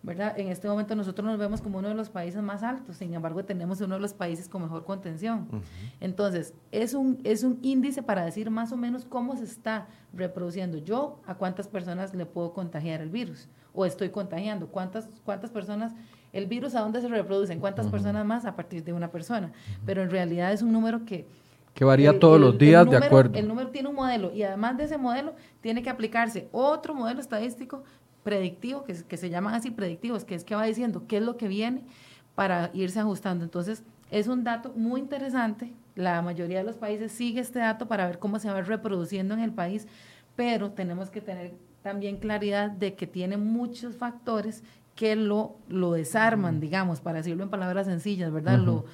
¿verdad? 0.03 0.37
En 0.39 0.47
este 0.47 0.67
momento 0.67 0.95
nosotros 0.95 1.25
nos 1.25 1.37
vemos 1.37 1.61
como 1.61 1.79
uno 1.79 1.89
de 1.89 1.93
los 1.93 2.09
países 2.09 2.41
más 2.41 2.63
altos, 2.63 2.97
sin 2.97 3.13
embargo 3.13 3.45
tenemos 3.45 3.81
uno 3.81 3.95
de 3.95 4.01
los 4.01 4.13
países 4.13 4.49
con 4.49 4.63
mejor 4.63 4.83
contención. 4.83 5.47
Entonces, 5.99 6.53
es 6.71 6.93
un, 6.93 7.19
es 7.23 7.43
un 7.43 7.59
índice 7.61 8.01
para 8.01 8.25
decir 8.25 8.49
más 8.49 8.71
o 8.71 8.77
menos 8.77 9.05
cómo 9.05 9.35
se 9.35 9.43
está 9.43 9.87
reproduciendo. 10.13 10.77
Yo, 10.77 11.19
a 11.25 11.35
cuántas 11.35 11.67
personas 11.67 12.15
le 12.15 12.25
puedo 12.25 12.53
contagiar 12.53 13.01
el 13.01 13.09
virus 13.09 13.47
o 13.73 13.85
estoy 13.85 14.09
contagiando, 14.09 14.67
cuántas, 14.67 15.07
cuántas 15.23 15.51
personas, 15.51 15.93
el 16.33 16.47
virus 16.47 16.75
a 16.75 16.81
dónde 16.81 17.01
se 17.01 17.07
reproduce, 17.07 17.57
cuántas 17.57 17.87
personas 17.87 18.25
más 18.25 18.45
a 18.45 18.55
partir 18.55 18.83
de 18.83 18.93
una 18.93 19.09
persona. 19.11 19.51
Pero 19.85 20.01
en 20.01 20.09
realidad 20.09 20.51
es 20.53 20.61
un 20.61 20.71
número 20.71 21.05
que 21.05 21.25
que 21.73 21.85
varía 21.85 22.19
todos 22.19 22.39
los 22.39 22.57
días 22.57 22.89
de 22.89 22.97
acuerdo. 22.97 23.37
El 23.37 23.47
número 23.47 23.69
tiene 23.69 23.89
un 23.89 23.95
modelo 23.95 24.33
y 24.33 24.43
además 24.43 24.77
de 24.77 24.83
ese 24.83 24.97
modelo 24.97 25.35
tiene 25.61 25.81
que 25.81 25.89
aplicarse 25.89 26.49
otro 26.51 26.93
modelo 26.93 27.21
estadístico 27.21 27.83
predictivo, 28.23 28.83
que, 28.83 28.93
que 28.93 29.17
se 29.17 29.29
llaman 29.29 29.53
así 29.53 29.71
predictivos, 29.71 30.25
que 30.25 30.35
es 30.35 30.43
que 30.43 30.55
va 30.55 30.65
diciendo 30.65 31.05
qué 31.07 31.17
es 31.17 31.23
lo 31.23 31.37
que 31.37 31.47
viene 31.47 31.83
para 32.35 32.71
irse 32.73 32.99
ajustando. 32.99 33.43
Entonces, 33.43 33.83
es 34.11 34.27
un 34.27 34.43
dato 34.43 34.73
muy 34.75 34.99
interesante. 34.99 35.71
La 35.95 36.21
mayoría 36.21 36.59
de 36.59 36.63
los 36.65 36.77
países 36.77 37.11
sigue 37.11 37.39
este 37.39 37.59
dato 37.59 37.87
para 37.87 38.05
ver 38.05 38.19
cómo 38.19 38.37
se 38.39 38.49
va 38.49 38.61
reproduciendo 38.61 39.33
en 39.33 39.39
el 39.39 39.51
país, 39.51 39.87
pero 40.35 40.71
tenemos 40.71 41.09
que 41.09 41.21
tener 41.21 41.53
también 41.81 42.17
claridad 42.17 42.69
de 42.69 42.93
que 42.93 43.07
tiene 43.07 43.37
muchos 43.37 43.95
factores 43.95 44.63
que 45.01 45.15
lo, 45.15 45.55
lo 45.67 45.93
desarman, 45.93 46.59
digamos, 46.59 47.01
para 47.01 47.17
decirlo 47.17 47.41
en 47.41 47.49
palabras 47.49 47.87
sencillas, 47.87 48.31
¿verdad? 48.31 48.59
lo, 48.59 48.85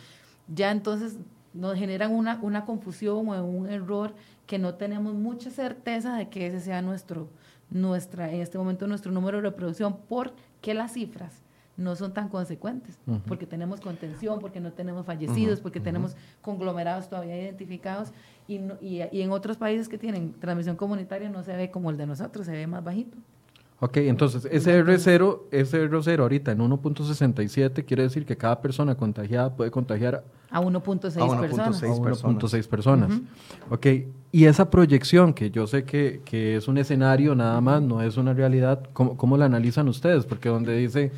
ya 0.48 0.72
entonces 0.72 1.18
nos 1.54 1.76
generan 1.76 2.14
una, 2.14 2.40
una 2.42 2.64
confusión 2.64 3.28
o 3.28 3.44
un 3.44 3.68
error 3.68 4.14
que 4.46 4.58
no 4.58 4.76
tenemos 4.76 5.16
mucha 5.16 5.50
certeza 5.50 6.16
de 6.16 6.30
que 6.30 6.48
ese 6.48 6.62
sea 6.62 6.82
nuestro, 6.82 7.28
nuestra, 7.70 8.32
en 8.32 8.40
este 8.40 8.58
momento 8.58 8.88
nuestro 8.88 9.12
número 9.12 9.40
de 9.40 9.50
reproducción, 9.50 9.98
porque 10.08 10.74
las 10.74 10.94
cifras 10.94 11.44
no 11.76 11.98
son 11.98 12.14
tan 12.14 12.30
consecuentes, 12.30 12.98
porque 13.28 13.46
tenemos 13.46 13.82
contención, 13.82 14.40
porque 14.40 14.62
no 14.62 14.72
tenemos 14.72 15.06
fallecidos, 15.06 15.60
porque 15.60 15.82
tenemos 15.82 16.16
conglomerados 16.42 17.10
todavía 17.10 17.36
identificados 17.36 18.14
y, 18.48 18.62
y, 18.80 19.02
en 19.12 19.32
otros 19.32 19.58
países 19.58 19.90
que 19.90 19.98
tienen 19.98 20.40
transmisión 20.40 20.78
comunitaria 20.78 21.30
no 21.30 21.44
se 21.44 21.54
ve 21.54 21.70
como 21.70 21.90
el 21.90 21.98
de 21.98 22.08
nosotros, 22.08 22.46
se 22.46 22.54
ve 22.54 22.66
más 22.66 22.82
bajito. 22.82 23.18
Ok, 23.80 23.98
entonces 23.98 24.48
ese 24.52 24.84
R0, 24.84 25.42
ese 25.52 25.88
R0 25.88 26.20
ahorita 26.20 26.52
en 26.52 26.60
1.67 26.60 27.86
quiere 27.86 28.04
decir 28.04 28.26
que 28.26 28.36
cada 28.36 28.60
persona 28.60 28.96
contagiada 28.96 29.56
puede 29.56 29.70
contagiar 29.70 30.24
a 30.50 30.62
1.6 30.62 31.40
personas. 31.40 31.84
A 31.84 31.88
1.6 31.88 32.68
personas. 32.68 33.22
Ok, 33.70 33.86
y 34.32 34.46
esa 34.46 34.72
proyección, 34.72 35.34
que 35.34 35.52
yo 35.52 35.68
sé 35.68 35.84
que, 35.84 36.22
que, 36.26 36.56
es 36.56 36.68
un 36.68 36.80
escenario 36.80 37.36
nada 37.36 37.62
más, 37.62 37.82
no 37.84 38.02
es 38.02 38.18
una 38.18 38.34
realidad, 38.34 38.82
¿cómo, 38.94 39.16
cómo 39.16 39.38
la 39.38 39.46
analizan 39.46 39.88
ustedes? 39.88 40.26
Porque 40.26 40.50
donde 40.50 40.76
dice 40.76 41.12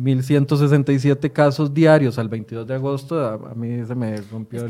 1.167 0.00 1.30
casos 1.32 1.74
diarios 1.74 2.18
al 2.18 2.28
22 2.28 2.66
de 2.66 2.74
agosto, 2.74 3.24
a, 3.24 3.54
mí 3.54 3.84
se 3.84 3.94
me 3.94 4.16
rompió 4.16 4.66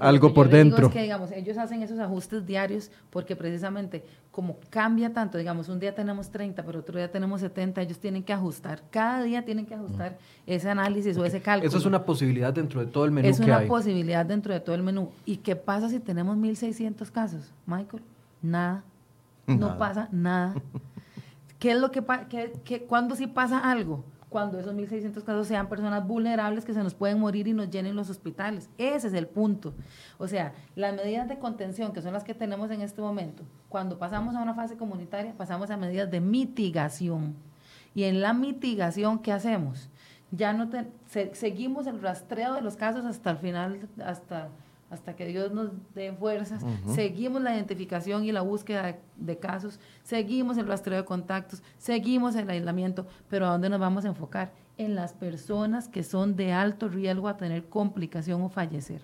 algo 0.00 0.34
por 0.34 0.48
dentro. 0.48 0.86
es 0.88 0.92
que, 0.92 1.02
digamos, 1.02 1.30
ellos 1.32 1.56
hacen 1.58 1.82
esos 1.82 1.98
ajustes 1.98 2.44
diarios 2.46 2.90
porque 3.10 3.36
precisamente 3.36 4.04
como 4.30 4.56
cambia 4.70 5.12
tanto, 5.12 5.36
digamos, 5.36 5.68
un 5.68 5.80
día 5.80 5.94
tenemos 5.94 6.30
30, 6.30 6.62
pero 6.64 6.80
otro 6.80 6.96
día 6.96 7.10
tenemos 7.10 7.40
70, 7.40 7.82
ellos 7.82 7.98
tienen 7.98 8.22
que 8.22 8.32
ajustar, 8.32 8.82
cada 8.90 9.22
día 9.22 9.44
tienen 9.44 9.66
que 9.66 9.74
ajustar 9.74 10.12
mm. 10.12 10.50
ese 10.50 10.70
análisis 10.70 11.16
o 11.16 11.24
ese 11.24 11.40
cálculo. 11.40 11.68
Eso 11.68 11.78
es 11.78 11.86
una 11.86 12.04
posibilidad 12.04 12.52
dentro 12.52 12.80
de 12.80 12.86
todo 12.86 13.04
el 13.04 13.10
menú 13.10 13.28
es 13.28 13.40
una 13.40 13.62
posibilidad 13.62 14.24
dentro 14.24 14.52
de 14.54 14.60
todo 14.60 14.74
el 14.74 14.82
menú. 14.82 15.10
¿Y 15.24 15.38
qué 15.38 15.56
pasa 15.56 15.88
si 15.88 15.98
tenemos 15.98 16.36
1.600 16.36 17.10
casos, 17.10 17.52
Michael? 17.66 18.02
Nada. 18.42 18.84
No 19.46 19.78
pasa 19.78 20.08
nada. 20.12 20.54
¿Qué 21.58 21.72
es 21.72 21.78
lo 21.78 21.90
que 21.90 22.02
pasa? 22.02 22.26
¿Cuándo 22.86 23.16
sí 23.16 23.26
pasa 23.26 23.58
algo? 23.58 24.04
Cuando 24.28 24.58
esos 24.58 24.74
1.600 24.74 25.22
casos 25.22 25.46
sean 25.46 25.68
personas 25.68 26.06
vulnerables 26.06 26.64
que 26.64 26.74
se 26.74 26.82
nos 26.82 26.94
pueden 26.94 27.18
morir 27.18 27.48
y 27.48 27.52
nos 27.52 27.70
llenen 27.70 27.96
los 27.96 28.10
hospitales. 28.10 28.68
Ese 28.76 29.08
es 29.08 29.14
el 29.14 29.26
punto. 29.26 29.74
O 30.18 30.28
sea, 30.28 30.52
las 30.74 30.94
medidas 30.94 31.28
de 31.28 31.38
contención, 31.38 31.92
que 31.92 32.02
son 32.02 32.12
las 32.12 32.24
que 32.24 32.34
tenemos 32.34 32.70
en 32.70 32.82
este 32.82 33.00
momento, 33.00 33.42
cuando 33.68 33.98
pasamos 33.98 34.34
a 34.34 34.42
una 34.42 34.54
fase 34.54 34.76
comunitaria, 34.76 35.34
pasamos 35.36 35.70
a 35.70 35.76
medidas 35.76 36.10
de 36.10 36.20
mitigación. 36.20 37.36
Y 37.94 38.04
en 38.04 38.20
la 38.20 38.32
mitigación, 38.32 39.18
¿qué 39.18 39.32
hacemos? 39.32 39.88
Ya 40.30 40.52
no 40.52 40.68
seguimos 41.32 41.86
el 41.86 42.02
rastreo 42.02 42.52
de 42.52 42.60
los 42.60 42.76
casos 42.76 43.06
hasta 43.06 43.30
el 43.30 43.38
final, 43.38 43.88
hasta 44.04 44.48
hasta 44.90 45.14
que 45.14 45.26
Dios 45.26 45.52
nos 45.52 45.70
dé 45.94 46.12
fuerzas, 46.12 46.64
seguimos 46.94 47.42
la 47.42 47.54
identificación 47.54 48.24
y 48.24 48.32
la 48.32 48.40
búsqueda 48.40 48.98
de, 49.16 49.38
casos, 49.38 49.78
seguimos 50.02 50.56
el 50.56 50.66
rastreo 50.66 50.98
de 50.98 51.04
contactos, 51.04 51.62
seguimos 51.76 52.34
el 52.36 52.48
aislamiento, 52.48 53.06
pero 53.28 53.46
¿a 53.46 53.50
dónde 53.50 53.68
nos 53.68 53.80
vamos 53.80 54.04
a 54.04 54.08
enfocar? 54.08 54.52
En 54.78 54.94
las 54.94 55.12
personas 55.12 55.88
que 55.88 56.02
son 56.02 56.36
de 56.36 56.52
alto 56.52 56.88
riesgo 56.88 57.28
a 57.28 57.36
tener 57.36 57.68
complicación 57.68 58.42
o 58.42 58.48
fallecer. 58.48 59.02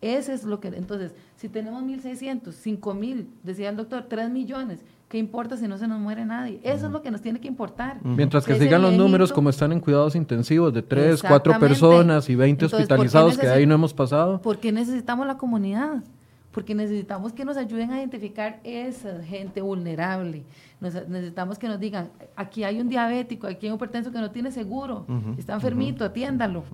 Ese 0.00 0.34
es 0.34 0.44
lo 0.44 0.60
que, 0.60 0.68
entonces, 0.68 1.14
si 1.36 1.48
tenemos 1.48 1.82
1.600, 1.82 2.42
5.000, 2.42 3.26
decía 3.42 3.70
el 3.70 3.76
doctor, 3.76 4.06
3 4.08 4.28
millones, 4.30 4.84
¿Qué 5.08 5.18
importa 5.18 5.56
si 5.56 5.68
no 5.68 5.78
se 5.78 5.86
nos 5.86 6.00
muere 6.00 6.24
nadie? 6.24 6.58
Eso 6.64 6.86
es 6.86 6.92
lo 6.92 7.00
que 7.00 7.12
nos 7.12 7.22
tiene 7.22 7.40
que 7.40 7.46
importar. 7.46 8.00
Mientras 8.02 8.44
que 8.44 8.58
sigan 8.58 8.82
los 8.82 8.92
números 8.92 9.32
como 9.32 9.50
están 9.50 9.70
en 9.72 9.78
cuidados 9.78 10.16
intensivos 10.16 10.74
de 10.74 10.82
3, 10.82 11.22
4 11.22 11.60
personas 11.60 12.28
y 12.28 12.34
20 12.34 12.64
hospitalizados 12.64 13.38
que 13.38 13.46
ahí 13.46 13.66
no 13.66 13.74
hemos 13.74 13.94
pasado. 13.94 14.40
Porque 14.42 14.72
necesitamos 14.72 15.26
la 15.26 15.38
comunidad, 15.38 16.02
porque 16.50 16.74
necesitamos 16.74 17.32
que 17.32 17.44
nos 17.44 17.56
ayuden 17.56 17.92
a 17.92 17.98
identificar 17.98 18.58
esa 18.64 19.22
gente 19.22 19.60
vulnerable. 19.60 20.44
necesitamos 20.80 21.58
que 21.58 21.68
nos 21.68 21.80
digan, 21.80 22.10
aquí 22.34 22.64
hay 22.64 22.80
un 22.80 22.88
diabético, 22.88 23.46
aquí 23.46 23.66
hay 23.66 23.70
un 23.70 23.76
hipertenso 23.76 24.12
que 24.12 24.18
no 24.18 24.30
tiene 24.30 24.52
seguro, 24.52 25.06
está 25.38 25.54
enfermito, 25.54 26.04
atiéndalo. 26.04 26.64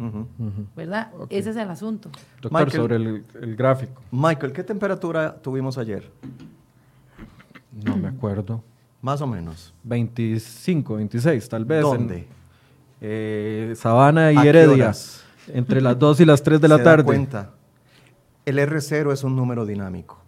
¿Verdad? 0.74 1.11
Ese 1.28 1.51
es 1.51 1.57
el 1.57 1.70
asunto. 1.70 2.11
Doctor, 2.41 2.70
sobre 2.70 2.97
el 2.97 3.57
gráfico. 3.57 4.03
Michael, 4.11 4.53
¿qué 4.53 4.64
temperatura 4.64 5.37
tuvimos 5.37 5.78
ayer? 5.78 6.11
No 7.73 7.97
me 7.97 8.09
acuerdo. 8.09 8.62
Más 9.01 9.20
o 9.20 9.27
menos. 9.27 9.75
25, 9.83 10.97
26, 10.97 11.49
tal 11.49 11.64
vez. 11.64 11.83
¿Dónde? 11.83 12.27
Eh, 13.01 13.75
Sabana 13.77 14.33
y 14.33 14.37
Heredia. 14.37 14.93
Entre 15.49 15.81
las 15.81 15.99
2 15.99 16.20
y 16.20 16.25
las 16.25 16.43
3 16.43 16.61
de 16.61 16.68
la 16.68 16.83
tarde. 16.83 17.03
Da 17.03 17.05
cuenta. 17.05 17.51
El 18.47 18.59
R0 18.59 19.12
es 19.12 19.25
un 19.25 19.35
número 19.35 19.66
dinámico. 19.66 20.18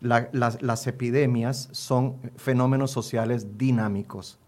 las, 0.00 0.86
epidemias 0.86 1.68
son 1.72 2.16
fenómenos 2.36 2.90
sociales 2.90 3.58
dinámicos. 3.58 4.38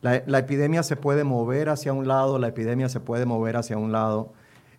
La, 0.00 0.38
epidemia 0.38 0.82
se 0.82 0.96
puede 0.96 1.24
mover 1.24 1.68
hacia 1.68 1.92
un 1.92 2.06
lado, 2.06 2.38
la 2.38 2.48
epidemia 2.48 2.88
se 2.88 3.00
puede 3.00 3.26
mover 3.26 3.56
hacia 3.56 3.76
un 3.76 3.92
lado. 3.92 4.32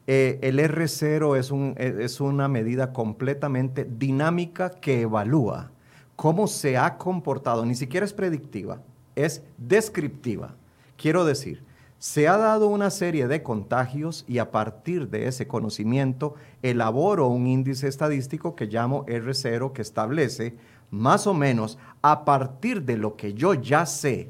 Eh, 0.07 0.39
el 0.41 0.59
R0 0.59 1.37
es, 1.37 1.51
un, 1.51 1.75
es 1.77 2.19
una 2.19 2.47
medida 2.47 2.93
completamente 2.93 3.85
dinámica 3.85 4.71
que 4.71 5.01
evalúa 5.01 5.71
cómo 6.19 6.47
se 6.47 6.75
ha 6.75 6.97
comportado, 6.97 7.65
ni 7.65 7.75
siquiera 7.75 8.05
es 8.05 8.11
predictiva, 8.11 8.81
es 9.15 9.41
descriptiva. 9.57 10.53
Quiero 10.97 11.23
decir, 11.23 11.63
se 11.97 12.27
ha 12.27 12.35
dado 12.35 12.67
una 12.67 12.89
serie 12.89 13.29
de 13.29 13.41
contagios 13.41 14.25
y 14.27 14.39
a 14.39 14.51
partir 14.51 15.07
de 15.07 15.29
ese 15.29 15.47
conocimiento 15.47 16.35
elaboro 16.61 17.27
un 17.27 17.47
índice 17.47 17.87
estadístico 17.87 18.53
que 18.53 18.65
llamo 18.65 19.05
R0 19.05 19.71
que 19.71 19.81
establece 19.81 20.57
más 20.91 21.25
o 21.25 21.33
menos 21.33 21.77
a 22.01 22.25
partir 22.25 22.81
de 22.83 22.97
lo 22.97 23.15
que 23.15 23.33
yo 23.33 23.53
ya 23.53 23.85
sé 23.85 24.29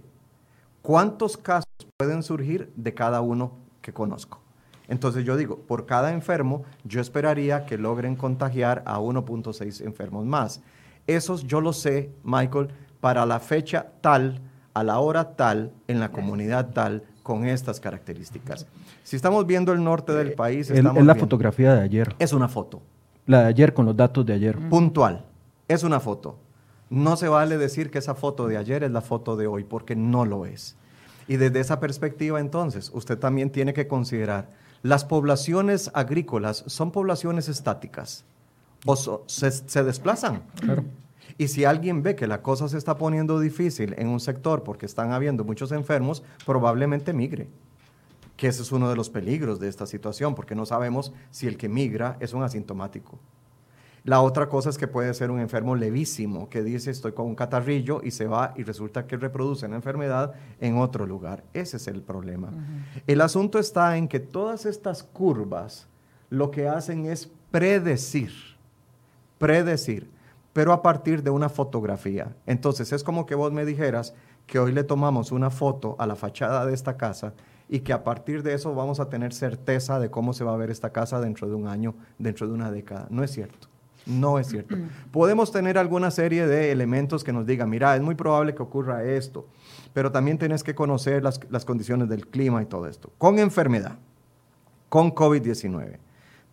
cuántos 0.84 1.38
casos 1.38 1.66
pueden 1.98 2.22
surgir 2.22 2.72
de 2.76 2.94
cada 2.94 3.22
uno 3.22 3.54
que 3.82 3.94
conozco. 3.94 4.40
Entonces 4.90 5.26
yo 5.26 5.36
digo, 5.38 5.58
por 5.58 5.88
cada 5.88 6.14
enfermo 6.14 6.66
yo 6.84 7.02
esperaría 7.02 7.66
que 7.66 7.80
logren 7.80 8.16
contagiar 8.16 8.84
a 8.86 9.00
1.6 9.00 9.84
enfermos 9.84 10.28
más. 10.28 10.62
Esos 11.10 11.47
yo 11.47 11.60
lo 11.60 11.74
sé, 11.74 12.12
Michael, 12.24 12.70
para 13.01 13.26
la 13.26 13.39
fecha 13.39 13.88
tal, 13.99 14.41
a 14.76 14.84
la 14.84 14.99
hora 14.99 15.36
tal, 15.36 15.74
en 15.88 15.99
la 15.99 16.12
comunidad 16.12 16.70
tal, 16.70 17.03
con 17.24 17.45
estas 17.45 17.80
características. 17.80 18.68
Si 19.03 19.16
estamos 19.16 19.47
viendo 19.47 19.74
el 19.74 19.84
norte 19.84 20.14
del 20.14 20.30
eh, 20.30 20.36
país... 20.36 20.70
es 20.70 20.84
la 20.84 21.16
fotografía 21.16 21.74
de 21.74 21.82
ayer. 21.82 22.16
Es 22.20 22.32
una 22.32 22.47
foto. 22.47 22.84
La 23.26 23.41
de 23.41 23.47
ayer 23.47 23.74
con 23.74 23.88
los 23.88 23.97
datos 23.97 24.24
de 24.24 24.34
ayer. 24.34 24.60
Puntual. 24.70 25.26
Es 25.68 25.84
una 25.84 25.99
foto. 25.99 26.38
No 26.91 27.16
se 27.16 27.28
vale 27.28 27.57
decir 27.57 27.89
que 27.89 27.97
esa 27.97 28.14
foto 28.14 28.47
de 28.47 28.57
ayer 28.57 28.84
es 28.84 28.91
la 28.91 29.01
foto 29.01 29.36
de 29.36 29.47
hoy, 29.47 29.64
porque 29.64 29.95
no 29.95 30.26
lo 30.26 30.45
es. 30.45 30.76
Y 31.28 31.38
desde 31.38 31.60
esa 31.60 31.80
perspectiva, 31.80 32.39
entonces, 32.39 32.91
usted 32.93 33.18
también 33.18 33.49
tiene 33.49 33.74
que 33.74 33.88
considerar, 33.88 34.49
las 34.84 35.05
poblaciones 35.05 35.89
agrícolas 35.95 36.64
son 36.68 36.91
poblaciones 36.91 37.49
estáticas 37.49 38.26
o 38.86 39.24
se, 39.28 39.84
desplazan. 39.84 40.44
Y 41.38 41.48
si 41.48 41.64
alguien 41.66 42.04
ve 42.04 42.16
que 42.16 42.28
la 42.28 42.42
cosa 42.42 42.68
se 42.68 42.78
está 42.78 42.98
poniendo 42.98 43.40
difícil 43.40 43.96
en 43.98 44.08
un 44.08 44.20
sector 44.20 44.64
porque 44.64 44.86
están 44.86 45.14
habiendo 45.14 45.44
muchos 45.44 45.72
enfermos, 45.72 46.24
probablemente 46.46 47.14
migre. 47.14 47.50
Que 48.36 48.48
ese 48.48 48.62
es 48.62 48.72
uno 48.72 48.90
de 48.90 48.96
los 48.96 49.10
peligros 49.10 49.60
de 49.60 49.68
esta 49.68 49.86
situación, 49.86 50.36
porque 50.36 50.56
no 50.56 50.66
sabemos 50.66 51.14
si 51.32 51.48
el 51.48 51.58
que 51.58 51.70
migra 51.70 52.18
es 52.20 52.34
un 52.34 52.44
asintomático. 52.44 53.20
La 54.04 54.22
otra 54.22 54.48
cosa 54.48 54.70
es 54.70 54.78
que 54.78 54.88
puede 54.88 55.14
ser 55.14 55.30
un 55.30 55.40
enfermo 55.40 55.76
levísimo 55.76 56.50
que 56.50 56.64
dice 56.64 56.92
estoy 56.92 57.12
con 57.12 57.26
un 57.26 57.36
catarrillo 57.36 58.02
y 58.04 58.12
se 58.12 58.28
va 58.28 58.54
y 58.56 58.64
resulta 58.64 59.08
que 59.08 59.18
reproduce 59.18 59.68
la 59.68 59.76
enfermedad 59.76 60.34
en 60.60 60.78
otro 60.78 61.06
lugar. 61.06 61.44
Ese 61.54 61.78
es 61.78 61.88
el 61.88 62.02
problema. 62.02 62.52
El 63.08 63.22
asunto 63.22 63.60
está 63.60 63.98
en 63.98 64.08
que 64.08 64.20
todas 64.20 64.66
estas 64.66 65.04
curvas 65.04 65.88
lo 66.30 66.50
que 66.50 66.68
hacen 66.68 67.06
es 67.06 67.30
predecir 67.52 68.32
predecir, 69.40 70.12
pero 70.54 70.74
a 70.74 70.84
partir 70.84 71.24
de 71.24 71.32
una 71.32 71.50
fotografía. 71.50 72.36
Entonces 72.46 72.94
es 72.94 73.04
como 73.04 73.26
que 73.26 73.34
vos 73.34 73.52
me 73.52 73.66
dijeras 73.66 74.14
que 74.46 74.60
hoy 74.60 74.72
le 74.72 74.84
tomamos 74.84 75.32
una 75.32 75.50
foto 75.50 75.96
a 75.98 76.06
la 76.06 76.16
fachada 76.16 76.66
de 76.66 76.74
esta 76.74 76.98
casa 76.98 77.34
y 77.68 77.80
que 77.80 77.94
a 77.94 78.04
partir 78.04 78.44
de 78.44 78.54
eso 78.54 78.74
vamos 78.74 79.00
a 79.00 79.10
tener 79.10 79.32
certeza 79.32 80.00
de 80.00 80.10
cómo 80.10 80.34
se 80.34 80.44
va 80.44 80.54
a 80.54 80.58
ver 80.58 80.72
esta 80.72 80.92
casa 80.92 81.22
dentro 81.22 81.48
de 81.48 81.56
un 81.56 81.68
año, 81.68 81.96
dentro 82.18 82.48
de 82.48 82.54
una 82.54 82.72
década. 82.72 83.08
No 83.10 83.24
es 83.24 83.32
cierto. 83.32 83.68
No 84.08 84.40
es 84.40 84.48
cierto. 84.48 84.76
Podemos 85.12 85.52
tener 85.52 85.78
alguna 85.78 86.10
serie 86.10 86.48
de 86.48 86.72
elementos 86.72 87.24
que 87.24 87.32
nos 87.32 87.46
digan, 87.46 87.70
mira, 87.70 87.96
es 87.96 88.02
muy 88.02 88.16
probable 88.16 88.56
que 88.56 88.64
ocurra 88.64 89.04
esto, 89.04 89.48
pero 89.94 90.12
también 90.12 90.40
tienes 90.40 90.64
que 90.64 90.74
conocer 90.74 91.24
las, 91.24 91.40
las 91.52 91.64
condiciones 91.64 92.10
del 92.10 92.28
clima 92.28 92.62
y 92.64 92.66
todo 92.66 92.88
esto. 92.88 93.12
Con 93.20 93.38
enfermedad, 93.38 94.00
con 94.90 95.14
COVID-19, 95.14 96.00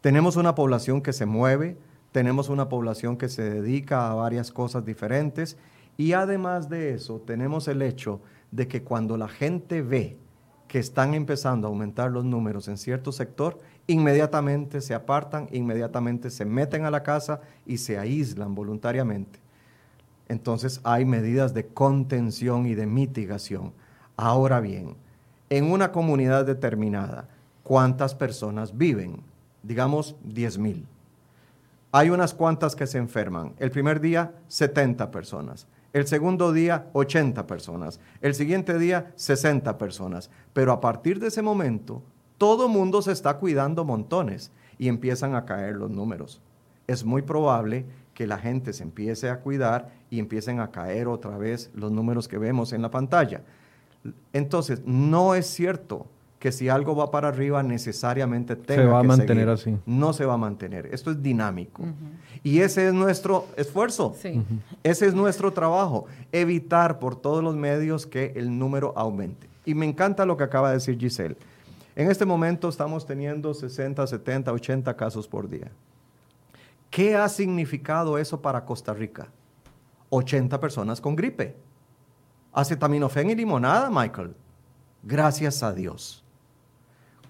tenemos 0.02 0.36
una 0.36 0.54
población 0.54 1.00
que 1.00 1.14
se 1.14 1.24
mueve, 1.24 1.78
tenemos 2.16 2.48
una 2.48 2.70
población 2.70 3.18
que 3.18 3.28
se 3.28 3.42
dedica 3.42 4.10
a 4.10 4.14
varias 4.14 4.50
cosas 4.50 4.86
diferentes 4.86 5.58
y 5.98 6.14
además 6.14 6.70
de 6.70 6.94
eso 6.94 7.20
tenemos 7.20 7.68
el 7.68 7.82
hecho 7.82 8.22
de 8.50 8.66
que 8.66 8.82
cuando 8.82 9.18
la 9.18 9.28
gente 9.28 9.82
ve 9.82 10.16
que 10.66 10.78
están 10.78 11.12
empezando 11.12 11.66
a 11.66 11.70
aumentar 11.70 12.10
los 12.10 12.24
números 12.24 12.68
en 12.68 12.78
cierto 12.78 13.12
sector, 13.12 13.58
inmediatamente 13.86 14.80
se 14.80 14.94
apartan, 14.94 15.46
inmediatamente 15.52 16.30
se 16.30 16.46
meten 16.46 16.86
a 16.86 16.90
la 16.90 17.02
casa 17.02 17.42
y 17.66 17.76
se 17.76 17.98
aíslan 17.98 18.54
voluntariamente. 18.54 19.38
Entonces 20.26 20.80
hay 20.84 21.04
medidas 21.04 21.52
de 21.52 21.66
contención 21.66 22.66
y 22.66 22.74
de 22.74 22.86
mitigación. 22.86 23.74
Ahora 24.16 24.60
bien, 24.60 24.96
en 25.50 25.70
una 25.70 25.92
comunidad 25.92 26.46
determinada, 26.46 27.28
¿cuántas 27.62 28.14
personas 28.14 28.78
viven? 28.78 29.20
Digamos 29.62 30.16
10 30.24 30.56
mil 30.56 30.86
hay 31.96 32.10
unas 32.10 32.34
cuantas 32.34 32.76
que 32.76 32.86
se 32.86 32.98
enferman. 32.98 33.54
El 33.56 33.70
primer 33.70 34.02
día, 34.02 34.34
70 34.48 35.10
personas. 35.10 35.66
El 35.94 36.06
segundo 36.06 36.52
día, 36.52 36.90
80 36.92 37.46
personas. 37.46 38.00
El 38.20 38.34
siguiente 38.34 38.78
día, 38.78 39.14
60 39.14 39.78
personas. 39.78 40.30
Pero 40.52 40.72
a 40.72 40.80
partir 40.82 41.18
de 41.20 41.28
ese 41.28 41.40
momento, 41.40 42.02
todo 42.36 42.68
mundo 42.68 43.00
se 43.00 43.12
está 43.12 43.38
cuidando 43.38 43.86
montones 43.86 44.52
y 44.76 44.88
empiezan 44.88 45.34
a 45.34 45.46
caer 45.46 45.76
los 45.76 45.90
números. 45.90 46.42
Es 46.86 47.02
muy 47.02 47.22
probable 47.22 47.86
que 48.12 48.26
la 48.26 48.36
gente 48.36 48.74
se 48.74 48.82
empiece 48.82 49.30
a 49.30 49.40
cuidar 49.40 49.90
y 50.10 50.18
empiecen 50.18 50.60
a 50.60 50.70
caer 50.70 51.08
otra 51.08 51.38
vez 51.38 51.70
los 51.72 51.90
números 51.90 52.28
que 52.28 52.36
vemos 52.36 52.74
en 52.74 52.82
la 52.82 52.90
pantalla. 52.90 53.40
Entonces, 54.34 54.82
no 54.84 55.34
es 55.34 55.46
cierto 55.46 56.08
que 56.38 56.52
si 56.52 56.68
algo 56.68 56.94
va 56.94 57.10
para 57.10 57.28
arriba 57.28 57.62
necesariamente 57.62 58.56
tenga 58.56 58.82
se 58.82 58.88
va 58.88 59.00
a 59.00 59.02
mantener 59.02 59.48
así. 59.48 59.78
No 59.86 60.12
se 60.12 60.26
va 60.26 60.34
a 60.34 60.38
mantener. 60.38 60.86
Esto 60.92 61.10
es 61.10 61.22
dinámico. 61.22 61.82
Y 62.42 62.60
ese 62.60 62.88
es 62.88 62.94
nuestro 62.94 63.46
esfuerzo. 63.56 64.14
Ese 64.82 65.06
es 65.06 65.14
nuestro 65.14 65.52
trabajo. 65.52 66.06
Evitar 66.32 66.98
por 66.98 67.16
todos 67.16 67.42
los 67.42 67.56
medios 67.56 68.06
que 68.06 68.32
el 68.36 68.58
número 68.58 68.92
aumente. 68.96 69.48
Y 69.64 69.74
me 69.74 69.86
encanta 69.86 70.26
lo 70.26 70.36
que 70.36 70.44
acaba 70.44 70.68
de 70.68 70.74
decir 70.74 70.98
Giselle. 70.98 71.36
En 71.94 72.10
este 72.10 72.26
momento 72.26 72.68
estamos 72.68 73.06
teniendo 73.06 73.54
60, 73.54 74.06
70, 74.06 74.52
80 74.52 74.96
casos 74.96 75.26
por 75.26 75.48
día. 75.48 75.70
¿Qué 76.90 77.16
ha 77.16 77.28
significado 77.28 78.18
eso 78.18 78.42
para 78.42 78.64
Costa 78.64 78.92
Rica? 78.92 79.28
80 80.10 80.60
personas 80.60 81.00
con 81.00 81.16
gripe. 81.16 81.56
Acetaminofén 82.52 83.30
y 83.30 83.34
limonada, 83.34 83.90
Michael. 83.90 84.34
Gracias 85.02 85.62
a 85.62 85.72
Dios. 85.72 86.25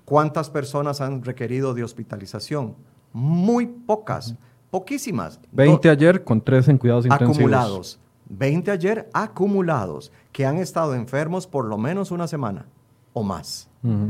¿Cuántas 0.06 0.50
personas 0.50 1.00
han 1.00 1.24
requerido 1.24 1.74
de 1.74 1.82
hospitalización? 1.82 2.76
Muy 3.12 3.66
pocas, 3.66 4.36
poquísimas. 4.70 5.40
20 5.50 5.90
ayer 5.90 6.22
con 6.22 6.40
3 6.40 6.68
en 6.68 6.78
cuidados 6.78 7.06
intensivos. 7.06 7.36
Acumulados. 7.36 8.00
20 8.28 8.70
ayer 8.70 9.10
acumulados 9.12 10.12
que 10.30 10.46
han 10.46 10.58
estado 10.58 10.94
enfermos 10.94 11.48
por 11.48 11.64
lo 11.64 11.76
menos 11.76 12.12
una 12.12 12.28
semana 12.28 12.66
o 13.12 13.24
más. 13.24 13.68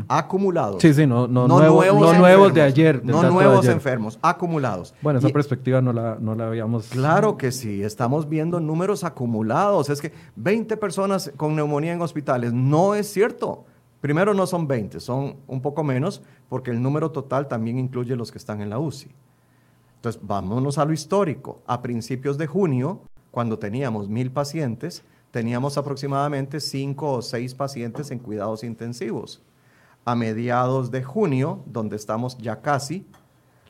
Acumulados. 0.08 0.82
Sí, 0.82 0.92
sí, 0.92 1.06
no, 1.06 1.28
no, 1.28 1.48
nuevos, 1.48 2.52
de 2.52 2.62
ayer. 2.62 3.02
No 3.04 3.22
nuevos 3.30 3.66
enfermos, 3.66 4.18
acumulados. 4.20 4.94
Bueno, 5.00 5.18
esa 5.18 5.28
perspectiva 5.30 5.80
no 5.80 5.92
la, 5.92 6.18
no 6.20 6.34
la 6.34 6.46
habíamos... 6.48 6.88
Claro 6.88 7.36
que 7.36 7.52
sí, 7.52 7.82
estamos 7.82 8.28
viendo 8.28 8.58
números 8.60 9.04
acumulados. 9.04 9.88
Es 9.88 10.00
que 10.00 10.12
20 10.36 10.76
personas 10.76 11.30
con 11.36 11.56
neumonía 11.56 11.92
en 11.92 12.02
hospitales, 12.02 12.52
no 12.52 12.94
es 12.94 13.10
cierto. 13.10 13.64
Primero 14.06 14.34
no 14.34 14.46
son 14.46 14.68
20, 14.68 15.00
son 15.00 15.38
un 15.48 15.60
poco 15.60 15.82
menos, 15.82 16.22
porque 16.48 16.70
el 16.70 16.80
número 16.80 17.10
total 17.10 17.48
también 17.48 17.76
incluye 17.76 18.14
los 18.14 18.30
que 18.30 18.38
están 18.38 18.60
en 18.60 18.70
la 18.70 18.78
UCI. 18.78 19.10
Entonces, 19.96 20.22
vámonos 20.24 20.78
a 20.78 20.84
lo 20.84 20.92
histórico. 20.92 21.60
A 21.66 21.82
principios 21.82 22.38
de 22.38 22.46
junio, 22.46 23.00
cuando 23.32 23.58
teníamos 23.58 24.08
mil 24.08 24.30
pacientes, 24.30 25.02
teníamos 25.32 25.76
aproximadamente 25.76 26.60
cinco 26.60 27.14
o 27.14 27.20
seis 27.20 27.52
pacientes 27.52 28.12
en 28.12 28.20
cuidados 28.20 28.62
intensivos. 28.62 29.42
A 30.04 30.14
mediados 30.14 30.92
de 30.92 31.02
junio, 31.02 31.64
donde 31.66 31.96
estamos 31.96 32.38
ya 32.38 32.62
casi, 32.62 33.08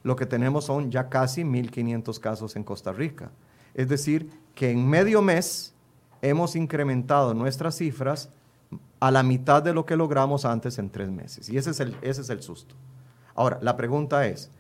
lo 0.03 0.17
que 0.17 0.27
tenemos 0.27 0.67
son 0.67 0.91
ya 0.91 1.09
casi 1.09 1.45
1.500 1.45 2.21
casos 2.21 2.57
en 2.57 2.63
Costa 2.63 2.93
Rica. 2.93 3.31
Es 3.73 3.89
decir, 3.89 4.29
que 4.55 4.71
en 4.71 4.87
medio 4.87 5.23
mes 5.23 5.73
hemos 6.21 6.57
incrementado 6.57 7.33
nuestras 7.33 7.77
cifras 7.77 8.36
a 9.07 9.11
la 9.13 9.23
mitad 9.23 9.63
de 9.63 9.73
lo 9.73 9.87
que 9.87 9.95
logramos 9.95 10.45
antes 10.45 10.81
en 10.81 10.91
tres 10.91 11.09
meses. 11.09 11.49
Y 11.49 11.57
ese 11.57 11.71
es 11.71 11.79
el, 11.79 11.97
ese 12.03 12.23
es 12.23 12.29
el 12.29 12.43
susto. 12.43 12.75
Ahora, 13.37 13.61
la 13.63 13.77
pregunta 13.77 14.27
es, 14.27 14.51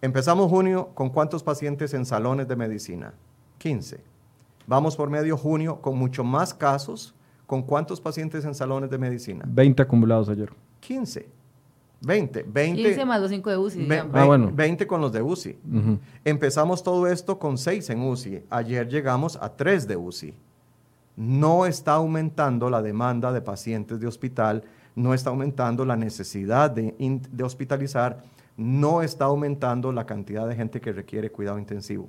empezamos 0.00 0.48
junio 0.48 0.90
con 0.94 1.10
cuántos 1.10 1.42
pacientes 1.42 1.92
en 1.92 2.06
salones 2.06 2.46
de 2.46 2.54
medicina? 2.54 3.14
15 3.58 4.00
Vamos 4.68 4.96
por 4.96 5.10
medio 5.10 5.36
junio 5.36 5.80
con 5.80 5.98
mucho 5.98 6.22
más 6.22 6.54
casos. 6.54 7.14
¿Con 7.46 7.62
cuántos 7.62 8.00
pacientes 8.00 8.44
en 8.44 8.54
salones 8.54 8.90
de 8.90 8.98
medicina? 8.98 9.44
20 9.46 9.82
acumulados 9.82 10.28
ayer. 10.28 10.52
15. 10.80 11.28
20. 12.00 12.42
20 12.44 12.82
15 12.82 13.04
más 13.04 13.20
los 13.20 13.30
5 13.30 13.50
de 13.50 13.56
UCI. 13.56 13.88
ah, 14.12 14.24
bueno. 14.24 14.52
20 14.52 14.86
con 14.86 15.00
los 15.00 15.12
de 15.12 15.22
UCI. 15.22 15.58
Empezamos 16.24 16.82
todo 16.82 17.08
esto 17.08 17.38
con 17.38 17.58
6 17.58 17.90
en 17.90 18.02
UCI. 18.02 18.44
Ayer 18.50 18.88
llegamos 18.88 19.36
a 19.40 19.48
3 19.48 19.88
de 19.88 19.96
UCI. 19.96 20.34
No 21.16 21.66
está 21.66 21.94
aumentando 21.94 22.70
la 22.70 22.82
demanda 22.82 23.32
de 23.32 23.40
pacientes 23.40 23.98
de 23.98 24.06
hospital, 24.06 24.62
no 24.94 25.14
está 25.14 25.30
aumentando 25.30 25.84
la 25.84 25.96
necesidad 25.96 26.70
de, 26.70 26.94
de 27.30 27.44
hospitalizar, 27.44 28.22
no 28.56 29.02
está 29.02 29.26
aumentando 29.26 29.92
la 29.92 30.06
cantidad 30.06 30.46
de 30.46 30.54
gente 30.56 30.80
que 30.80 30.92
requiere 30.92 31.30
cuidado 31.30 31.58
intensivo. 31.58 32.08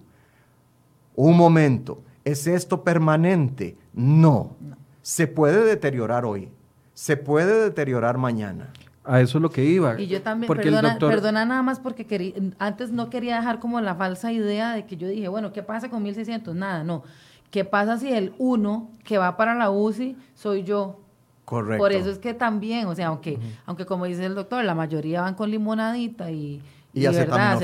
Un 1.15 1.35
momento, 1.35 2.03
¿Es 2.27 2.45
esto 2.45 2.83
permanente? 2.83 3.77
No. 3.93 4.57
Se 5.01 5.27
puede 5.27 5.63
deteriorar 5.63 6.25
hoy, 6.25 6.49
se 6.93 7.15
puede 7.15 7.63
deteriorar 7.63 8.17
mañana. 8.17 8.73
A 9.05 9.21
eso 9.21 9.37
es 9.37 9.41
lo 9.41 9.49
que 9.49 9.63
iba. 9.63 9.97
Y 9.97 10.07
yo 10.07 10.21
también, 10.21 10.53
perdona, 10.53 10.97
perdona 10.99 11.45
nada 11.45 11.61
más 11.61 11.79
porque 11.79 12.51
antes 12.59 12.91
no 12.91 13.09
quería 13.09 13.37
dejar 13.37 13.61
como 13.61 13.79
la 13.79 13.95
falsa 13.95 14.33
idea 14.33 14.73
de 14.73 14.85
que 14.85 14.97
yo 14.97 15.07
dije, 15.07 15.29
bueno, 15.29 15.53
¿qué 15.53 15.63
pasa 15.63 15.89
con 15.89 16.03
1600? 16.03 16.53
Nada, 16.53 16.83
no. 16.83 17.03
¿Qué 17.51 17.63
pasa 17.65 17.97
si 17.97 18.11
el 18.11 18.33
uno 18.37 18.89
que 19.03 19.17
va 19.17 19.37
para 19.37 19.55
la 19.55 19.71
UCI 19.71 20.15
soy 20.35 20.63
yo? 20.63 20.99
Correcto. 21.45 21.81
Por 21.81 21.93
eso 21.93 22.09
es 22.09 22.19
que 22.19 22.33
también, 22.33 22.87
o 22.87 22.95
sea, 22.95 23.07
aunque, 23.07 23.39
aunque 23.65 23.85
como 23.85 24.05
dice 24.05 24.25
el 24.25 24.35
doctor, 24.35 24.65
la 24.65 24.75
mayoría 24.75 25.21
van 25.21 25.33
con 25.33 25.49
limonadita 25.49 26.29
y, 26.29 26.61
y, 26.93 27.05
y 27.05 27.07
verdad, 27.07 27.57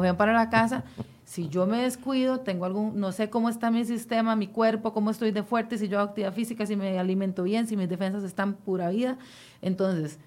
ven 0.00 0.16
para 0.16 0.34
la 0.34 0.50
casa. 0.50 0.84
Si 1.24 1.48
yo 1.48 1.64
me 1.64 1.82
descuido, 1.82 2.40
tengo 2.40 2.66
algún, 2.66 2.98
no 3.00 3.12
sé 3.12 3.30
cómo 3.30 3.48
está 3.48 3.70
mi 3.70 3.84
sistema, 3.84 4.36
mi 4.36 4.48
cuerpo, 4.48 4.92
cómo 4.92 5.10
estoy 5.10 5.30
de 5.30 5.42
fuerte, 5.42 5.78
si 5.78 5.88
yo 5.88 6.00
hago 6.00 6.10
actividad 6.10 6.34
física, 6.34 6.66
si 6.66 6.76
me 6.76 6.98
alimento 6.98 7.44
bien, 7.44 7.66
si 7.66 7.76
mis 7.76 7.88
defensas 7.88 8.24
están 8.24 8.54
pura 8.54 8.90
vida. 8.90 9.16
Entonces, 9.62 10.18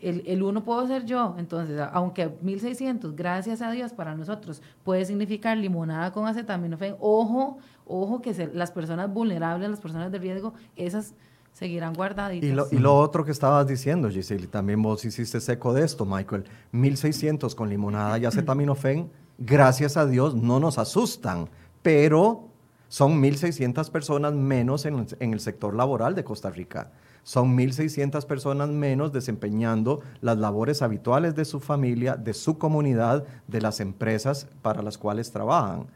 el, 0.00 0.22
el 0.26 0.42
uno 0.42 0.64
puedo 0.64 0.86
ser 0.86 1.04
yo. 1.04 1.34
Entonces, 1.38 1.80
aunque 1.92 2.30
1600, 2.40 3.14
gracias 3.16 3.62
a 3.62 3.70
Dios, 3.72 3.92
para 3.92 4.14
nosotros 4.14 4.62
puede 4.84 5.04
significar 5.04 5.56
limonada 5.56 6.12
con 6.12 6.26
acetaminofén, 6.26 6.96
ojo, 7.00 7.58
ojo 7.88 8.20
que 8.22 8.50
las 8.54 8.70
personas 8.70 9.12
vulnerables, 9.12 9.70
las 9.70 9.80
personas 9.80 10.12
de 10.12 10.18
riesgo, 10.18 10.54
esas 10.76 11.14
seguirán 11.52 11.94
guardaditas. 11.94 12.72
Y 12.72 12.78
lo, 12.78 12.96
otro 12.96 13.24
que 13.24 13.32
estabas 13.32 13.66
diciendo, 13.66 14.08
Giselle, 14.08 14.46
también 14.46 14.80
vos 14.80 15.04
hiciste 15.04 15.40
seco 15.40 15.74
de 15.74 15.84
esto, 15.84 16.04
Michael, 16.06 16.44
1600 16.72 17.54
con 17.54 17.68
limonada 17.68 18.18
y 18.18 18.24
acetaminofén 18.24 19.10
gracias 19.38 19.96
a 19.96 20.06
Dios, 20.06 20.34
no 20.34 20.60
nos 20.60 20.78
asustan, 20.78 21.48
pero 21.82 22.48
son 22.88 23.22
1.600 23.22 23.90
personas 23.90 24.34
menos 24.34 24.84
en, 24.84 25.06
el 25.20 25.40
sector 25.40 25.74
laboral 25.74 26.14
de 26.14 26.24
Costa 26.24 26.50
Rica. 26.50 26.90
Son 27.22 27.56
1.600 27.56 28.24
personas 28.24 28.70
menos 28.70 29.12
desempeñando 29.12 30.00
las 30.20 30.38
labores 30.38 30.82
habituales 30.82 31.34
de 31.34 31.44
su 31.44 31.60
familia, 31.60 32.16
de 32.16 32.32
su 32.34 32.58
comunidad, 32.58 33.24
de 33.46 33.60
las 33.60 33.80
empresas 33.80 34.48
para 34.62 34.82
las 34.82 34.96
cuales 34.96 35.30
trabajan. 35.30 35.86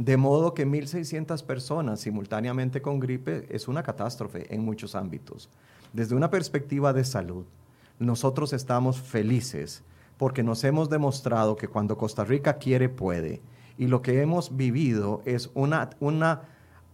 De 0.00 0.16
modo 0.16 0.54
que 0.54 0.66
1.600 0.66 1.44
personas 1.44 2.00
simultáneamente 2.00 2.80
con 2.80 3.00
gripe 3.00 3.46
es 3.54 3.68
una 3.68 3.82
catástrofe 3.82 4.46
en 4.54 4.64
muchos 4.64 4.94
ámbitos. 4.94 5.50
Desde 5.92 6.14
una 6.14 6.30
perspectiva 6.30 6.94
de 6.94 7.04
salud, 7.04 7.44
nosotros 7.98 8.54
estamos 8.54 8.98
felices 8.98 9.82
porque 10.16 10.42
nos 10.42 10.64
hemos 10.64 10.88
demostrado 10.88 11.54
que 11.54 11.68
cuando 11.68 11.98
Costa 11.98 12.24
Rica 12.24 12.54
quiere, 12.54 12.88
puede. 12.88 13.42
Y 13.76 13.88
lo 13.88 14.00
que 14.00 14.22
hemos 14.22 14.56
vivido 14.56 15.20
es 15.26 15.50
una, 15.52 15.90
una 16.00 16.44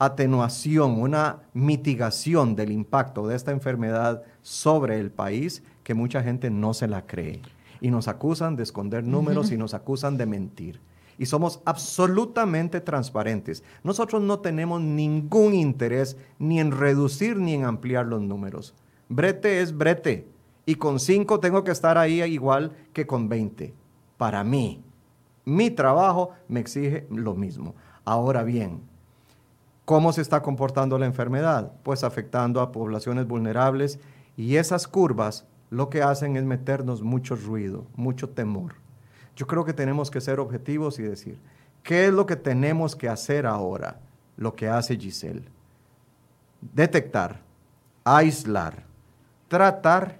atenuación, 0.00 1.00
una 1.00 1.42
mitigación 1.54 2.56
del 2.56 2.72
impacto 2.72 3.28
de 3.28 3.36
esta 3.36 3.52
enfermedad 3.52 4.24
sobre 4.42 4.98
el 4.98 5.12
país 5.12 5.62
que 5.84 5.94
mucha 5.94 6.24
gente 6.24 6.50
no 6.50 6.74
se 6.74 6.88
la 6.88 7.06
cree. 7.06 7.40
Y 7.80 7.88
nos 7.92 8.08
acusan 8.08 8.56
de 8.56 8.64
esconder 8.64 9.04
números 9.04 9.52
y 9.52 9.56
nos 9.56 9.74
acusan 9.74 10.16
de 10.16 10.26
mentir. 10.26 10.80
Y 11.18 11.26
somos 11.26 11.60
absolutamente 11.64 12.80
transparentes. 12.80 13.62
Nosotros 13.82 14.22
no 14.22 14.40
tenemos 14.40 14.80
ningún 14.80 15.54
interés 15.54 16.16
ni 16.38 16.60
en 16.60 16.72
reducir 16.72 17.36
ni 17.38 17.54
en 17.54 17.64
ampliar 17.64 18.06
los 18.06 18.20
números. 18.20 18.74
Brete 19.08 19.60
es 19.60 19.76
brete 19.76 20.28
y 20.66 20.74
con 20.74 20.98
5 20.98 21.40
tengo 21.40 21.64
que 21.64 21.70
estar 21.70 21.96
ahí 21.96 22.22
igual 22.22 22.72
que 22.92 23.06
con 23.06 23.28
20. 23.28 23.72
Para 24.16 24.42
mí, 24.44 24.82
mi 25.44 25.70
trabajo 25.70 26.30
me 26.48 26.60
exige 26.60 27.06
lo 27.10 27.34
mismo. 27.34 27.74
Ahora 28.04 28.42
bien, 28.42 28.80
¿cómo 29.84 30.12
se 30.12 30.22
está 30.22 30.42
comportando 30.42 30.98
la 30.98 31.06
enfermedad? 31.06 31.72
Pues 31.84 32.02
afectando 32.02 32.60
a 32.60 32.72
poblaciones 32.72 33.28
vulnerables 33.28 34.00
y 34.36 34.56
esas 34.56 34.88
curvas 34.88 35.46
lo 35.70 35.88
que 35.88 36.02
hacen 36.02 36.36
es 36.36 36.44
meternos 36.44 37.02
mucho 37.02 37.36
ruido, 37.36 37.86
mucho 37.94 38.28
temor. 38.28 38.74
Yo 39.36 39.46
creo 39.46 39.64
que 39.64 39.74
tenemos 39.74 40.10
que 40.10 40.20
ser 40.20 40.40
objetivos 40.40 40.98
y 40.98 41.02
decir, 41.02 41.38
¿qué 41.82 42.06
es 42.06 42.12
lo 42.12 42.24
que 42.24 42.36
tenemos 42.36 42.96
que 42.96 43.08
hacer 43.08 43.46
ahora? 43.46 44.00
Lo 44.36 44.56
que 44.56 44.66
hace 44.66 44.96
Giselle. 44.96 45.44
Detectar, 46.60 47.40
aislar, 48.02 48.84
tratar 49.48 50.18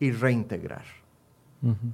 y 0.00 0.10
reintegrar. 0.10 0.84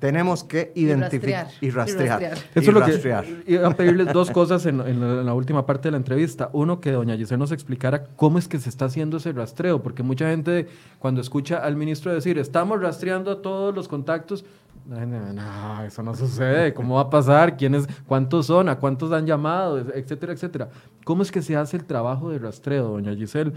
Tenemos 0.00 0.44
que 0.44 0.72
identificar 0.74 1.48
y 1.60 1.70
rastrear. 1.70 2.22
Eso 2.22 2.42
es 2.54 2.66
lo 2.66 2.84
que 2.84 3.42
iba 3.46 3.68
a 3.68 3.74
pedirles 3.74 4.12
dos 4.12 4.30
cosas 4.30 4.66
en, 4.66 4.80
en, 4.80 5.24
la 5.24 5.34
última 5.34 5.64
parte 5.64 5.88
de 5.88 5.92
la 5.92 5.96
entrevista. 5.98 6.50
Uno, 6.52 6.80
que 6.80 6.90
doña 6.90 7.16
Giselle 7.16 7.38
nos 7.38 7.52
explicara 7.52 8.04
cómo 8.16 8.38
es 8.38 8.48
que 8.48 8.58
se 8.58 8.68
está 8.68 8.86
haciendo 8.86 9.18
ese 9.18 9.32
rastreo, 9.32 9.82
porque 9.82 10.02
mucha 10.02 10.28
gente 10.28 10.68
cuando 10.98 11.20
escucha 11.20 11.58
al 11.58 11.76
ministro 11.76 12.12
decir, 12.12 12.38
estamos 12.38 12.80
rastreando 12.80 13.30
a 13.30 13.40
todos 13.40 13.74
los 13.74 13.88
contactos, 13.88 14.44
no, 14.86 15.82
eso 15.84 16.02
no 16.02 16.14
sucede. 16.14 16.74
¿Cómo 16.74 16.96
va 16.96 17.02
a 17.02 17.10
pasar? 17.10 17.56
¿Quiénes, 17.56 17.86
¿Cuántos 18.06 18.46
son? 18.46 18.68
¿A 18.68 18.78
cuántos 18.78 19.12
han 19.12 19.26
llamado? 19.26 19.78
Etcétera, 19.78 20.32
etcétera. 20.32 20.68
¿Cómo 21.04 21.22
es 21.22 21.30
que 21.30 21.42
se 21.42 21.56
hace 21.56 21.76
el 21.76 21.84
trabajo 21.84 22.30
de 22.30 22.38
rastreo, 22.38 22.88
doña 22.88 23.14
Giselle? 23.14 23.52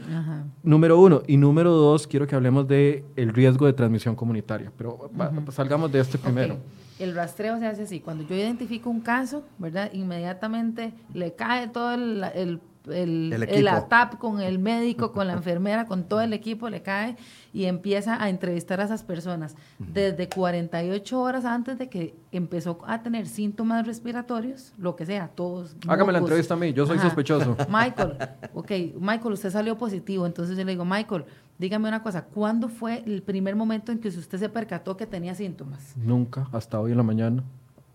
Número 0.64 1.00
uno. 1.00 1.22
Y 1.28 1.38
número 1.38 1.72
dos, 1.72 2.08
quiero 2.08 2.28
que 2.28 2.36
hablemos 2.36 2.68
del 2.68 3.04
el 3.16 3.34
riesgo 3.34 3.66
de 3.66 3.74
transmisión 3.74 4.16
comunitaria. 4.16 4.72
Pero 4.78 5.10
salgamos 5.50 5.92
de 5.92 6.00
este 6.00 6.18
primero. 6.18 6.58
El 6.98 7.14
rastreo 7.14 7.60
se 7.60 7.68
hace 7.68 7.84
así. 7.84 8.00
Cuando 8.00 8.24
yo 8.24 8.36
identifico 8.36 8.90
un 8.90 9.02
caso, 9.02 9.44
¿verdad? 9.58 9.92
Inmediatamente 9.94 10.94
le 11.14 11.34
cae 11.34 11.68
todo 11.68 11.94
el, 11.94 12.24
el 12.34 12.62
el, 12.92 13.34
el, 13.50 13.68
ATAP 13.68 14.18
con 14.18 14.42
el 14.42 14.60
médico, 14.60 15.12
con 15.12 15.28
la 15.28 15.34
enfermera, 15.34 15.86
con 15.86 16.04
todo 16.04 16.22
el 16.22 16.34
equipo, 16.34 16.70
le 16.70 16.82
cae 16.82 17.16
y 17.54 17.66
empieza 17.66 18.22
a 18.22 18.30
entrevistar 18.30 18.82
a 18.82 18.84
esas 18.84 19.04
personas. 19.04 19.56
Desde 19.80 20.28
48 20.28 21.20
horas 21.20 21.46
antes 21.46 21.78
de 21.78 21.90
que 21.90 22.16
empezó 22.32 22.80
a 22.86 23.02
tener 23.02 23.28
síntomas 23.28 23.86
respiratorios, 23.86 24.74
lo 24.78 24.96
que 24.96 25.06
sea, 25.06 25.30
todos. 25.30 25.76
Hágame 25.88 26.12
la 26.12 26.20
entrevista 26.20 26.54
a 26.54 26.58
mí, 26.58 26.74
yo 26.74 26.86
soy 26.86 27.00
sospechoso. 27.00 27.56
Michael, 27.70 28.18
ok, 28.54 28.72
Michael, 29.00 29.34
usted 29.34 29.52
salió 29.52 29.78
positivo, 29.78 30.26
entonces 30.26 30.58
yo 30.58 30.64
le 30.64 30.72
digo, 30.72 30.86
Michael, 30.86 31.26
dígame 31.58 31.88
una 31.88 32.04
cosa, 32.04 32.26
¿cuándo 32.26 32.70
fue 32.70 33.04
el 33.06 33.22
primer 33.22 33.56
momento 33.56 33.92
en 33.92 34.00
que 34.00 34.10
usted 34.10 34.38
se 34.38 34.50
percató 34.50 34.98
que 34.98 35.06
tenía 35.06 35.36
síntomas? 35.36 35.96
Nunca, 35.98 36.48
hasta 36.52 36.80
hoy 36.80 36.92
en 36.92 36.98
la 36.98 37.04
mañana. 37.04 37.44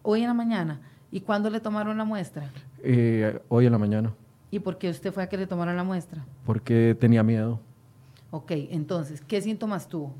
Hoy 0.02 0.22
en 0.22 0.28
la 0.28 0.34
mañana. 0.34 0.80
¿Y 1.12 1.20
cuándo 1.20 1.50
le 1.50 1.60
tomaron 1.60 1.98
la 1.98 2.04
muestra? 2.04 2.50
Eh, 2.82 3.40
hoy 3.48 3.66
en 3.66 3.72
la 3.72 3.78
mañana. 3.78 4.12
¿Y 4.50 4.58
por 4.58 4.78
qué 4.78 4.90
usted 4.90 5.12
fue 5.12 5.22
a 5.22 5.28
que 5.28 5.36
le 5.36 5.46
tomaron 5.46 5.76
la 5.76 5.84
muestra? 5.84 6.24
Porque 6.44 6.96
tenía 6.98 7.22
miedo. 7.22 7.60
Ok, 8.30 8.52
entonces, 8.70 9.20
¿qué 9.20 9.40
síntomas 9.40 9.88
tuvo? 9.88 10.12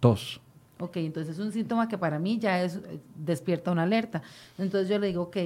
Tos. 0.00 0.40
Ok, 0.78 0.96
entonces 0.96 1.38
es 1.38 1.44
un 1.44 1.52
síntoma 1.52 1.88
que 1.88 1.96
para 1.96 2.18
mí 2.18 2.38
ya 2.38 2.62
es 2.62 2.76
eh, 2.76 2.98
despierta 3.14 3.70
una 3.70 3.84
alerta. 3.84 4.22
Entonces 4.58 4.88
yo 4.88 4.98
le 4.98 5.08
digo, 5.08 5.22
ok, 5.22 5.36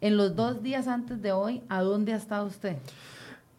en 0.00 0.16
los 0.16 0.36
dos 0.36 0.62
días 0.62 0.88
antes 0.88 1.22
de 1.22 1.32
hoy, 1.32 1.62
¿a 1.68 1.80
dónde 1.80 2.12
ha 2.12 2.16
estado 2.16 2.46
usted? 2.46 2.76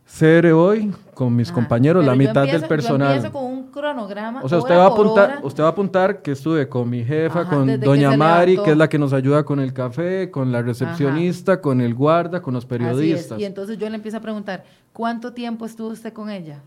CR 0.06 0.52
hoy 0.52 0.94
con 1.16 1.36
mis 1.36 1.52
compañeros, 1.52 2.06
la 2.06 2.16
mitad 2.16 2.46
del 2.46 2.64
personal. 2.68 3.10
Yo 3.10 3.16
empiezo 3.16 3.34
con 3.34 3.46
un 3.46 3.72
cronograma. 3.72 4.42
O 4.44 4.50
sea, 4.50 4.60
usted 4.60 4.76
va, 4.76 4.84
a 4.84 4.88
apuntar, 4.88 5.40
usted 5.42 5.64
va 5.64 5.68
a 5.68 5.72
apuntar 5.72 6.22
que 6.22 6.32
estuve 6.32 6.70
con 6.70 6.90
mi 6.90 7.04
jefa, 7.04 7.48
con 7.48 7.80
doña 7.80 8.16
Mari, 8.16 8.58
que 8.58 8.72
es 8.72 8.78
la 8.78 8.88
que 8.88 9.00
nos 9.00 9.14
ayuda 9.14 9.44
con 9.44 9.60
el 9.60 9.74
café, 9.74 10.30
con 10.30 10.52
la 10.52 10.62
recepcionista, 10.62 11.60
con 11.60 11.82
el 11.82 11.96
guarda, 11.96 12.42
con 12.42 12.54
los 12.54 12.66
periodistas. 12.66 13.40
Y 13.40 13.46
entonces 13.46 13.78
yo 13.78 13.90
le 13.90 13.96
empiezo 13.96 14.18
a 14.18 14.22
preguntar, 14.22 14.64
¿cuánto 14.94 15.34
tiempo 15.34 15.66
estuvo 15.66 15.90
usted 15.90 16.14
con 16.14 16.30
ella? 16.30 16.60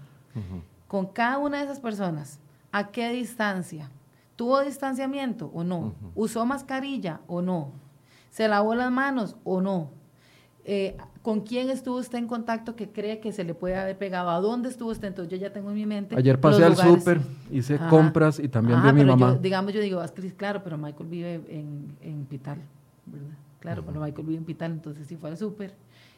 Con 0.89 1.07
cada 1.07 1.39
una 1.39 1.59
de 1.59 1.65
esas 1.65 1.81
personas, 1.81 2.41
¿a 2.73 2.89
qué 2.89 3.11
distancia? 3.13 3.91
¿Tuvo 4.35 4.61
distanciamiento 4.63 5.51
o 5.55 5.63
no? 5.63 5.95
¿Usó 6.15 6.45
mascarilla 6.45 7.21
o 7.27 7.41
no? 7.41 7.71
¿Se 8.31 8.49
lavó 8.49 8.75
las 8.75 8.91
manos 8.91 9.37
o 9.45 9.61
no? 9.61 9.91
Eh, 10.65 10.97
¿Con 11.29 11.43
quién 11.43 11.69
estuvo 11.69 11.99
usted 11.99 12.17
en 12.17 12.27
contacto 12.27 12.75
que 12.75 12.89
cree 12.89 13.21
que 13.21 13.33
se 13.33 13.45
le 13.45 13.53
puede 13.53 13.77
haber 13.77 13.99
pegado? 13.99 14.31
¿A 14.31 14.41
dónde 14.41 14.71
estuvo 14.71 14.91
usted? 14.91 15.09
Entonces 15.09 15.31
yo 15.31 15.37
ya 15.37 15.53
tengo 15.53 15.69
en 15.69 15.75
mi 15.75 15.85
mente. 15.85 16.17
Ayer 16.17 16.41
pasé 16.41 16.65
al 16.65 16.75
súper, 16.75 17.21
hice 17.51 17.79
compras 17.91 18.39
y 18.39 18.49
también 18.49 18.81
vi 18.83 18.89
a 18.89 18.93
mi 18.95 19.05
mamá. 19.05 19.35
digamos, 19.35 19.75
yo 19.75 19.83
digo, 19.83 20.03
claro, 20.39 20.63
pero 20.65 20.79
Michael 20.79 21.07
vive 21.11 21.35
en, 21.51 21.95
en 22.01 22.25
Pital, 22.25 22.57
¿verdad? 23.05 23.37
Claro, 23.61 23.85
pero 23.85 24.01
Michael 24.01 24.27
vive 24.27 24.39
en 24.39 24.45
Pital, 24.47 24.73
entonces 24.73 25.07
si 25.07 25.17
fue 25.17 25.29
al 25.29 25.37
súper 25.37 25.75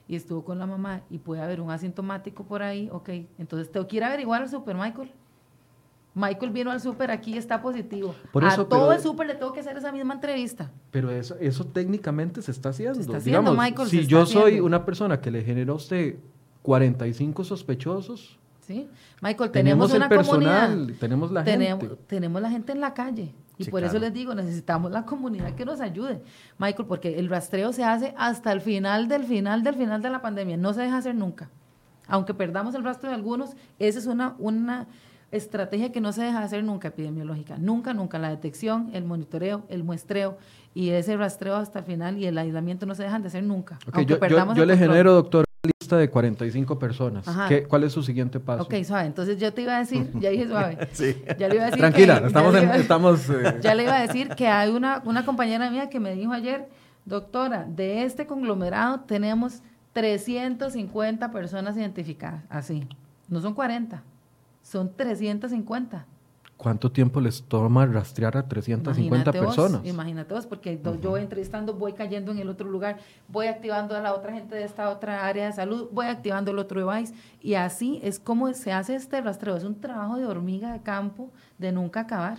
y 0.07 0.15
estuvo 0.15 0.45
con 0.45 0.61
la 0.61 0.67
mamá 0.67 1.01
y 1.11 1.19
puede 1.19 1.43
haber 1.43 1.61
un 1.61 1.73
asintomático 1.73 2.45
por 2.45 2.63
ahí, 2.63 2.89
ok. 2.93 3.09
Entonces 3.37 3.69
tengo 3.73 3.89
que 3.89 3.97
ir 3.97 4.05
a 4.05 4.07
averiguar 4.07 4.43
al 4.43 4.49
súper, 4.49 4.77
Michael. 4.77 5.11
Michael 6.15 6.51
vino 6.51 6.71
al 6.71 6.81
súper 6.81 7.11
aquí 7.11 7.37
está 7.37 7.63
positivo. 7.63 8.15
Por 8.33 8.45
eso, 8.45 8.63
a 8.63 8.69
todo 8.69 8.93
el 8.93 9.01
súper 9.01 9.29
le 9.29 9.35
tengo 9.35 9.53
que 9.53 9.61
hacer 9.61 9.77
esa 9.77 9.93
misma 9.93 10.15
entrevista. 10.15 10.71
Pero 10.91 11.11
eso, 11.11 11.37
eso 11.41 11.65
técnicamente 11.67 12.43
se 12.43 12.51
está 12.51 12.71
haciendo. 12.71 12.97
Se 12.97 13.03
está 13.03 13.19
haciendo, 13.19 13.55
Michael. 13.55 13.89
Si 13.89 14.07
yo 14.07 14.27
soy 14.27 14.61
una 14.61 14.85
persona 14.85 15.21
que 15.21 15.31
le 15.31 15.45
generó 15.45 15.75
a 15.75 15.77
usted 15.77 16.17
45 16.63 17.45
sospechosos. 17.45 18.39
Sí, 18.61 18.89
Michael, 19.21 19.51
tenemos, 19.51 19.93
una 19.93 20.09
personal, 20.09 20.71
comunidad. 20.71 20.99
Tenemos 20.99 21.33
la 21.33 21.45
gente. 21.45 21.89
Tenemos 22.07 22.43
la 22.43 22.51
gente 22.51 22.73
en 22.73 22.81
la 22.81 22.95
calle. 22.95 23.35
Y 23.59 23.71
por 23.71 23.85
eso 23.85 23.99
les 23.99 24.13
digo, 24.13 24.35
necesitamos 24.35 24.91
la 24.91 25.05
comunidad 25.05 25.55
que 25.55 25.65
nos 25.65 25.81
ayude. 25.81 26.23
Michael, 26.59 26.89
porque 26.89 27.19
el 27.19 27.29
rastreo 27.29 27.73
se 27.73 27.85
hace 27.85 28.15
hasta 28.17 28.53
el 28.53 28.61
final 28.61 29.07
del 29.07 29.25
final 29.25 29.63
del 29.63 29.75
final 29.75 30.01
de 30.01 30.11
la 30.11 30.23
pandemia. 30.23 30.57
No 30.57 30.73
se 30.73 30.81
deja 30.81 30.97
hacer 30.97 31.15
nunca. 31.15 31.51
Aunque 32.09 32.33
perdamos 32.33 32.75
el 32.75 32.83
rastro 32.83 33.11
de 33.11 33.15
algunos, 33.15 33.51
esa 33.79 33.99
es 33.99 34.07
una, 34.07 34.35
una 34.39 34.89
estrategia 35.33 35.93
que 35.93 36.01
no 36.01 36.13
se 36.13 36.23
deja 36.23 36.43
hacer 36.43 36.65
nunca 36.65 36.89
epidemiológica, 36.89 37.57
nunca, 37.59 37.95
nunca. 37.95 38.19
La 38.19 38.31
detección, 38.31 38.91
el 38.93 39.05
monitoreo, 39.05 39.65
el 39.69 39.85
muestreo 39.85 40.39
y 40.75 40.91
ese 40.91 41.17
rastreo 41.17 41.57
hasta 41.57 41.81
el 41.81 41.85
final 41.85 42.19
y 42.19 42.27
el 42.27 42.37
aislamiento 42.39 42.87
no 42.87 42.95
se 42.95 43.05
dejan 43.05 43.23
de 43.23 43.29
hacer 43.29 43.45
nunca. 43.45 43.79
yo, 44.07 44.67
le 44.67 44.77
genero, 44.77 45.13
doctor, 45.13 45.45
una 45.63 45.73
lista 45.81 45.97
de 45.97 46.11
45 46.11 46.79
personas. 46.79 47.27
¿Qué, 47.49 47.65
¿Cuál 47.65 47.85
es 47.85 47.93
su 47.93 48.03
siguiente 48.03 48.41
paso? 48.41 48.65
Ok, 48.65 48.75
suave. 48.85 49.07
Entonces 49.07 49.39
yo 49.39 49.53
te 49.53 49.63
iba 49.63 49.77
a 49.77 49.81
decir, 49.81 50.11
ya 50.15 50.31
dije 50.31 50.49
suave. 50.49 50.89
sí. 50.93 51.23
Ya 51.39 51.49
le 51.49 51.55
iba 51.57 51.65
a 51.65 51.67
decir 51.67 51.81
Tranquila, 51.81 52.23
estamos... 52.27 52.55
En, 52.55 52.71
estamos 52.71 53.31
eh, 53.31 53.59
Ya 53.63 53.75
le 53.75 53.85
iba 53.85 53.97
a 53.97 54.07
decir 54.07 54.31
que 54.31 54.49
hay 54.49 54.71
una, 54.71 55.03
una 55.05 55.25
compañera 55.25 55.71
mía 55.71 55.89
que 55.89 56.01
me 56.01 56.15
dijo 56.15 56.33
ayer, 56.33 56.69
doctora, 57.05 57.67
de 57.69 58.05
este 58.05 58.27
conglomerado 58.27 59.01
tenemos 59.01 59.63
350 59.93 61.31
personas 61.31 61.77
identificadas, 61.77 62.45
así. 62.49 62.87
No 63.29 63.41
son 63.41 63.55
40 63.55 64.03
son 64.71 64.95
350. 64.95 66.07
¿Cuánto 66.57 66.93
tiempo 66.93 67.21
les 67.21 67.43
toma 67.43 67.87
rastrear 67.87 68.37
a 68.37 68.47
350 68.47 69.33
personas? 69.33 69.81
imagínate 69.85 70.35
vos, 70.35 70.47
porque 70.47 70.79
yo 71.03 71.11
voy 71.11 71.23
entrevistando, 71.23 71.73
voy 71.75 71.95
cayendo 71.95 72.33
en 72.33 72.39
el 72.39 72.51
otro 72.51 72.69
lugar, 72.69 72.99
voy 73.29 73.47
activando 73.47 73.97
a 73.97 74.01
la 74.01 74.15
otra 74.15 74.33
gente 74.33 74.55
de 74.55 74.65
esta 74.65 74.91
otra 74.91 75.27
área 75.27 75.47
de 75.47 75.53
salud, 75.53 75.89
voy 75.91 76.07
activando 76.07 76.51
el 76.51 76.59
otro 76.59 76.87
device, 76.87 77.15
y 77.41 77.55
así 77.55 77.99
es 78.03 78.21
como 78.21 78.53
se 78.53 78.73
hace 78.73 78.95
este 78.95 79.21
rastreo. 79.23 79.57
Es 79.57 79.65
un 79.65 79.81
trabajo 79.81 80.19
de 80.19 80.27
hormiga 80.27 80.73
de 80.73 80.83
campo 80.83 81.31
de 81.59 81.73
nunca 81.73 82.01
acabar. 82.01 82.39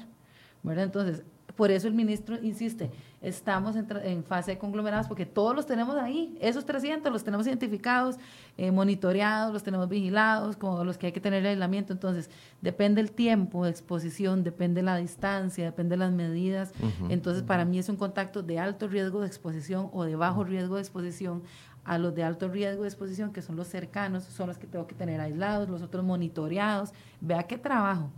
¿verdad? 0.63 0.85
Entonces, 0.85 1.23
por 1.55 1.71
eso 1.71 1.87
el 1.87 1.93
ministro 1.93 2.37
insiste, 2.41 2.91
estamos 3.21 3.75
en, 3.75 4.23
fase 4.23 4.51
de 4.51 4.57
conglomerados 4.57 5.07
porque 5.07 5.25
todos 5.25 5.55
los 5.55 5.67
tenemos 5.67 5.95
ahí, 5.95 6.35
esos 6.41 6.65
300 6.65 7.11
los 7.11 7.23
tenemos 7.23 7.45
identificados, 7.45 8.17
eh, 8.57 8.71
monitoreados, 8.71 9.53
los 9.53 9.63
tenemos 9.63 9.87
vigilados, 9.87 10.57
como 10.57 10.83
los 10.83 10.97
que 10.97 11.07
hay 11.07 11.11
que 11.11 11.21
tener 11.21 11.45
aislamiento. 11.45 11.93
Entonces, 11.93 12.29
depende 12.61 12.99
el 12.99 13.11
tiempo 13.11 13.65
de 13.65 13.71
exposición, 13.71 14.43
depende 14.43 14.81
la 14.81 14.97
distancia, 14.97 15.65
depende 15.65 15.97
las 15.97 16.11
medidas. 16.11 16.73
Entonces, 17.09 17.43
para 17.43 17.63
mí 17.63 17.77
es 17.77 17.89
un 17.89 17.95
contacto 17.95 18.41
de 18.41 18.59
alto 18.59 18.87
riesgo 18.87 19.21
de 19.21 19.27
exposición 19.27 19.89
o 19.93 20.03
de 20.03 20.15
bajo 20.15 20.43
riesgo 20.43 20.75
de 20.75 20.81
exposición 20.81 21.43
a 21.83 21.97
los 21.97 22.13
de 22.13 22.23
alto 22.23 22.47
riesgo 22.47 22.83
de 22.83 22.89
exposición, 22.89 23.31
que 23.31 23.41
son 23.41 23.55
los 23.55 23.67
cercanos, 23.67 24.23
son 24.23 24.47
los 24.47 24.57
que 24.57 24.67
tengo 24.67 24.87
que 24.87 24.95
tener 24.95 25.19
aislados, 25.21 25.69
los 25.69 25.81
otros 25.81 26.03
monitoreados. 26.03 26.91
Vea 27.19 27.43
qué 27.43 27.57
trabajo. 27.57 28.09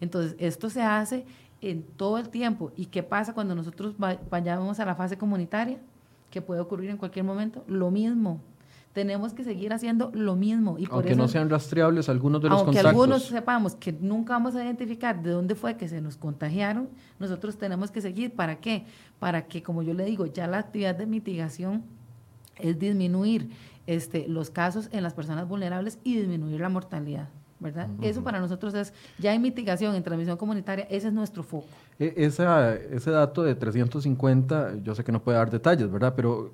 Entonces, 0.00 0.36
esto 0.38 0.70
se 0.70 0.82
hace 0.82 1.26
en 1.60 1.82
todo 1.82 2.18
el 2.18 2.28
tiempo. 2.28 2.72
¿Y 2.76 2.86
qué 2.86 3.02
pasa 3.02 3.34
cuando 3.34 3.54
nosotros 3.54 3.94
vayamos 4.30 4.80
a 4.80 4.84
la 4.84 4.94
fase 4.94 5.18
comunitaria? 5.18 5.78
Que 6.30 6.42
puede 6.42 6.60
ocurrir 6.60 6.90
en 6.90 6.96
cualquier 6.96 7.24
momento. 7.24 7.64
Lo 7.66 7.90
mismo. 7.90 8.40
Tenemos 8.92 9.32
que 9.32 9.44
seguir 9.44 9.72
haciendo 9.72 10.10
lo 10.14 10.34
mismo. 10.34 10.78
Y 10.78 10.86
aunque 10.90 11.14
no 11.14 11.28
sean 11.28 11.48
rastreables 11.50 12.08
algunos 12.08 12.42
de 12.42 12.48
los 12.48 12.62
contactos. 12.62 12.84
Aunque 12.84 13.00
algunos 13.00 13.24
sepamos 13.24 13.74
que 13.74 13.92
nunca 13.92 14.32
vamos 14.32 14.56
a 14.56 14.64
identificar 14.64 15.22
de 15.22 15.30
dónde 15.30 15.54
fue 15.54 15.76
que 15.76 15.88
se 15.88 16.00
nos 16.00 16.16
contagiaron, 16.16 16.88
nosotros 17.18 17.56
tenemos 17.58 17.90
que 17.90 18.00
seguir. 18.00 18.34
¿Para 18.34 18.56
qué? 18.56 18.86
Para 19.18 19.46
que, 19.46 19.62
como 19.62 19.82
yo 19.82 19.94
le 19.94 20.04
digo, 20.04 20.26
ya 20.26 20.46
la 20.46 20.58
actividad 20.58 20.96
de 20.96 21.06
mitigación 21.06 21.84
es 22.56 22.78
disminuir 22.78 23.50
este, 23.86 24.26
los 24.26 24.50
casos 24.50 24.88
en 24.92 25.02
las 25.02 25.14
personas 25.14 25.48
vulnerables 25.48 25.98
y 26.02 26.16
disminuir 26.16 26.60
la 26.60 26.68
mortalidad. 26.68 27.28
¿Verdad? 27.60 27.88
Eso 28.00 28.22
para 28.22 28.40
nosotros 28.40 28.74
es, 28.74 28.92
ya 29.18 29.32
hay 29.32 29.38
mitigación 29.38 29.94
en 29.94 30.02
transmisión 30.02 30.36
comunitaria, 30.36 30.86
ese 30.90 31.08
es 31.08 31.12
nuestro 31.12 31.42
foco. 31.42 31.66
E, 31.98 32.14
ese 32.16 33.10
dato 33.10 33.42
de 33.42 33.54
350, 33.54 34.76
yo 34.82 34.94
sé 34.94 35.04
que 35.04 35.12
no 35.12 35.22
puede 35.22 35.38
dar 35.38 35.50
detalles, 35.50 35.90
¿verdad? 35.90 36.14
Pero 36.14 36.52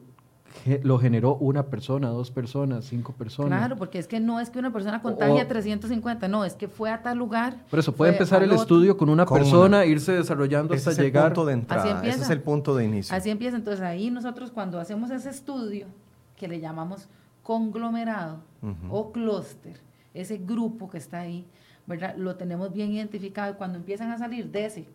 lo 0.83 0.99
generó 0.99 1.37
una 1.37 1.67
persona, 1.67 2.09
dos 2.09 2.31
personas, 2.31 2.85
cinco 2.87 3.13
personas. 3.13 3.59
Claro, 3.59 3.77
porque 3.77 3.99
es 3.99 4.07
que 4.07 4.21
no 4.21 4.41
es 4.41 4.51
que 4.51 4.59
una 4.59 4.73
persona 4.73 5.03
contagie 5.03 5.41
a 5.41 5.49
350, 5.49 6.29
no, 6.29 6.45
es 6.45 6.55
que 6.55 6.69
fue 6.69 6.91
a 6.91 7.03
tal 7.03 7.19
lugar. 7.19 7.57
Por 7.69 7.79
eso 7.79 7.93
puede 7.93 8.13
empezar 8.13 8.43
el 8.43 8.53
estudio 8.53 8.97
con 8.97 9.09
una 9.09 9.27
persona, 9.27 9.85
irse 9.85 10.13
desarrollando 10.13 10.75
hasta 10.75 10.93
llegar. 10.93 11.27
Es 11.27 11.29
el 11.31 11.35
punto 11.35 11.47
de 11.47 11.53
entrada, 11.53 12.07
ese 12.07 12.23
es 12.23 12.31
el 12.31 12.41
punto 12.41 12.75
de 12.77 12.85
inicio. 12.85 13.15
Así 13.15 13.31
empieza, 13.31 13.57
entonces 13.57 13.83
ahí 13.83 14.11
nosotros 14.11 14.51
cuando 14.51 14.79
hacemos 14.79 15.11
ese 15.11 15.31
estudio, 15.31 15.87
que 16.37 16.49
le 16.49 16.61
llamamos 16.61 17.09
conglomerado 17.43 18.39
o 18.91 19.13
clúster, 19.13 19.79
ese 20.15 20.39
grupo 20.39 20.89
que 20.89 20.99
está 20.99 21.21
ahí, 21.21 21.45
¿verdad? 21.87 22.15
Lo 22.17 22.37
tenemos 22.37 22.73
bien 22.73 22.93
identificado 22.93 23.53
y 23.53 23.57
cuando 23.57 23.79
empiezan 23.79 24.11
a 24.11 24.19
salir 24.19 24.51
de 24.51 24.65
ese 24.67 24.87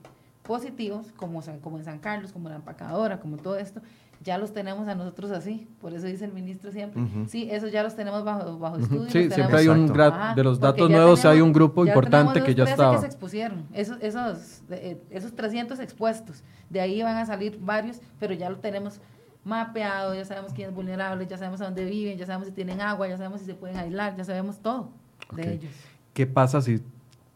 positivos, 0.50 1.12
como, 1.16 1.44
como 1.62 1.78
en 1.78 1.84
San 1.84 2.00
Carlos, 2.00 2.32
como 2.32 2.50
la 2.50 2.56
empacadora, 2.56 3.20
como 3.20 3.38
todo 3.38 3.56
esto, 3.58 3.82
ya 4.24 4.40
los 4.40 4.52
tenemos 4.52 4.88
a 4.88 4.96
nosotros 4.96 5.30
así, 5.30 5.68
por 5.80 5.94
eso 5.94 6.08
dice 6.08 6.26
el 6.26 6.34
ministro 6.34 6.72
siempre, 6.72 7.04
sí, 7.28 7.48
esos 7.52 7.72
ya 7.72 7.84
los 7.84 7.96
tenemos 7.96 8.24
bajo, 8.24 8.58
bajo 8.58 8.78
estudio. 8.78 9.10
Sí, 9.12 9.30
siempre 9.30 9.60
hay 9.60 9.68
un 9.68 9.86
de 9.86 10.44
los 10.44 10.60
datos 10.60 10.90
nuevos 10.90 11.24
hay 11.26 11.42
un 11.42 11.54
grupo 11.54 11.86
importante 11.86 12.42
que 12.42 12.56
ya 12.56 12.64
estaba. 12.64 12.96
que 12.96 13.02
se 13.02 13.06
expusieron, 13.06 13.68
esos, 13.74 13.98
esos, 14.02 14.64
eh, 14.72 15.00
esos 15.12 15.36
300 15.36 15.80
expuestos, 15.80 16.44
de 16.68 16.82
ahí 16.82 17.04
van 17.04 17.18
a 17.18 17.28
salir 17.28 17.60
varios, 17.62 18.02
pero 18.20 18.34
ya 18.34 18.50
lo 18.50 18.58
tenemos 18.58 19.00
mapeado, 19.44 20.16
ya 20.16 20.26
sabemos 20.26 20.52
quién 20.52 20.70
es 20.70 20.76
vulnerable, 20.76 21.28
ya 21.28 21.38
sabemos 21.38 21.62
a 21.62 21.66
dónde 21.66 21.86
viven, 21.86 22.18
ya 22.18 22.26
sabemos 22.26 22.48
si 22.48 22.54
tienen 22.56 22.82
agua, 22.82 23.08
ya 23.08 23.18
sabemos 23.18 23.40
si 23.40 23.46
se 23.46 23.54
pueden 23.54 23.78
aislar, 23.78 24.16
ya 24.18 24.24
sabemos 24.24 24.60
todo 24.60 24.90
de 25.32 25.54
ellos. 25.54 25.72
¿Qué 26.14 26.26
pasa 26.26 26.62
si 26.62 26.82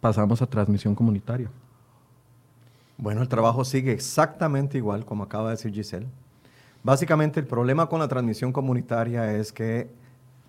pasamos 0.02 0.42
a 0.42 0.48
transmisión 0.48 0.96
comunitaria? 0.96 1.50
Bueno, 2.98 3.22
el 3.22 3.28
trabajo 3.28 3.66
sigue 3.66 3.92
exactamente 3.92 4.78
igual, 4.78 5.06
como 5.06 5.24
acaba 5.24 5.50
de 5.50 5.56
decir 5.56 5.74
Giselle. 5.74 6.08
Básicamente 6.84 7.40
el 7.40 7.48
problema 7.48 7.88
con 7.88 8.00
la 8.00 8.08
transmisión 8.08 8.52
comunitaria 8.52 9.34
es 9.34 9.52
que 9.52 9.90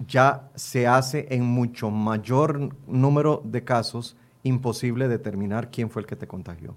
ya 0.07 0.49
se 0.55 0.87
hace 0.87 1.29
en 1.31 1.45
mucho 1.45 1.91
mayor 1.91 2.75
número 2.87 3.41
de 3.45 3.63
casos 3.63 4.17
imposible 4.43 5.09
determinar 5.09 5.71
quién 5.71 5.91
fue 5.91 6.03
el 6.03 6.07
que 6.07 6.17
te 6.17 6.27
contagió. 6.27 6.75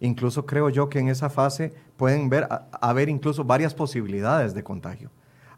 Incluso 0.00 0.46
creo 0.46 0.70
yo 0.70 0.88
que 0.88 0.98
en 0.98 1.08
esa 1.08 1.30
fase 1.30 1.72
pueden 1.96 2.28
ver, 2.28 2.48
haber 2.72 3.08
incluso 3.08 3.44
varias 3.44 3.74
posibilidades 3.74 4.54
de 4.54 4.64
contagio. 4.64 5.10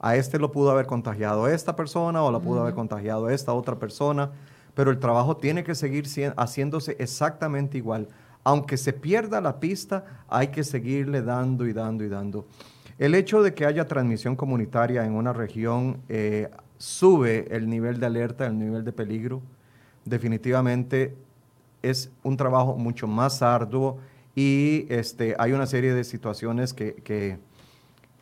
A 0.03 0.17
este 0.17 0.39
lo 0.39 0.53
pudo 0.53 0.71
haber 0.71 0.87
contagiado 0.87 1.49
esta 1.49 1.77
persona 1.77 2.23
o 2.23 2.31
la 2.31 2.41
pudo 2.41 2.61
haber 2.61 2.75
contagiado 2.75 3.31
esta 3.31 3.55
otra 3.55 3.79
persona, 3.79 4.33
pero 4.75 4.91
el 4.91 4.99
trabajo 4.99 5.37
tiene 5.37 5.63
que 5.63 5.75
seguir 5.75 6.07
haciéndose 6.37 6.97
exactamente 6.99 7.79
igual. 7.79 8.09
Aunque 8.45 8.77
se 8.77 8.93
pierda 8.93 9.41
la 9.41 9.61
pista, 9.61 10.05
hay 10.29 10.49
que 10.49 10.65
seguirle 10.65 11.23
dando 11.23 11.67
y 11.67 11.73
dando 11.73 12.03
y 12.05 12.09
dando. 12.09 12.47
El 12.99 13.15
hecho 13.15 13.43
de 13.43 13.55
que 13.55 13.65
haya 13.65 13.87
transmisión 13.87 14.37
comunitaria 14.37 15.05
en 15.05 15.13
una 15.13 15.33
región 15.33 16.03
eh, 16.09 16.51
sube 16.79 17.47
el 17.55 17.69
nivel 17.69 18.01
de 18.01 18.07
alerta, 18.07 18.47
el 18.47 18.59
nivel 18.59 18.85
de 18.85 18.93
peligro. 18.93 19.41
Definitivamente 20.05 21.15
es 21.81 22.11
un 22.25 22.37
trabajo 22.37 22.77
mucho 22.77 23.07
más 23.07 23.41
arduo 23.41 23.99
y 24.35 24.87
este, 24.89 25.37
hay 25.39 25.53
una 25.53 25.67
serie 25.67 25.95
de 25.95 26.05
situaciones 26.05 26.73
que, 26.73 26.95
que, 26.95 27.39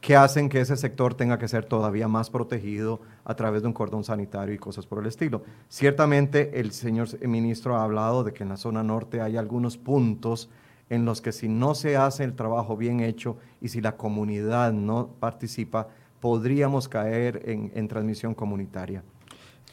que, 0.00 0.16
hacen 0.16 0.48
que 0.48 0.60
ese 0.60 0.76
sector 0.76 1.14
tenga 1.14 1.38
que 1.38 1.48
ser 1.48 1.64
todavía 1.64 2.08
más 2.08 2.30
protegido 2.30 3.00
a 3.24 3.34
través 3.34 3.62
de 3.62 3.68
un 3.68 3.74
cordón 3.74 4.04
sanitario 4.04 4.54
y 4.54 4.58
cosas 4.58 4.86
por 4.86 5.00
el 5.00 5.06
estilo. 5.06 5.42
Ciertamente 5.68 6.60
el 6.60 6.72
señor 6.72 7.08
ministro 7.26 7.76
ha 7.76 7.84
hablado 7.84 8.24
de 8.24 8.32
que 8.32 8.42
en 8.42 8.48
la 8.48 8.56
zona 8.56 8.82
norte 8.82 9.20
hay 9.20 9.36
algunos 9.36 9.76
puntos 9.76 10.48
en 10.88 11.04
los 11.04 11.20
que 11.20 11.32
si 11.32 11.48
no 11.48 11.74
se 11.74 11.96
hace 11.96 12.24
el 12.24 12.34
trabajo 12.34 12.76
bien 12.76 13.00
hecho 13.00 13.36
y 13.60 13.68
si 13.68 13.80
la 13.80 13.96
comunidad 13.96 14.72
no 14.72 15.08
participa, 15.20 15.88
podríamos 16.20 16.88
caer 16.88 17.42
en, 17.46 17.88
transmisión 17.88 18.34
comunitaria. 18.34 19.02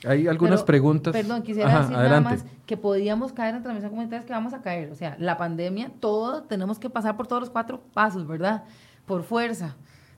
Hay 0.05 0.28
algunas 0.28 0.63
preguntas. 0.63 1.11
Perdón, 1.11 1.41
quisiera 1.41 1.80
decir 1.80 1.97
nada 1.97 2.21
más 2.21 2.45
que 2.67 2.78
podríamos 2.78 3.34
caer 3.34 3.55
en 3.55 3.63
transmisión 3.63 3.89
comunitaria, 3.89 4.19
es 4.19 4.25
que 4.28 4.34
vamos 4.34 4.53
a 4.53 4.61
caer. 4.61 4.91
O 4.91 4.95
sea, 4.95 5.15
la 5.19 5.38
pandemia, 5.38 5.91
todo, 5.99 6.43
tenemos 6.43 6.78
que 6.78 6.89
pasar 6.89 7.17
por 7.17 7.25
todos 7.25 7.41
los 7.41 7.49
cuatro 7.49 7.82
pasos, 7.93 8.28
¿verdad? 8.28 8.63
Por 9.07 9.23
fuerza. 9.23 9.75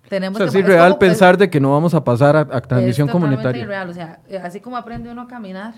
Tenemos 0.10 0.42
o 0.42 0.48
sea, 0.48 0.60
es 0.60 0.66
irreal 0.66 0.98
pensar 0.98 1.38
de 1.38 1.50
que 1.50 1.60
no 1.60 1.72
vamos 1.72 1.94
a 1.94 2.04
pasar 2.04 2.36
a, 2.36 2.42
a 2.42 2.62
transmisión 2.62 3.08
es 3.08 3.12
comunitaria. 3.12 3.62
Irreal. 3.62 3.90
O 3.90 3.94
sea, 3.94 4.20
así 4.44 4.60
como 4.60 4.76
aprende 4.76 5.12
uno 5.12 5.22
a 5.22 5.28
caminar, 5.28 5.74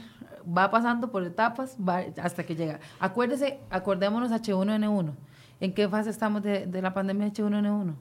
va 0.45 0.71
pasando 0.71 1.11
por 1.11 1.23
etapas 1.23 1.77
hasta 2.21 2.43
que 2.43 2.55
llega. 2.55 2.79
Acuérdese, 2.99 3.59
acordémonos 3.69 4.32
H1N1. 4.32 5.11
¿En 5.59 5.73
qué 5.73 5.88
fase 5.88 6.09
estamos 6.09 6.41
de, 6.41 6.67
la 6.82 6.93
pandemia 6.93 7.27
H1N1? 7.27 7.93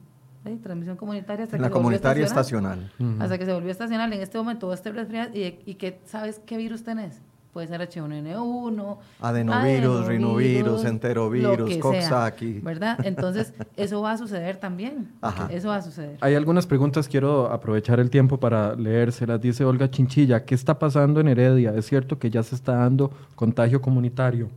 Transmisión 0.63 0.97
comunitaria 0.97 1.45
hasta 1.45 1.59
que 1.59 1.63
la 1.63 1.69
se 1.69 1.73
comunitaria 1.73 2.25
estacional. 2.25 2.91
Hasta 3.19 3.37
que 3.37 3.45
se 3.45 3.53
volvió 3.53 3.71
estacional. 3.71 4.11
En 4.13 4.23
este 4.23 4.39
momento, 4.39 4.73
este 4.73 4.91
resfriado, 4.91 5.37
¿y, 5.37 5.59
y 5.67 5.75
qué, 5.75 6.01
sabes 6.07 6.41
qué 6.47 6.57
virus 6.57 6.83
tenés? 6.83 7.21
Puede 7.53 7.67
ser 7.67 7.81
H1N1, 7.81 8.99
adenovirus, 9.21 10.07
rinovirus, 10.07 10.85
enterovirus, 10.85 11.79
coxsackie. 11.79 12.61
¿Verdad? 12.61 13.05
Entonces, 13.05 13.53
eso 13.77 14.01
va 14.03 14.13
a 14.13 14.19
suceder 14.19 14.57
también. 14.59 15.09
Eso 15.51 15.69
va 15.69 15.77
a 15.77 15.83
suceder. 15.83 16.17
Hay 16.21 16.37
algunas 16.37 16.67
preguntas, 16.69 17.09
quiero 17.09 17.51
aprovechar 17.51 17.99
el 17.99 18.09
tiempo 18.09 18.39
para 18.39 18.77
leérselas. 18.77 19.41
Dice 19.41 19.65
Olga 19.65 19.91
Chinchilla, 19.91 20.45
¿qué 20.45 20.55
está 20.55 20.79
pasando 20.79 21.19
en 21.19 21.27
Heredia? 21.27 21.75
¿Es 21.75 21.87
cierto 21.87 22.21
que 22.21 22.31
ya 22.31 22.45
se 22.45 22.55
está 22.55 22.77
dando 22.77 23.11
contagio 23.35 23.81
comunitario? 23.81 24.49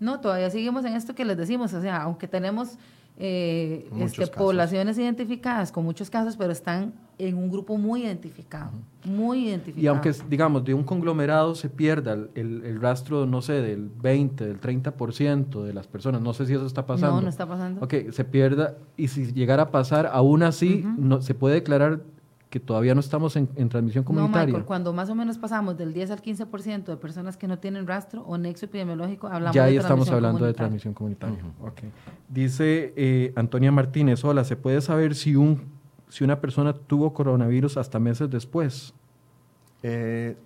No, 0.00 0.18
todavía 0.18 0.48
seguimos 0.48 0.86
en 0.86 0.94
esto 0.94 1.14
que 1.14 1.26
les 1.26 1.36
decimos. 1.36 1.74
O 1.74 1.82
sea, 1.82 2.02
aunque 2.02 2.26
tenemos 2.26 2.78
eh, 3.18 3.88
este, 4.00 4.26
poblaciones 4.28 4.98
identificadas 4.98 5.70
con 5.70 5.84
muchos 5.84 6.08
casos, 6.08 6.36
pero 6.36 6.52
están 6.52 6.94
en 7.28 7.36
un 7.36 7.50
grupo 7.50 7.76
muy 7.76 8.04
identificado, 8.04 8.72
muy 9.04 9.46
identificado. 9.46 9.82
Y 9.82 9.86
aunque, 9.86 10.12
digamos, 10.28 10.64
de 10.64 10.74
un 10.74 10.82
conglomerado 10.82 11.54
se 11.54 11.68
pierda 11.68 12.16
el, 12.34 12.80
rastro, 12.80 13.26
no 13.26 13.42
sé, 13.42 13.54
del 13.54 13.88
20, 13.88 14.44
del 14.44 14.60
30% 14.60 15.62
de 15.62 15.72
las 15.72 15.86
personas, 15.86 16.20
no 16.20 16.32
sé 16.32 16.46
si 16.46 16.54
eso 16.54 16.66
está 16.66 16.84
pasando. 16.84 17.16
No, 17.16 17.22
no 17.22 17.28
está 17.28 17.46
pasando. 17.46 17.84
Ok, 17.84 17.94
se 18.10 18.24
pierda, 18.24 18.76
y 18.96 19.08
si 19.08 19.32
llegara 19.32 19.64
a 19.64 19.70
pasar, 19.70 20.10
aún 20.12 20.42
así, 20.42 20.84
no, 20.98 21.22
se 21.22 21.34
puede 21.34 21.54
declarar 21.54 22.00
que 22.52 22.60
todavía 22.60 22.94
no 22.94 23.00
estamos 23.00 23.34
en, 23.36 23.48
transmisión 23.70 24.04
comunitaria. 24.04 24.42
No, 24.42 24.46
Michael, 24.46 24.66
cuando 24.66 24.92
más 24.92 25.08
o 25.08 25.14
menos 25.14 25.38
pasamos 25.38 25.78
del 25.78 25.94
10 25.94 26.10
al 26.10 26.20
15% 26.20 26.84
de 26.84 26.96
personas 26.98 27.38
que 27.38 27.48
no 27.48 27.58
tienen 27.58 27.86
rastro 27.86 28.24
o 28.26 28.36
nexo 28.36 28.66
epidemiológico, 28.66 29.26
hablamos 29.26 29.54
ya 29.54 29.64
ahí 29.64 29.78
estamos 29.78 30.10
hablando 30.10 30.44
de 30.44 30.52
transmisión 30.52 30.92
comunitaria. 30.92 31.38
Dice 32.28 32.92
eh, 32.94 33.32
Antonia 33.36 33.72
Martínez, 33.72 34.22
hola, 34.22 34.44
¿se 34.44 34.56
puede 34.56 34.82
saber 34.82 35.14
si, 35.14 35.34
un, 35.34 35.62
si 36.12 36.24
una 36.24 36.42
persona 36.42 36.74
tuvo 36.74 37.14
coronavirus 37.14 37.78
hasta 37.78 37.98
meses 37.98 38.28
después? 38.28 38.92
Eh, 39.82 40.36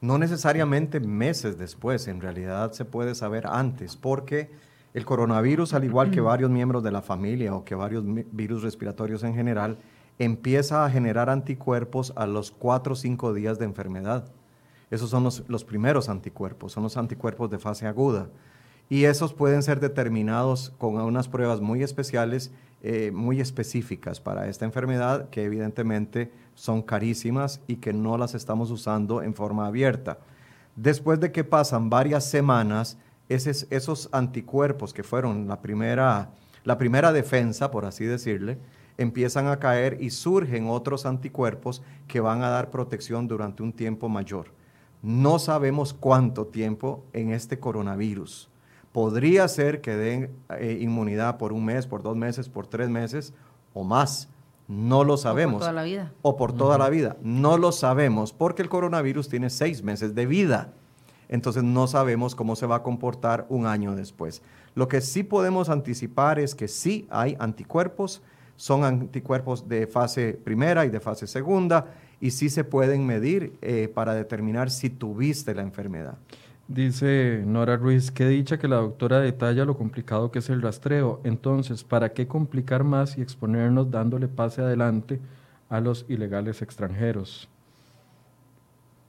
no 0.00 0.18
necesariamente 0.18 0.98
meses 0.98 1.56
después, 1.56 2.08
en 2.08 2.20
realidad 2.20 2.72
se 2.72 2.84
puede 2.84 3.14
saber 3.14 3.46
antes, 3.46 3.94
porque 3.94 4.50
el 4.94 5.04
coronavirus, 5.04 5.74
al 5.74 5.84
igual 5.84 6.10
que 6.10 6.20
varios 6.20 6.50
miembros 6.50 6.82
de 6.82 6.90
la 6.90 7.02
familia 7.02 7.54
o 7.54 7.64
que 7.64 7.76
varios 7.76 8.02
virus 8.32 8.64
respiratorios 8.64 9.22
en 9.22 9.36
general, 9.36 9.78
empieza 10.18 10.84
a 10.84 10.90
generar 10.90 11.30
anticuerpos 11.30 12.12
a 12.16 12.26
los 12.26 12.50
4 12.50 12.94
o 12.94 12.96
5 12.96 13.32
días 13.32 13.60
de 13.60 13.66
enfermedad. 13.66 14.24
Esos 14.90 15.08
son 15.08 15.22
los, 15.22 15.64
primeros 15.64 16.08
anticuerpos, 16.08 16.72
son 16.72 16.82
los 16.82 16.96
anticuerpos 16.96 17.48
de 17.48 17.60
fase 17.60 17.86
aguda. 17.86 18.26
Y 18.92 19.06
esos 19.06 19.32
pueden 19.32 19.62
ser 19.62 19.80
determinados 19.80 20.74
con 20.76 21.00
unas 21.00 21.26
pruebas 21.26 21.62
muy 21.62 21.82
especiales, 21.82 22.52
eh, 22.82 23.10
muy 23.10 23.40
específicas 23.40 24.20
para 24.20 24.50
esta 24.50 24.66
enfermedad, 24.66 25.30
que 25.30 25.44
evidentemente 25.44 26.30
son 26.54 26.82
carísimas 26.82 27.62
y 27.66 27.76
que 27.76 27.94
no 27.94 28.18
las 28.18 28.34
estamos 28.34 28.70
usando 28.70 29.22
en 29.22 29.32
forma 29.32 29.66
abierta. 29.66 30.18
Después 30.76 31.20
de 31.20 31.32
que 31.32 31.42
pasan 31.42 31.88
varias 31.88 32.28
semanas, 32.28 32.98
esos 33.30 34.10
anticuerpos 34.12 34.92
que 34.92 35.02
fueron 35.02 35.48
la 35.48 35.62
primera, 35.62 36.32
la 36.62 36.76
primera 36.76 37.14
defensa, 37.14 37.70
por 37.70 37.86
así 37.86 38.04
decirle, 38.04 38.58
empiezan 38.98 39.46
a 39.46 39.58
caer 39.58 40.02
y 40.02 40.10
surgen 40.10 40.68
otros 40.68 41.06
anticuerpos 41.06 41.82
que 42.06 42.20
van 42.20 42.42
a 42.42 42.50
dar 42.50 42.70
protección 42.70 43.26
durante 43.26 43.62
un 43.62 43.72
tiempo 43.72 44.10
mayor. 44.10 44.48
No 45.00 45.38
sabemos 45.38 45.94
cuánto 45.94 46.48
tiempo 46.48 47.06
en 47.14 47.30
este 47.30 47.58
coronavirus. 47.58 48.51
Podría 48.92 49.48
ser 49.48 49.80
que 49.80 49.96
den 49.96 50.30
eh, 50.58 50.78
inmunidad 50.80 51.38
por 51.38 51.52
un 51.52 51.64
mes, 51.64 51.86
por 51.86 52.02
dos 52.02 52.16
meses, 52.16 52.48
por 52.48 52.66
tres 52.66 52.88
meses 52.88 53.32
o 53.72 53.84
más. 53.84 54.28
No 54.68 55.04
lo 55.04 55.16
sabemos. 55.16 55.56
O 55.56 55.58
por 55.58 55.66
toda 55.66 55.72
la 55.72 55.82
vida. 55.82 56.12
O 56.22 56.36
por 56.36 56.52
toda 56.52 56.78
la 56.78 56.88
vida. 56.88 57.16
No 57.22 57.58
lo 57.58 57.72
sabemos 57.72 58.32
porque 58.32 58.62
el 58.62 58.68
coronavirus 58.68 59.28
tiene 59.28 59.50
seis 59.50 59.82
meses 59.82 60.14
de 60.14 60.26
vida. 60.26 60.72
Entonces 61.28 61.62
no 61.62 61.86
sabemos 61.86 62.34
cómo 62.34 62.56
se 62.56 62.66
va 62.66 62.76
a 62.76 62.82
comportar 62.82 63.46
un 63.48 63.66
año 63.66 63.94
después. 63.94 64.42
Lo 64.74 64.88
que 64.88 65.00
sí 65.00 65.22
podemos 65.22 65.70
anticipar 65.70 66.38
es 66.38 66.54
que 66.54 66.68
sí 66.68 67.06
hay 67.10 67.36
anticuerpos, 67.38 68.22
son 68.56 68.84
anticuerpos 68.84 69.66
de 69.66 69.86
fase 69.86 70.34
primera 70.34 70.84
y 70.84 70.90
de 70.90 71.00
fase 71.00 71.26
segunda 71.26 71.86
y 72.20 72.30
sí 72.30 72.50
se 72.50 72.64
pueden 72.64 73.06
medir 73.06 73.58
eh, 73.62 73.90
para 73.92 74.14
determinar 74.14 74.70
si 74.70 74.90
tuviste 74.90 75.54
la 75.54 75.62
enfermedad. 75.62 76.18
Dice 76.72 77.42
Nora 77.44 77.76
Ruiz, 77.76 78.10
qué 78.10 78.26
dicha 78.26 78.58
que 78.58 78.66
la 78.66 78.76
doctora 78.76 79.20
detalla 79.20 79.66
lo 79.66 79.76
complicado 79.76 80.30
que 80.30 80.38
es 80.38 80.48
el 80.48 80.62
rastreo. 80.62 81.20
Entonces, 81.22 81.84
¿para 81.84 82.14
qué 82.14 82.26
complicar 82.26 82.82
más 82.82 83.18
y 83.18 83.20
exponernos 83.20 83.90
dándole 83.90 84.26
pase 84.26 84.62
adelante 84.62 85.20
a 85.68 85.80
los 85.80 86.06
ilegales 86.08 86.62
extranjeros? 86.62 87.46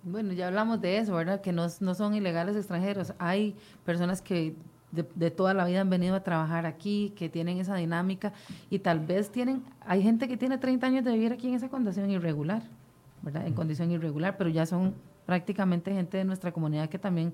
Bueno, 0.03 0.33
ya 0.33 0.47
hablamos 0.47 0.81
de 0.81 0.97
eso, 0.97 1.15
¿verdad? 1.15 1.39
Que 1.39 1.53
no, 1.53 1.67
no 1.79 1.95
son 1.95 2.15
ilegales 2.15 2.57
extranjeros. 2.57 3.13
Hay 3.17 3.55
personas 3.85 4.21
que 4.21 4.57
de, 4.91 5.31
toda 5.31 5.53
la 5.53 5.63
vida 5.63 5.79
han 5.79 5.89
venido 5.89 6.15
a 6.15 6.19
trabajar 6.21 6.65
aquí, 6.65 7.13
que 7.15 7.29
tienen 7.29 7.59
esa 7.59 7.75
dinámica 7.75 8.33
y 8.69 8.79
tal 8.79 8.99
vez 8.99 9.29
tienen, 9.29 9.63
hay 9.87 10.03
gente 10.03 10.27
que 10.27 10.35
tiene 10.35 10.57
30 10.57 10.85
años 10.85 11.05
de 11.05 11.13
vivir 11.13 11.31
aquí 11.31 11.47
en 11.47 11.53
esa 11.53 11.69
condición 11.69 12.11
irregular, 12.11 12.61
¿verdad? 13.21 13.47
En 13.47 13.53
condición 13.53 13.89
irregular, 13.89 14.35
pero 14.37 14.49
ya 14.49 14.65
son 14.65 14.93
prácticamente 15.25 15.93
gente 15.93 16.17
de 16.17 16.25
nuestra 16.25 16.51
comunidad 16.51 16.89
que 16.89 16.99
también 16.99 17.33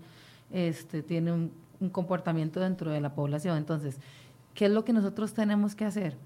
este, 0.52 1.04
tiene 1.04 1.32
un, 1.32 1.52
comportamiento 1.92 2.60
dentro 2.60 2.92
de 2.92 3.00
la 3.00 3.14
población. 3.14 3.58
Entonces, 3.58 4.00
¿Qué 4.54 4.66
es 4.66 4.72
lo 4.72 4.84
que 4.84 4.92
nosotros 4.92 5.34
tenemos 5.34 5.74
que 5.76 5.86
hacer? 5.86 6.18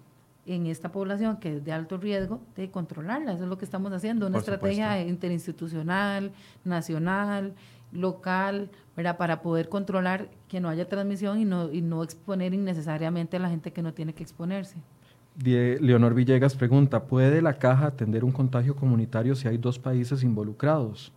en 0.45 0.65
esta 0.65 0.91
población 0.91 1.37
que 1.37 1.55
es 1.55 1.63
de 1.63 1.71
alto 1.71 1.97
riesgo, 1.97 2.41
de 2.57 2.69
controlarla. 2.69 3.31
Eso 3.31 3.43
es 3.43 3.49
lo 3.49 3.57
que 3.57 3.63
estamos 3.63 3.93
haciendo, 3.93 4.27
una 4.27 4.39
estrategia 4.39 5.01
interinstitucional, 5.01 6.33
nacional, 6.65 7.53
local, 7.93 8.69
¿verdad? 8.97 9.17
para 9.17 9.41
poder 9.41 9.69
controlar 9.69 10.27
que 10.49 10.59
no 10.59 10.67
haya 10.67 10.89
transmisión 10.89 11.39
y 11.39 11.45
no, 11.45 11.71
y 11.71 11.81
no 11.81 12.03
exponer 12.03 12.53
innecesariamente 12.53 13.37
a 13.37 13.39
la 13.39 13.49
gente 13.49 13.71
que 13.71 13.81
no 13.81 13.93
tiene 13.93 14.13
que 14.13 14.23
exponerse. 14.23 14.75
Leonor 15.35 16.13
Villegas 16.13 16.55
pregunta, 16.55 17.05
¿puede 17.05 17.41
la 17.41 17.53
caja 17.53 17.87
atender 17.87 18.23
un 18.23 18.31
contagio 18.31 18.75
comunitario 18.75 19.35
si 19.35 19.47
hay 19.47 19.57
dos 19.57 19.79
países 19.79 20.23
involucrados? 20.23 21.11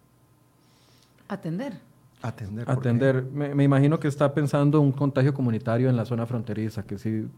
Atender. 1.29 1.75
Atender. 2.23 2.71
Atender. 2.71 3.25
Me, 3.25 3.62
imagino 3.62 4.01
que 4.01 4.09
está 4.09 4.33
pensando 4.33 4.81
un 4.81 4.93
contagio 4.93 5.35
comunitario 5.35 5.89
en 5.89 5.97
la 5.97 6.05
zona 6.05 6.27
fronteriza, 6.27 6.83
que 6.83 6.99
si, 6.99 7.29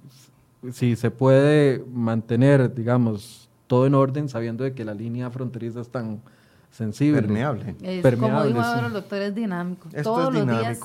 si 0.72 0.96
se 0.96 1.10
puede 1.10 1.84
mantener, 1.92 2.74
digamos, 2.74 3.48
todo 3.66 3.86
en 3.86 3.94
orden, 3.94 4.28
sabiendo 4.28 4.64
de 4.64 4.74
que 4.74 4.84
la 4.84 4.94
línea 4.94 5.30
fronteriza 5.30 5.80
es 5.80 5.90
tan, 5.90 6.20
sensible. 6.70 7.22
Permeable. 7.22 7.76
como 8.18 8.44
dijo 8.44 8.60
ahora 8.60 8.86
el 8.86 8.92
doctor, 8.92 9.22
es 9.22 9.34
dinámico. 9.34 9.88
Todos 10.02 10.32
los 10.32 10.46
días. 10.46 10.78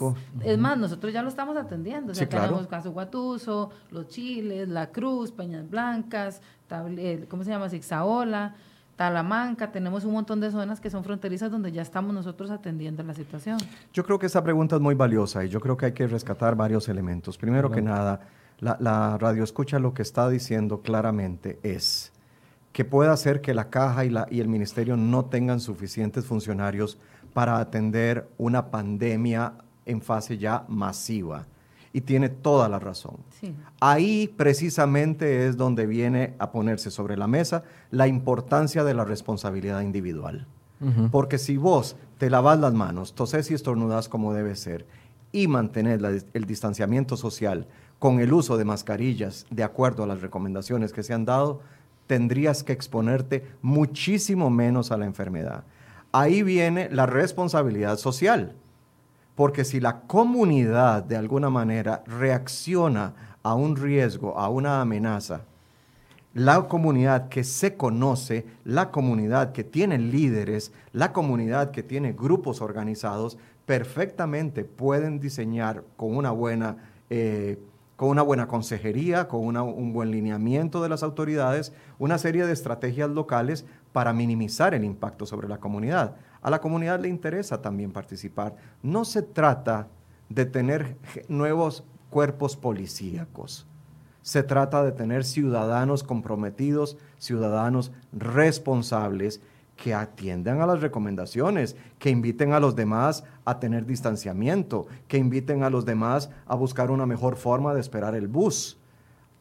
Es 0.44 0.58
más, 0.58 0.78
nosotros 0.78 1.14
ya 1.14 1.22
lo 1.22 1.30
estamos 1.30 1.58
atendiendo. 1.58 2.12
O 2.12 2.16
sea, 2.16 2.28
tenemos 2.28 2.68
Caso 2.68 2.92
Guatuso, 2.92 3.70
Los 3.92 4.08
Chiles, 4.08 4.68
La 4.68 4.88
Cruz, 4.88 5.32
Peñas 5.32 5.70
Blancas, 5.70 6.42
eh, 6.72 7.26
¿cómo 7.30 7.44
se 7.44 7.52
llama? 7.52 7.70
Zixaola, 7.70 8.56
Talamanca. 8.96 9.72
Tenemos 9.72 10.06
un 10.06 10.14
montón 10.14 10.40
de 10.40 10.52
zonas 10.52 10.80
que 10.80 10.90
son 10.90 11.04
fronterizas 11.04 11.52
donde 11.52 11.72
ya 11.72 11.82
estamos 11.82 12.14
nosotros 12.14 12.52
atendiendo 12.52 13.04
la 13.04 13.14
situación. 13.14 13.58
Yo 13.94 14.04
creo 14.04 14.20
que 14.20 14.28
esa 14.28 14.44
pregunta 14.44 14.76
es 14.76 14.82
muy 14.82 14.96
valiosa 14.96 15.44
y 15.44 15.50
yo 15.50 15.60
creo 15.60 15.78
que 15.78 15.88
hay 15.88 15.94
que 15.94 16.08
rescatar 16.08 16.56
varios 16.56 16.90
elementos. 16.90 17.38
Primero 17.38 17.72
que 17.72 17.82
nada, 17.82 18.22
la, 18.60 18.78
la 18.80 19.18
radio 19.18 19.44
escucha 19.44 19.80
lo 19.80 19.94
que 19.94 20.02
está 20.02 20.30
diciendo 20.30 20.82
claramente 20.82 21.60
es 21.64 22.14
que 22.74 22.84
pueda 22.86 23.14
hacer 23.14 23.42
que 23.42 23.54
la 23.54 23.70
caja 23.70 24.04
y, 24.04 24.10
la, 24.10 24.28
y 24.30 24.40
el 24.40 24.48
ministerio 24.48 24.98
no 24.98 25.26
tengan 25.26 25.60
suficientes 25.60 26.26
funcionarios 26.26 26.98
para 27.34 27.60
atender 27.60 28.28
una 28.38 28.72
pandemia 28.72 29.54
en 29.86 30.02
fase 30.02 30.38
ya 30.38 30.66
masiva. 30.68 31.46
Y 31.96 32.02
tiene 32.02 32.30
toda 32.30 32.68
la 32.70 32.80
razón. 32.80 33.18
Ahí 33.80 34.28
precisamente 34.36 35.48
es 35.48 35.58
donde 35.58 35.86
viene 35.86 36.34
a 36.40 36.52
ponerse 36.52 36.90
sobre 36.90 37.16
la 37.18 37.28
mesa 37.28 37.64
la 37.92 38.08
importancia 38.08 38.84
de 38.84 38.96
la 38.96 39.06
responsabilidad 39.06 39.82
individual. 39.82 40.48
Porque 41.12 41.38
si 41.38 41.56
vos 41.56 41.96
te 42.18 42.30
lavas 42.30 42.60
las 42.60 42.74
manos, 42.74 43.14
toses 43.14 43.50
y 43.52 43.54
estornudas 43.54 44.10
como 44.10 44.34
debe 44.34 44.56
ser, 44.56 44.86
y 45.32 45.48
mantenés 45.48 46.26
el 46.34 46.46
distanciamiento 46.46 47.16
social 47.16 47.68
con 48.00 48.20
el 48.20 48.34
uso 48.34 48.58
de 48.58 48.66
mascarillas 48.66 49.46
de 49.50 49.64
acuerdo 49.64 50.04
a 50.04 50.08
las 50.08 50.22
recomendaciones 50.22 50.92
que 50.92 51.04
se 51.04 51.14
han 51.14 51.26
dado, 51.26 51.62
tendrías 52.08 52.64
que 52.64 52.74
exponerte 52.74 53.48
muchísimo 53.62 54.50
menos 54.50 54.92
a 54.92 54.98
la 54.98 55.06
enfermedad. 55.06 55.64
Ahí 56.12 56.44
viene 56.44 56.90
la 56.92 57.06
responsabilidad 57.06 57.98
social, 57.98 58.56
porque 59.36 59.66
si 59.66 59.80
la 59.80 60.02
comunidad 60.02 61.04
de 61.04 61.18
alguna 61.18 61.50
manera 61.50 62.04
reacciona 62.06 63.14
a 63.42 63.56
un 63.56 63.76
riesgo, 63.76 64.38
a 64.38 64.50
una 64.50 64.82
amenaza, 64.82 65.42
la 66.34 66.68
comunidad 66.68 67.30
que 67.30 67.44
se 67.44 67.76
conoce, 67.76 68.46
la 68.64 68.90
comunidad 68.90 69.52
que 69.52 69.64
tiene 69.64 69.98
líderes, 70.00 70.72
la 70.92 71.14
comunidad 71.14 71.72
que 71.72 71.84
tiene 71.84 72.14
grupos 72.14 72.62
organizados, 72.62 73.38
perfectamente 73.66 74.66
pueden 74.66 75.20
diseñar 75.20 75.84
con 75.96 76.16
una 76.16 76.32
buena 76.32 76.78
eh, 77.10 77.60
con 77.96 78.10
una 78.10 78.24
buena 78.24 78.48
consejería, 78.48 79.28
con 79.28 79.56
un 79.56 79.94
buen 79.94 80.12
lineamiento 80.12 80.82
de 80.82 80.90
las 80.90 81.04
autoridades, 81.04 81.72
una 82.00 82.18
serie 82.18 82.46
de 82.46 82.52
estrategias 82.52 83.10
locales 83.10 83.66
para 83.94 84.14
minimizar 84.14 84.74
el 84.74 84.84
impacto 84.84 85.26
sobre 85.26 85.48
la 85.48 85.60
comunidad. 85.60 86.16
A 86.44 86.50
la 86.50 86.60
comunidad 86.60 87.00
le 87.00 87.08
interesa 87.08 87.62
también 87.62 87.92
participar. 87.92 88.56
No 88.84 89.06
se 89.06 89.22
trata 89.22 89.88
de 90.28 90.46
tener 90.46 90.98
nuevos 91.30 91.86
cuerpos 92.10 92.58
policíacos. 92.58 93.66
Se 94.22 94.44
trata 94.44 94.84
de 94.84 94.92
tener 94.92 95.24
ciudadanos 95.24 96.04
comprometidos, 96.04 96.98
ciudadanos 97.18 97.92
responsables 98.12 99.42
que 99.76 99.94
atiendan 99.94 100.62
a 100.62 100.68
las 100.68 100.82
recomendaciones, 100.82 101.76
que 101.98 102.10
inviten 102.10 102.54
a 102.54 102.60
los 102.60 102.76
demás 102.76 103.24
a 103.46 103.60
tener 103.60 103.86
distanciamiento, 103.86 104.88
que 105.08 105.18
inviten 105.18 105.64
a 105.64 105.70
los 105.70 105.86
demás 105.86 106.30
a 106.46 106.56
buscar 106.56 106.92
una 106.92 107.06
mejor 107.06 107.38
forma 107.38 107.74
de 107.74 107.80
esperar 107.80 108.16
el 108.16 108.28
bus, 108.28 108.78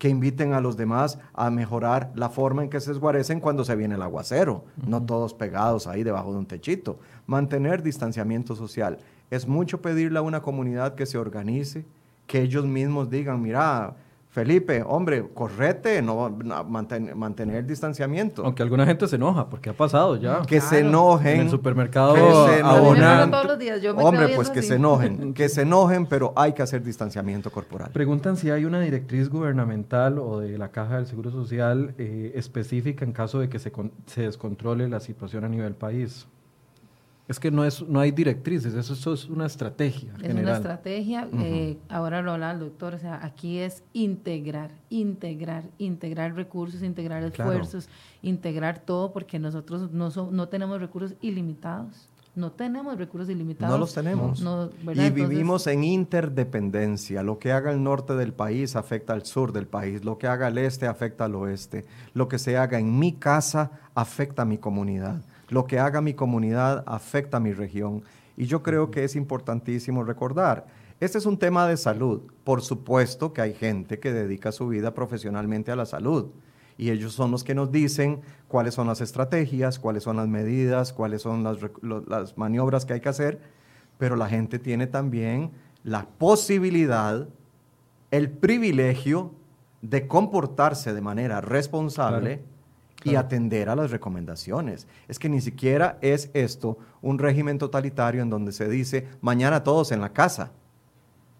que 0.02 0.08
inviten 0.08 0.52
a 0.52 0.60
los 0.60 0.76
demás 0.76 1.20
a 1.32 1.48
mejorar 1.48 2.10
la 2.16 2.28
forma 2.28 2.64
en 2.64 2.70
que 2.70 2.80
se 2.80 2.90
esguarecen 2.90 3.38
cuando 3.38 3.64
se 3.64 3.76
viene 3.76 3.94
el 3.94 4.02
aguacero, 4.02 4.64
no 4.84 5.00
todos 5.00 5.32
pegados 5.32 5.86
ahí 5.86 6.02
debajo 6.02 6.32
de 6.32 6.38
un 6.38 6.46
techito. 6.46 6.98
Mantener 7.26 7.84
distanciamiento 7.84 8.56
social. 8.56 8.98
Es 9.30 9.46
mucho 9.46 9.80
pedirle 9.80 10.18
a 10.18 10.22
una 10.22 10.42
comunidad 10.42 10.96
que 10.96 11.06
se 11.06 11.18
organice, 11.18 11.86
que 12.26 12.42
ellos 12.42 12.66
mismos 12.66 13.10
digan, 13.10 13.40
mira, 13.40 13.94
Felipe, 14.32 14.82
hombre, 14.86 15.28
correte, 15.34 16.00
no 16.00 16.34
mantener 16.64 17.56
el 17.56 17.66
distanciamiento. 17.66 18.42
Aunque 18.42 18.62
alguna 18.62 18.86
gente 18.86 19.06
se 19.06 19.16
enoja, 19.16 19.50
porque 19.50 19.68
ha 19.68 19.74
pasado 19.74 20.16
ya. 20.16 20.40
Que 20.40 20.62
se 20.62 20.78
enojen. 20.78 21.34
En 21.34 21.40
el 21.42 21.50
supermercado 21.50 22.14
Hombre, 23.98 24.28
pues 24.34 24.48
que 24.48 24.62
se 24.62 24.76
enojen, 24.76 25.34
que 25.34 25.50
se 25.50 25.62
enojen, 25.62 26.06
pero 26.06 26.32
hay 26.34 26.54
que 26.54 26.62
hacer 26.62 26.82
distanciamiento 26.82 27.50
corporal. 27.50 27.90
Preguntan 27.92 28.38
si 28.38 28.48
hay 28.48 28.64
una 28.64 28.80
directriz 28.80 29.28
gubernamental 29.28 30.18
o 30.18 30.40
de 30.40 30.56
la 30.56 30.70
Caja 30.70 30.96
del 30.96 31.04
Seguro 31.06 31.30
Social 31.30 31.94
eh, 31.98 32.32
específica 32.34 33.04
en 33.04 33.12
caso 33.12 33.38
de 33.38 33.50
que 33.50 33.58
se, 33.58 33.70
se 34.06 34.22
descontrole 34.22 34.88
la 34.88 35.00
situación 35.00 35.44
a 35.44 35.48
nivel 35.50 35.74
país. 35.74 36.26
Es 37.28 37.38
que 37.38 37.50
no, 37.50 37.64
es, 37.64 37.80
no 37.86 38.00
hay 38.00 38.10
directrices, 38.10 38.74
eso, 38.74 39.14
es 39.14 39.28
una 39.28 39.46
estrategia. 39.46 40.12
Es 40.20 40.34
una 40.34 40.54
estrategia, 40.54 41.28
eh, 41.38 41.78
ahora 41.88 42.20
lo 42.20 42.32
hablaba 42.32 42.52
el 42.52 42.58
doctor, 42.58 42.94
o 42.94 42.98
sea, 42.98 43.24
aquí 43.24 43.58
es 43.58 43.84
integrar, 43.92 44.72
integrar, 44.90 45.64
integrar 45.78 46.34
recursos, 46.34 46.82
integrar 46.82 47.22
esfuerzos, 47.22 47.88
integrar 48.22 48.80
todo, 48.80 49.12
porque 49.12 49.38
nosotros 49.38 49.92
no, 49.92 50.10
no 50.10 50.48
tenemos 50.48 50.80
recursos 50.80 51.16
ilimitados. 51.20 52.08
No 52.34 52.50
tenemos 52.50 52.96
recursos 52.96 53.28
ilimitados. 53.28 53.70
No 53.72 53.78
los 53.78 53.92
tenemos. 53.92 54.42
y 54.94 55.10
vivimos 55.10 55.66
en 55.66 55.84
interdependencia. 55.84 57.22
Lo 57.22 57.38
que 57.38 57.52
haga 57.52 57.70
el 57.72 57.82
norte 57.82 58.14
del 58.14 58.32
país 58.32 58.74
afecta 58.74 59.12
al 59.12 59.26
sur 59.26 59.52
del 59.52 59.66
país. 59.66 60.02
Lo 60.02 60.16
que 60.16 60.28
haga 60.28 60.48
el 60.48 60.56
este 60.56 60.86
afecta 60.86 61.26
al 61.26 61.34
oeste. 61.34 61.84
Lo 62.14 62.28
que 62.28 62.38
se 62.38 62.56
haga 62.56 62.78
en 62.78 62.98
mi 62.98 63.12
casa 63.12 63.72
afecta 63.94 64.42
a 64.42 64.44
mi 64.46 64.56
comunidad. 64.56 65.20
Lo 65.52 65.66
que 65.66 65.78
haga 65.78 66.00
mi 66.00 66.14
comunidad 66.14 66.82
afecta 66.86 67.36
a 67.36 67.40
mi 67.40 67.52
región. 67.52 68.02
Y 68.38 68.46
yo 68.46 68.62
creo 68.62 68.90
que 68.90 69.04
es 69.04 69.14
importantísimo 69.16 70.02
recordar, 70.02 70.66
este 70.98 71.18
es 71.18 71.26
un 71.26 71.36
tema 71.36 71.68
de 71.68 71.76
salud. 71.76 72.22
Por 72.42 72.62
supuesto 72.62 73.34
que 73.34 73.42
hay 73.42 73.52
gente 73.52 73.98
que 73.98 74.14
dedica 74.14 74.50
su 74.50 74.68
vida 74.68 74.94
profesionalmente 74.94 75.70
a 75.70 75.76
la 75.76 75.84
salud. 75.84 76.30
Y 76.78 76.88
ellos 76.88 77.12
son 77.12 77.30
los 77.30 77.44
que 77.44 77.54
nos 77.54 77.70
dicen 77.70 78.22
cuáles 78.48 78.72
son 78.72 78.86
las 78.86 79.02
estrategias, 79.02 79.78
cuáles 79.78 80.04
son 80.04 80.16
las 80.16 80.26
medidas, 80.26 80.94
cuáles 80.94 81.20
son 81.20 81.44
las, 81.44 81.58
las 82.08 82.38
maniobras 82.38 82.86
que 82.86 82.94
hay 82.94 83.00
que 83.00 83.10
hacer. 83.10 83.38
Pero 83.98 84.16
la 84.16 84.30
gente 84.30 84.58
tiene 84.58 84.86
también 84.86 85.50
la 85.84 86.06
posibilidad, 86.06 87.28
el 88.10 88.30
privilegio 88.30 89.32
de 89.82 90.06
comportarse 90.06 90.94
de 90.94 91.00
manera 91.02 91.42
responsable 91.42 92.42
y 93.04 93.16
atender 93.16 93.68
a 93.68 93.76
las 93.76 93.90
recomendaciones. 93.90 94.86
Es 95.08 95.18
que 95.18 95.28
ni 95.28 95.40
siquiera 95.40 95.98
es 96.00 96.30
esto 96.34 96.78
un 97.00 97.18
régimen 97.18 97.58
totalitario 97.58 98.22
en 98.22 98.30
donde 98.30 98.52
se 98.52 98.68
dice 98.68 99.08
mañana 99.20 99.64
todos 99.64 99.92
en 99.92 100.00
la 100.00 100.12
casa. 100.12 100.52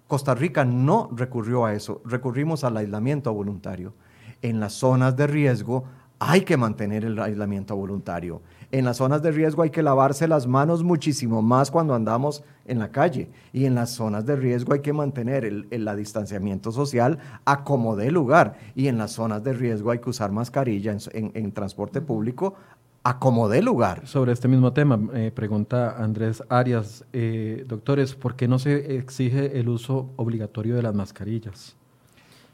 Costa 0.09 0.35
Rica 0.35 0.65
no 0.65 1.09
recurrió 1.13 1.65
a 1.65 1.75
eso, 1.75 2.03
recurrimos 2.05 2.65
al 2.65 2.77
aislamiento 2.77 3.33
voluntario. 3.33 3.95
En 4.43 4.61
las 4.61 4.75
zonas 4.75 5.17
de 5.17 5.27
riesgo 5.27 5.85
hay 6.19 6.43
que 6.43 6.57
mantener 6.57 7.05
el 7.05 7.19
aislamiento 7.19 7.75
voluntario. 7.75 8.43
En 8.73 8.87
las 8.87 8.97
zonas 8.97 9.20
de 9.23 9.31
riesgo 9.31 9.62
hay 9.62 9.68
que 9.68 9.83
lavarse 9.83 10.27
las 10.27 10.47
manos 10.47 10.83
muchísimo 10.83 11.43
más 11.43 11.70
cuando 11.70 11.95
andamos 11.95 12.43
en 12.64 12.79
la 12.79 12.91
calle. 12.91 13.29
Y 13.53 13.66
en 13.66 13.75
las 13.75 13.91
zonas 13.91 14.25
de 14.25 14.35
riesgo 14.35 14.73
hay 14.73 14.81
que 14.81 14.95
mantener 14.95 15.45
el, 15.45 15.68
el 15.70 15.95
distanciamiento 15.95 16.73
social 16.73 17.18
a 17.45 17.64
como 17.64 17.97
dé 17.97 18.11
lugar. 18.11 18.57
Y 18.75 18.89
en 18.89 18.97
las 18.97 19.12
zonas 19.12 19.45
de 19.45 19.53
riesgo 19.53 19.91
hay 19.91 19.99
que 19.99 20.09
usar 20.09 20.33
mascarilla 20.33 20.97
en, 21.12 21.53
transporte 21.53 22.01
público 22.01 22.55
a 23.03 23.18
como 23.18 23.51
dé 23.51 23.61
lugar. 23.61 24.07
Sobre 24.07 24.33
este 24.33 24.49
mismo 24.49 24.73
tema, 24.73 24.99
eh, 25.12 25.31
pregunta 25.35 26.03
Andrés 26.03 26.43
Arias, 26.49 27.05
eh, 27.12 27.66
doctores, 27.68 28.14
¿por 28.14 28.37
qué 28.37 28.49
no 28.49 28.59
se 28.59 28.97
exige 28.97 29.61
el 29.61 29.68
uso 29.68 30.09
obligatorio 30.16 30.77
de 30.77 30.83
las 30.83 30.95
mascarillas? 30.95 31.77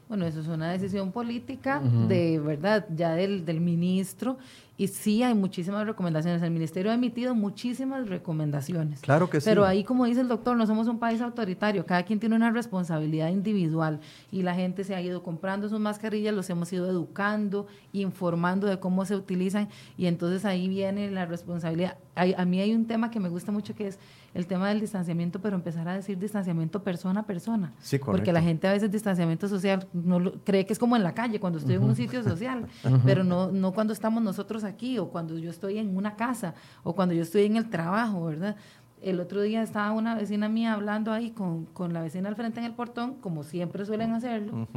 Bueno, 0.09 0.25
eso 0.25 0.39
es 0.39 0.47
una 0.47 0.71
decisión 0.71 1.11
política 1.11 1.79
de 1.79 2.39
verdad, 2.39 2.87
ya 2.95 3.11
del, 3.11 3.45
del 3.45 3.61
ministro 3.61 4.39
y 4.75 4.87
sí 4.87 5.21
hay 5.21 5.35
muchísimas 5.35 5.85
recomendaciones. 5.85 6.41
El 6.41 6.49
Ministerio 6.49 6.89
ha 6.89 6.95
emitido 6.95 7.35
muchísimas 7.35 8.09
recomendaciones. 8.09 9.01
Claro 9.01 9.29
que 9.29 9.39
sí. 9.39 9.45
Pero 9.45 9.65
ahí, 9.65 9.83
como 9.83 10.05
dice 10.05 10.21
el 10.21 10.27
doctor, 10.29 10.57
no 10.57 10.65
somos 10.65 10.87
un 10.87 10.97
país 10.97 11.21
autoritario. 11.21 11.85
Cada 11.85 12.03
quien 12.03 12.19
tiene 12.19 12.35
una 12.35 12.49
responsabilidad 12.49 13.29
individual 13.29 13.99
y 14.31 14.41
la 14.41 14.55
gente 14.55 14.83
se 14.83 14.95
ha 14.95 15.01
ido 15.01 15.21
comprando 15.21 15.69
sus 15.69 15.79
mascarillas, 15.79 16.33
los 16.33 16.49
hemos 16.49 16.73
ido 16.73 16.89
educando, 16.89 17.67
informando 17.93 18.65
de 18.67 18.79
cómo 18.79 19.05
se 19.05 19.15
utilizan 19.15 19.69
y 19.95 20.07
entonces 20.07 20.43
ahí 20.43 20.69
viene 20.69 21.11
la 21.11 21.27
responsabilidad. 21.27 21.97
a 22.15 22.45
mí 22.45 22.61
hay 22.61 22.73
un 22.73 22.87
tema 22.87 23.11
que 23.11 23.19
me 23.19 23.29
gusta 23.29 23.51
mucho 23.51 23.75
que 23.75 23.87
es 23.87 23.99
el 24.33 24.47
tema 24.47 24.69
del 24.69 24.79
distanciamiento, 24.79 25.39
pero 25.39 25.55
empezar 25.55 25.87
a 25.87 25.93
decir 25.93 26.17
distanciamiento 26.17 26.83
persona 26.83 27.21
a 27.21 27.23
persona. 27.23 27.73
Sí, 27.79 27.97
Porque 27.99 28.31
la 28.31 28.41
gente 28.41 28.67
a 28.67 28.73
veces 28.73 28.91
distanciamiento 28.91 29.47
social 29.47 29.87
no 29.93 30.31
cree 30.43 30.65
que 30.65 30.73
es 30.73 30.79
como 30.79 30.95
en 30.95 31.03
la 31.03 31.13
calle, 31.13 31.39
cuando 31.39 31.59
estoy 31.59 31.75
en 31.75 31.83
un 31.83 31.95
sitio 31.95 32.23
social, 32.23 32.67
pero 33.05 33.23
no, 33.23 33.51
no 33.51 33.73
cuando 33.73 33.93
estamos 33.93 34.21
nosotros 34.21 34.63
aquí 34.63 34.97
o 34.97 35.09
cuando 35.09 35.37
yo 35.37 35.49
estoy 35.49 35.77
en 35.77 35.95
una 35.95 36.15
casa 36.15 36.53
o 36.83 36.93
cuando 36.93 37.13
yo 37.13 37.23
estoy 37.23 37.45
en 37.45 37.55
el 37.55 37.69
trabajo, 37.69 38.25
¿verdad? 38.25 38.55
El 39.01 39.19
otro 39.19 39.41
día 39.41 39.63
estaba 39.63 39.91
una 39.91 40.15
vecina 40.15 40.49
mía 40.49 40.73
hablando 40.73 41.13
ahí 41.13 41.31
con, 41.31 41.65
con 41.65 41.93
la 41.93 42.01
vecina 42.01 42.27
al 42.27 42.35
frente 42.35 42.59
en 42.59 42.65
el 42.65 42.73
portón, 42.73 43.15
como 43.15 43.43
siempre 43.43 43.85
suelen 43.85 44.11
hacerlo. 44.11 44.67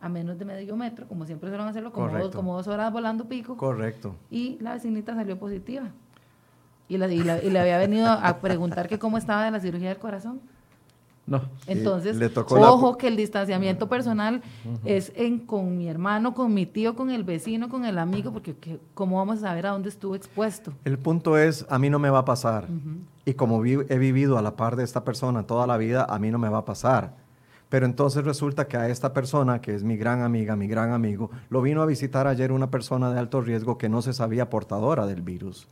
a 0.00 0.08
menos 0.08 0.38
de 0.38 0.44
medio 0.44 0.76
metro, 0.76 1.08
como 1.08 1.24
siempre 1.24 1.48
suelen 1.48 1.66
hacerlo, 1.66 1.90
como 1.90 2.10
dos, 2.10 2.34
como 2.34 2.54
dos 2.56 2.66
horas 2.66 2.92
volando 2.92 3.26
pico. 3.26 3.56
Correcto. 3.56 4.16
Y 4.30 4.58
la 4.60 4.74
vecinita 4.74 5.14
salió 5.14 5.38
positiva 5.38 5.92
y, 6.88 6.98
le 6.98 7.58
había 7.58 7.78
venido 7.78 8.08
a 8.08 8.38
preguntar 8.38 8.88
que 8.88 8.98
cómo 8.98 9.18
estaba 9.18 9.44
de 9.44 9.50
la 9.50 9.60
cirugía 9.60 9.88
del 9.88 9.98
corazón. 9.98 10.40
No. 11.26 11.40
Entonces, 11.66 12.18
ojo 12.50 12.98
que 12.98 13.08
el 13.08 13.16
distanciamiento 13.16 13.88
personal 13.88 14.42
es 14.84 15.10
en 15.16 15.38
con 15.38 15.78
mi 15.78 15.88
hermano, 15.88 16.34
con 16.34 16.52
mi 16.52 16.66
tío, 16.66 16.94
con 16.94 17.10
el 17.10 17.24
vecino, 17.24 17.70
con 17.70 17.86
el 17.86 17.98
amigo, 17.98 18.30
porque 18.30 18.54
¿cómo 18.92 19.16
vamos 19.16 19.38
a 19.38 19.48
saber 19.48 19.66
a 19.66 19.70
dónde 19.70 19.88
estuvo 19.88 20.14
expuesto? 20.14 20.74
El 20.84 20.98
punto 20.98 21.38
es, 21.38 21.64
a 21.70 21.78
mí 21.78 21.88
no 21.88 21.98
me 21.98 22.10
va 22.10 22.20
a 22.20 22.24
pasar. 22.26 22.68
Y 23.24 23.34
como 23.34 23.64
he 23.64 23.98
vivido 23.98 24.36
a 24.36 24.42
la 24.42 24.54
par 24.54 24.76
de 24.76 24.84
esta 24.84 25.02
persona 25.02 25.44
toda 25.44 25.66
la 25.66 25.78
vida, 25.78 26.06
a 26.06 26.18
mí 26.18 26.30
no 26.30 26.38
me 26.38 26.50
va 26.50 26.58
a 26.58 26.64
pasar. 26.66 27.14
Pero 27.74 27.86
entonces 27.86 28.22
resulta 28.22 28.68
que 28.68 28.76
a 28.76 28.88
esta 28.88 29.12
persona, 29.12 29.60
que 29.60 29.74
es 29.74 29.82
mi 29.82 29.96
gran 29.96 30.22
amiga, 30.22 30.54
mi 30.54 30.68
gran 30.68 30.92
amigo, 30.92 31.32
lo 31.50 31.60
vino 31.60 31.82
a 31.82 31.86
visitar 31.86 32.28
ayer 32.28 32.52
una 32.52 32.70
persona 32.70 33.12
de 33.12 33.18
alto 33.18 33.40
riesgo 33.40 33.78
que 33.78 33.88
no 33.88 34.00
se 34.00 34.12
sabía 34.12 34.48
portadora 34.48 35.06
del 35.06 35.22
virus. 35.22 35.66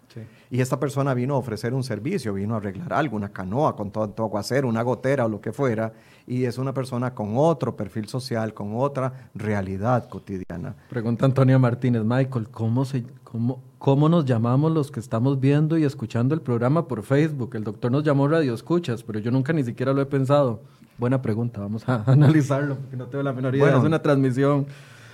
Y 0.50 0.60
esta 0.60 0.80
persona 0.80 1.14
vino 1.14 1.36
a 1.36 1.38
ofrecer 1.38 1.72
un 1.72 1.84
servicio, 1.84 2.34
vino 2.34 2.54
a 2.54 2.56
arreglar 2.56 2.92
algo, 2.92 3.14
una 3.14 3.28
canoa 3.28 3.76
con 3.76 3.92
todo, 3.92 4.10
todo 4.10 4.26
aguacero, 4.26 4.66
una 4.66 4.82
gotera 4.82 5.26
o 5.26 5.28
lo 5.28 5.40
que 5.40 5.52
fuera. 5.52 5.92
Y 6.26 6.42
es 6.42 6.58
una 6.58 6.74
persona 6.74 7.14
con 7.14 7.36
otro 7.36 7.76
perfil 7.76 8.08
social, 8.08 8.52
con 8.52 8.74
otra 8.74 9.30
realidad 9.36 10.08
cotidiana. 10.08 10.74
Pregunta 10.90 11.26
Antonia 11.26 11.60
Martínez, 11.60 12.02
Michael, 12.02 12.48
¿cómo, 12.48 12.84
se, 12.84 13.04
cómo, 13.22 13.62
¿cómo 13.78 14.08
nos 14.08 14.24
llamamos 14.24 14.72
los 14.72 14.90
que 14.90 14.98
estamos 14.98 15.38
viendo 15.38 15.78
y 15.78 15.84
escuchando 15.84 16.34
el 16.34 16.40
programa 16.40 16.88
por 16.88 17.04
Facebook? 17.04 17.54
El 17.54 17.62
doctor 17.62 17.92
nos 17.92 18.02
llamó 18.02 18.26
Radio 18.26 18.54
Escuchas, 18.54 19.04
pero 19.04 19.20
yo 19.20 19.30
nunca 19.30 19.52
ni 19.52 19.62
siquiera 19.62 19.92
lo 19.92 20.02
he 20.02 20.06
pensado. 20.06 20.62
Buena 21.02 21.20
pregunta, 21.20 21.60
vamos 21.60 21.82
a 21.88 22.04
analizarlo, 22.06 22.76
porque 22.76 22.96
no 22.96 23.08
tengo 23.08 23.24
la 23.24 23.32
menor 23.32 23.56
idea. 23.56 23.76
es 23.76 23.82
una 23.82 24.00
transmisión. 24.00 24.68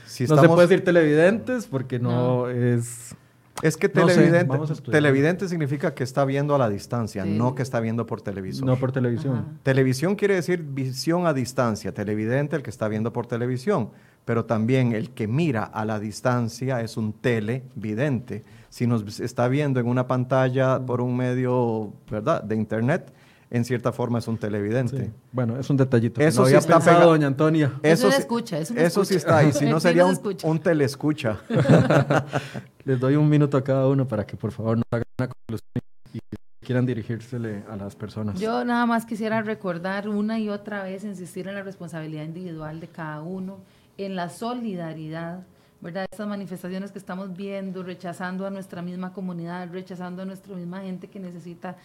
Si 0.05 0.27
no 0.27 0.39
se 0.39 0.47
puede 0.47 0.69
decir 0.69 0.85
televidentes 0.85 1.67
porque 1.67 1.99
no, 1.99 2.51
es... 2.51 3.15
Es 3.63 3.79
que 3.79 3.89
televidente, 3.89 4.59
televidente 4.91 5.49
significa 5.49 5.95
que 5.95 6.05
está 6.05 6.27
viendo 6.27 6.55
a 6.55 6.59
la 6.59 6.69
distancia, 6.69 7.25
no 7.25 7.55
que 7.55 7.63
está 7.63 7.81
viendo 7.81 8.05
por 8.05 8.21
televisión. 8.21 8.67
No 8.67 8.77
por 8.77 8.93
televisión. 8.93 9.59
Televisión 9.63 10.15
quiere 10.15 10.35
decir 10.35 10.63
visión 10.63 11.27
a 11.27 11.33
distancia, 11.33 11.95
televidente 11.95 12.55
el 12.55 12.63
que 12.63 12.69
está 12.69 12.87
viendo 12.89 13.11
por 13.11 13.27
televisión, 13.27 13.89
pero 14.27 14.45
también 14.45 14.93
el 14.93 15.09
que 15.13 15.27
mira 15.27 15.65
a 15.65 15.87
la 15.87 15.99
distancia 15.99 16.83
es 16.83 16.99
un 16.99 17.15
televidente. 17.15 18.45
Si 18.69 18.87
nos 18.87 19.21
está 19.21 19.49
viendo 19.49 19.81
en 19.81 19.87
una 19.87 20.07
pantalla 20.07 20.85
por 20.85 21.01
un 21.01 21.17
medio, 21.17 21.95
¿verdad?, 22.11 22.43
de 22.43 22.57
internet, 22.57 23.11
en 23.51 23.65
cierta 23.65 23.93
forma 23.93 24.19
es 24.19 24.29
un 24.29 24.37
televidente. 24.37 25.11
Bueno, 25.33 25.59
es 25.59 25.69
un 25.71 25.77
detallito. 25.77 26.21
Eso 26.21 26.47
sí 26.47 26.55
está 26.55 26.79
pegado, 26.81 27.11
doña 27.11 27.27
Antonia. 27.27 27.73
Eso, 27.83 28.11
sí, 28.11 28.17
escucha, 28.19 28.59
eso, 28.59 29.05
sí 29.05 29.15
está 29.15 29.39
ahí, 29.39 29.53
si 29.53 29.67
no 29.71 29.81
sería 29.81 30.05
un, 30.05 30.19
un 30.43 30.59
telescucha. 30.59 31.41
Les 32.85 33.01
doy 33.01 33.17
un 33.17 33.29
minuto 33.29 33.57
a 33.57 33.65
cada 33.65 33.87
uno 33.87 34.07
para 34.07 34.27
que 34.27 34.37
por 34.37 34.53
favor 34.53 34.77
nos 34.77 34.87
hagan 34.91 35.05
una 35.19 35.29
conclusión 35.29 35.83
y 36.13 36.19
quieran 36.65 36.85
dirigírsele 36.85 37.65
a 37.71 37.77
las 37.77 37.97
personas. 37.97 38.39
Yo 38.39 38.65
nada 38.65 38.85
más 38.87 39.07
quisiera 39.07 39.41
recordar 39.43 40.09
una 40.09 40.39
y 40.39 40.49
otra 40.49 40.83
vez, 40.83 41.05
insistir 41.05 41.49
en 41.49 41.55
la 41.55 41.63
responsabilidad 41.63 42.25
individual 42.25 42.81
de 42.81 42.89
cada 42.89 43.23
uno, 43.23 43.61
en 43.97 44.17
la 44.17 44.29
solidaridad, 44.29 45.47
¿verdad? 45.81 46.07
Estas 46.11 46.27
manifestaciones 46.27 46.93
que 46.93 46.99
estamos 46.99 47.37
viendo, 47.37 47.83
rechazando 47.83 48.47
a 48.47 48.51
nuestra 48.51 48.83
misma 48.83 49.13
comunidad, 49.13 49.69
rechazando 49.71 50.23
a 50.23 50.25
nuestra 50.25 50.55
misma 50.57 50.81
gente 50.83 51.09
que 51.09 51.21
necesita 51.21 51.77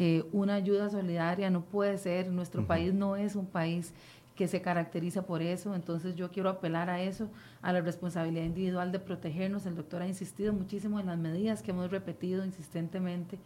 eh, 0.00 0.24
una 0.30 0.54
ayuda 0.54 0.88
solidaria, 0.90 1.50
no 1.50 1.62
puede 1.62 1.98
ser, 1.98 2.30
nuestro 2.30 2.64
país 2.64 2.94
no 2.94 3.16
es 3.16 3.34
un 3.34 3.46
país 3.46 3.92
que 4.36 4.46
se 4.46 4.62
caracteriza 4.62 5.22
por 5.22 5.42
eso, 5.42 5.74
entonces 5.74 6.14
yo 6.14 6.30
quiero 6.30 6.50
apelar 6.50 6.88
a 6.88 7.02
eso, 7.02 7.28
a 7.62 7.72
la 7.72 7.80
responsabilidad 7.80 8.44
individual 8.44 8.92
de 8.92 9.00
protegernos. 9.00 9.66
El 9.66 9.74
doctor 9.74 10.02
ha 10.02 10.06
insistido 10.06 10.52
muchísimo 10.52 11.00
en 11.00 11.06
las 11.06 11.18
medidas 11.18 11.62
que 11.62 11.72
hemos 11.72 11.90
repetido 11.90 12.44
insistentemente. 12.44 13.40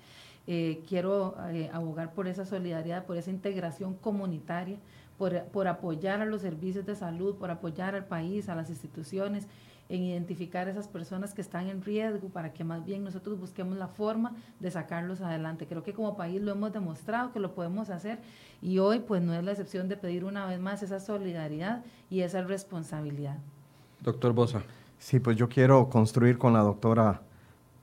Eh, 0.46 0.82
quiero 0.86 1.36
eh, 1.48 1.70
abogar 1.72 2.12
por 2.12 2.28
esa 2.28 2.44
solidaridad, 2.44 3.06
por 3.06 3.16
esa 3.16 3.30
integración 3.30 3.94
comunitaria, 3.94 4.76
por, 5.16 5.44
por 5.44 5.68
apoyar 5.68 6.20
a 6.20 6.26
los 6.26 6.42
servicios 6.42 6.84
de 6.84 6.96
salud, 6.96 7.36
por 7.36 7.50
apoyar 7.50 7.94
al 7.94 8.04
país, 8.04 8.50
a 8.50 8.54
las 8.54 8.68
instituciones 8.68 9.46
en 9.92 10.02
identificar 10.04 10.66
a 10.66 10.70
esas 10.70 10.88
personas 10.88 11.34
que 11.34 11.42
están 11.42 11.68
en 11.68 11.82
riesgo 11.82 12.30
para 12.30 12.54
que 12.54 12.64
más 12.64 12.82
bien 12.82 13.04
nosotros 13.04 13.38
busquemos 13.38 13.76
la 13.76 13.88
forma 13.88 14.34
de 14.58 14.70
sacarlos 14.70 15.20
adelante. 15.20 15.66
Creo 15.66 15.82
que 15.82 15.92
como 15.92 16.16
país 16.16 16.40
lo 16.40 16.50
hemos 16.50 16.72
demostrado 16.72 17.30
que 17.30 17.38
lo 17.38 17.54
podemos 17.54 17.90
hacer 17.90 18.18
y 18.62 18.78
hoy 18.78 19.00
pues 19.00 19.20
no 19.20 19.34
es 19.34 19.44
la 19.44 19.50
excepción 19.50 19.90
de 19.90 19.98
pedir 19.98 20.24
una 20.24 20.46
vez 20.46 20.58
más 20.58 20.82
esa 20.82 20.98
solidaridad 20.98 21.84
y 22.08 22.22
esa 22.22 22.40
responsabilidad. 22.40 23.36
Doctor 24.00 24.32
Bosa. 24.32 24.62
Sí, 24.98 25.20
pues 25.20 25.36
yo 25.36 25.50
quiero 25.50 25.90
construir 25.90 26.38
con 26.38 26.54
la 26.54 26.60
doctora 26.60 27.20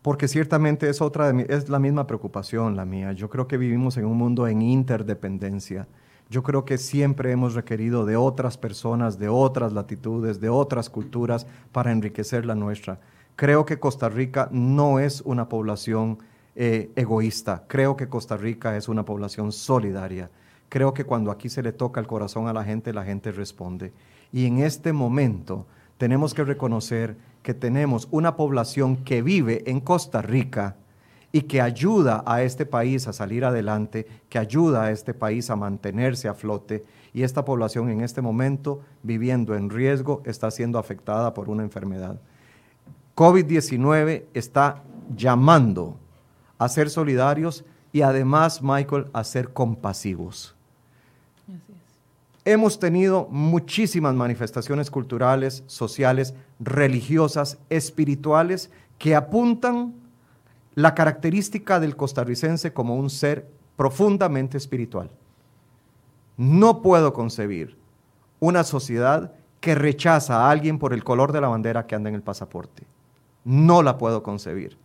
porque 0.01 0.27
ciertamente 0.27 0.89
es 0.89 1.01
otra 1.01 1.31
de 1.31 1.45
es 1.47 1.69
la 1.69 1.77
misma 1.77 2.07
preocupación 2.07 2.75
la 2.75 2.85
mía. 2.85 3.11
Yo 3.11 3.29
creo 3.29 3.47
que 3.47 3.57
vivimos 3.57 3.97
en 3.97 4.05
un 4.05 4.17
mundo 4.17 4.47
en 4.47 4.63
interdependencia 4.63 5.87
yo 6.29 6.43
creo 6.43 6.63
que 6.63 6.77
siempre 6.77 7.31
hemos 7.31 7.55
requerido 7.55 8.05
de 8.05 8.15
otras 8.15 8.57
personas, 8.57 9.17
de 9.17 9.29
otras 9.29 9.73
latitudes, 9.73 10.39
de 10.39 10.49
otras 10.49 10.89
culturas 10.89 11.47
para 11.71 11.91
enriquecer 11.91 12.45
la 12.45 12.53
nuestra. 12.53 12.99
Creo 13.35 13.65
que 13.65 13.79
Costa 13.79 14.09
Rica 14.09 14.47
no 14.51 14.99
es 14.99 15.21
una 15.21 15.49
población 15.49 16.19
eh, 16.55 16.91
egoísta, 16.95 17.63
creo 17.67 17.95
que 17.95 18.09
Costa 18.09 18.37
Rica 18.37 18.77
es 18.77 18.87
una 18.87 19.05
población 19.05 19.51
solidaria. 19.51 20.29
Creo 20.67 20.93
que 20.93 21.03
cuando 21.03 21.31
aquí 21.31 21.49
se 21.49 21.63
le 21.63 21.71
toca 21.71 21.99
el 21.99 22.05
corazón 22.05 22.47
a 22.47 22.53
la 22.53 22.63
gente, 22.63 22.93
la 22.93 23.03
gente 23.03 23.31
responde. 23.31 23.91
Y 24.31 24.45
en 24.45 24.59
este 24.59 24.93
momento 24.93 25.65
tenemos 25.97 26.35
que 26.35 26.43
reconocer 26.43 27.17
que 27.41 27.55
tenemos 27.55 28.07
una 28.11 28.35
población 28.35 28.97
que 28.97 29.23
vive 29.23 29.63
en 29.65 29.79
Costa 29.79 30.21
Rica, 30.21 30.75
y 31.31 31.41
que 31.41 31.61
ayuda 31.61 32.23
a 32.25 32.41
este 32.41 32.65
país 32.65 33.07
a 33.07 33.13
salir 33.13 33.45
adelante, 33.45 34.07
que 34.29 34.39
ayuda 34.39 34.85
a 34.85 34.91
este 34.91 35.13
país 35.13 35.49
a 35.49 35.55
mantenerse 35.55 36.27
a 36.27 36.33
flote 36.33 36.83
y 37.13 37.23
esta 37.23 37.45
población 37.45 37.89
en 37.89 38.01
este 38.01 38.21
momento 38.21 38.81
viviendo 39.03 39.55
en 39.55 39.69
riesgo 39.69 40.21
está 40.25 40.49
siendo 40.51 40.79
afectada 40.79 41.33
por 41.33 41.49
una 41.49 41.63
enfermedad. 41.63 42.19
COVID-19 43.15 44.25
está 44.33 44.83
llamando 45.15 45.97
a 46.57 46.69
ser 46.69 46.89
solidarios 46.89 47.65
y 47.91 48.01
además, 48.01 48.61
Michael, 48.61 49.07
a 49.13 49.23
ser 49.23 49.51
compasivos. 49.51 50.55
Hemos 52.45 52.79
tenido 52.79 53.27
muchísimas 53.29 54.15
manifestaciones 54.15 54.89
culturales, 54.89 55.63
sociales, 55.67 56.33
religiosas, 56.59 57.57
espirituales 57.69 58.71
que 58.97 59.15
apuntan 59.15 59.93
la 60.75 60.95
característica 60.95 61.79
del 61.79 61.95
costarricense 61.95 62.73
como 62.73 62.95
un 62.95 63.09
ser 63.09 63.49
profundamente 63.75 64.57
espiritual. 64.57 65.09
No 66.37 66.81
puedo 66.81 67.13
concebir 67.13 67.77
una 68.39 68.63
sociedad 68.63 69.33
que 69.59 69.75
rechaza 69.75 70.45
a 70.45 70.51
alguien 70.51 70.79
por 70.79 70.93
el 70.93 71.03
color 71.03 71.31
de 71.31 71.41
la 71.41 71.49
bandera 71.49 71.85
que 71.85 71.95
anda 71.95 72.09
en 72.09 72.15
el 72.15 72.21
pasaporte. 72.21 72.83
No 73.43 73.81
la 73.83 73.97
puedo 73.97 74.23
concebir. 74.23 74.77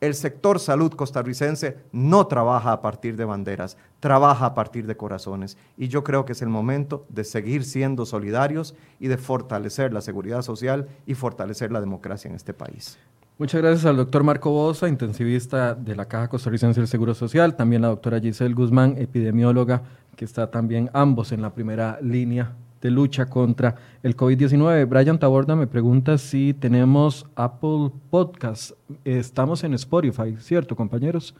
El 0.00 0.14
sector 0.14 0.58
salud 0.58 0.92
costarricense 0.94 1.78
no 1.92 2.26
trabaja 2.26 2.72
a 2.72 2.82
partir 2.82 3.16
de 3.16 3.24
banderas, 3.24 3.76
trabaja 4.00 4.46
a 4.46 4.54
partir 4.54 4.86
de 4.86 4.96
corazones. 4.96 5.56
Y 5.76 5.86
yo 5.86 6.02
creo 6.02 6.24
que 6.24 6.32
es 6.32 6.42
el 6.42 6.48
momento 6.48 7.06
de 7.08 7.22
seguir 7.22 7.64
siendo 7.64 8.04
solidarios 8.04 8.74
y 8.98 9.06
de 9.06 9.16
fortalecer 9.16 9.92
la 9.92 10.00
seguridad 10.00 10.42
social 10.42 10.88
y 11.06 11.14
fortalecer 11.14 11.70
la 11.70 11.80
democracia 11.80 12.28
en 12.28 12.34
este 12.34 12.52
país. 12.52 12.98
Muchas 13.38 13.62
gracias 13.62 13.86
al 13.86 13.96
doctor 13.96 14.22
Marco 14.24 14.50
Bosa, 14.50 14.88
intensivista 14.88 15.74
de 15.74 15.96
la 15.96 16.04
Caja 16.04 16.28
Costarricense 16.28 16.78
del 16.80 16.86
Seguro 16.86 17.14
Social, 17.14 17.56
también 17.56 17.80
la 17.80 17.88
doctora 17.88 18.20
Giselle 18.20 18.54
Guzmán, 18.54 18.96
epidemióloga, 18.98 19.82
que 20.16 20.26
está 20.26 20.50
también 20.50 20.90
ambos 20.92 21.32
en 21.32 21.40
la 21.40 21.54
primera 21.54 21.98
línea 22.02 22.52
de 22.82 22.90
lucha 22.90 23.26
contra 23.26 23.76
el 24.02 24.14
COVID-19. 24.16 24.86
Brian 24.86 25.18
Taborda 25.18 25.56
me 25.56 25.66
pregunta 25.66 26.18
si 26.18 26.52
tenemos 26.52 27.24
Apple 27.34 27.90
Podcast. 28.10 28.72
Estamos 29.02 29.64
en 29.64 29.72
Spotify, 29.74 30.36
¿cierto, 30.38 30.76
compañeros? 30.76 31.34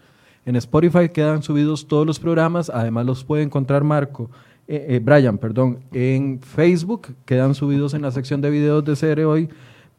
En 0.46 0.56
Spotify 0.56 1.10
quedan 1.10 1.42
subidos 1.42 1.86
todos 1.86 2.06
los 2.06 2.18
programas, 2.18 2.70
además 2.70 3.04
los 3.04 3.22
puede 3.22 3.42
encontrar 3.42 3.84
Marco, 3.84 4.30
eh, 4.66 4.86
eh, 4.88 5.00
Brian, 5.00 5.36
perdón, 5.36 5.80
en 5.92 6.40
Facebook, 6.40 7.14
quedan 7.26 7.54
subidos 7.54 7.92
en 7.92 8.00
la 8.00 8.10
sección 8.10 8.40
de 8.40 8.48
videos 8.48 8.82
de 8.82 8.96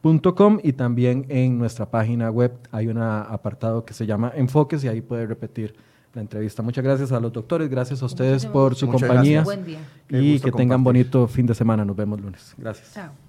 CROI.com 0.04 0.60
y 0.62 0.74
también 0.74 1.26
en 1.30 1.58
nuestra 1.58 1.90
página 1.90 2.30
web 2.30 2.52
hay 2.72 2.88
un 2.88 2.98
apartado 2.98 3.86
que 3.86 3.94
se 3.94 4.06
llama 4.06 4.32
Enfoques 4.36 4.84
y 4.84 4.90
ahí 4.90 5.02
puede 5.02 5.26
repetir 5.26 5.74
la 6.14 6.22
entrevista. 6.22 6.62
Muchas 6.62 6.84
gracias 6.84 7.12
a 7.14 7.20
los 7.20 7.32
doctores, 7.32 7.70
gracias 7.70 8.04
a 8.04 8.06
ustedes 8.06 8.46
por 8.46 8.76
su 8.76 8.88
compañía 8.88 9.44
y 10.10 10.40
que 10.40 10.52
tengan 10.52 10.84
bonito 10.84 11.28
fin 11.28 11.46
de 11.46 11.56
semana. 11.56 11.86
Nos 11.86 11.96
vemos 11.96 12.20
lunes. 12.20 12.54
Gracias. 12.58 12.94
Chao. 12.94 13.23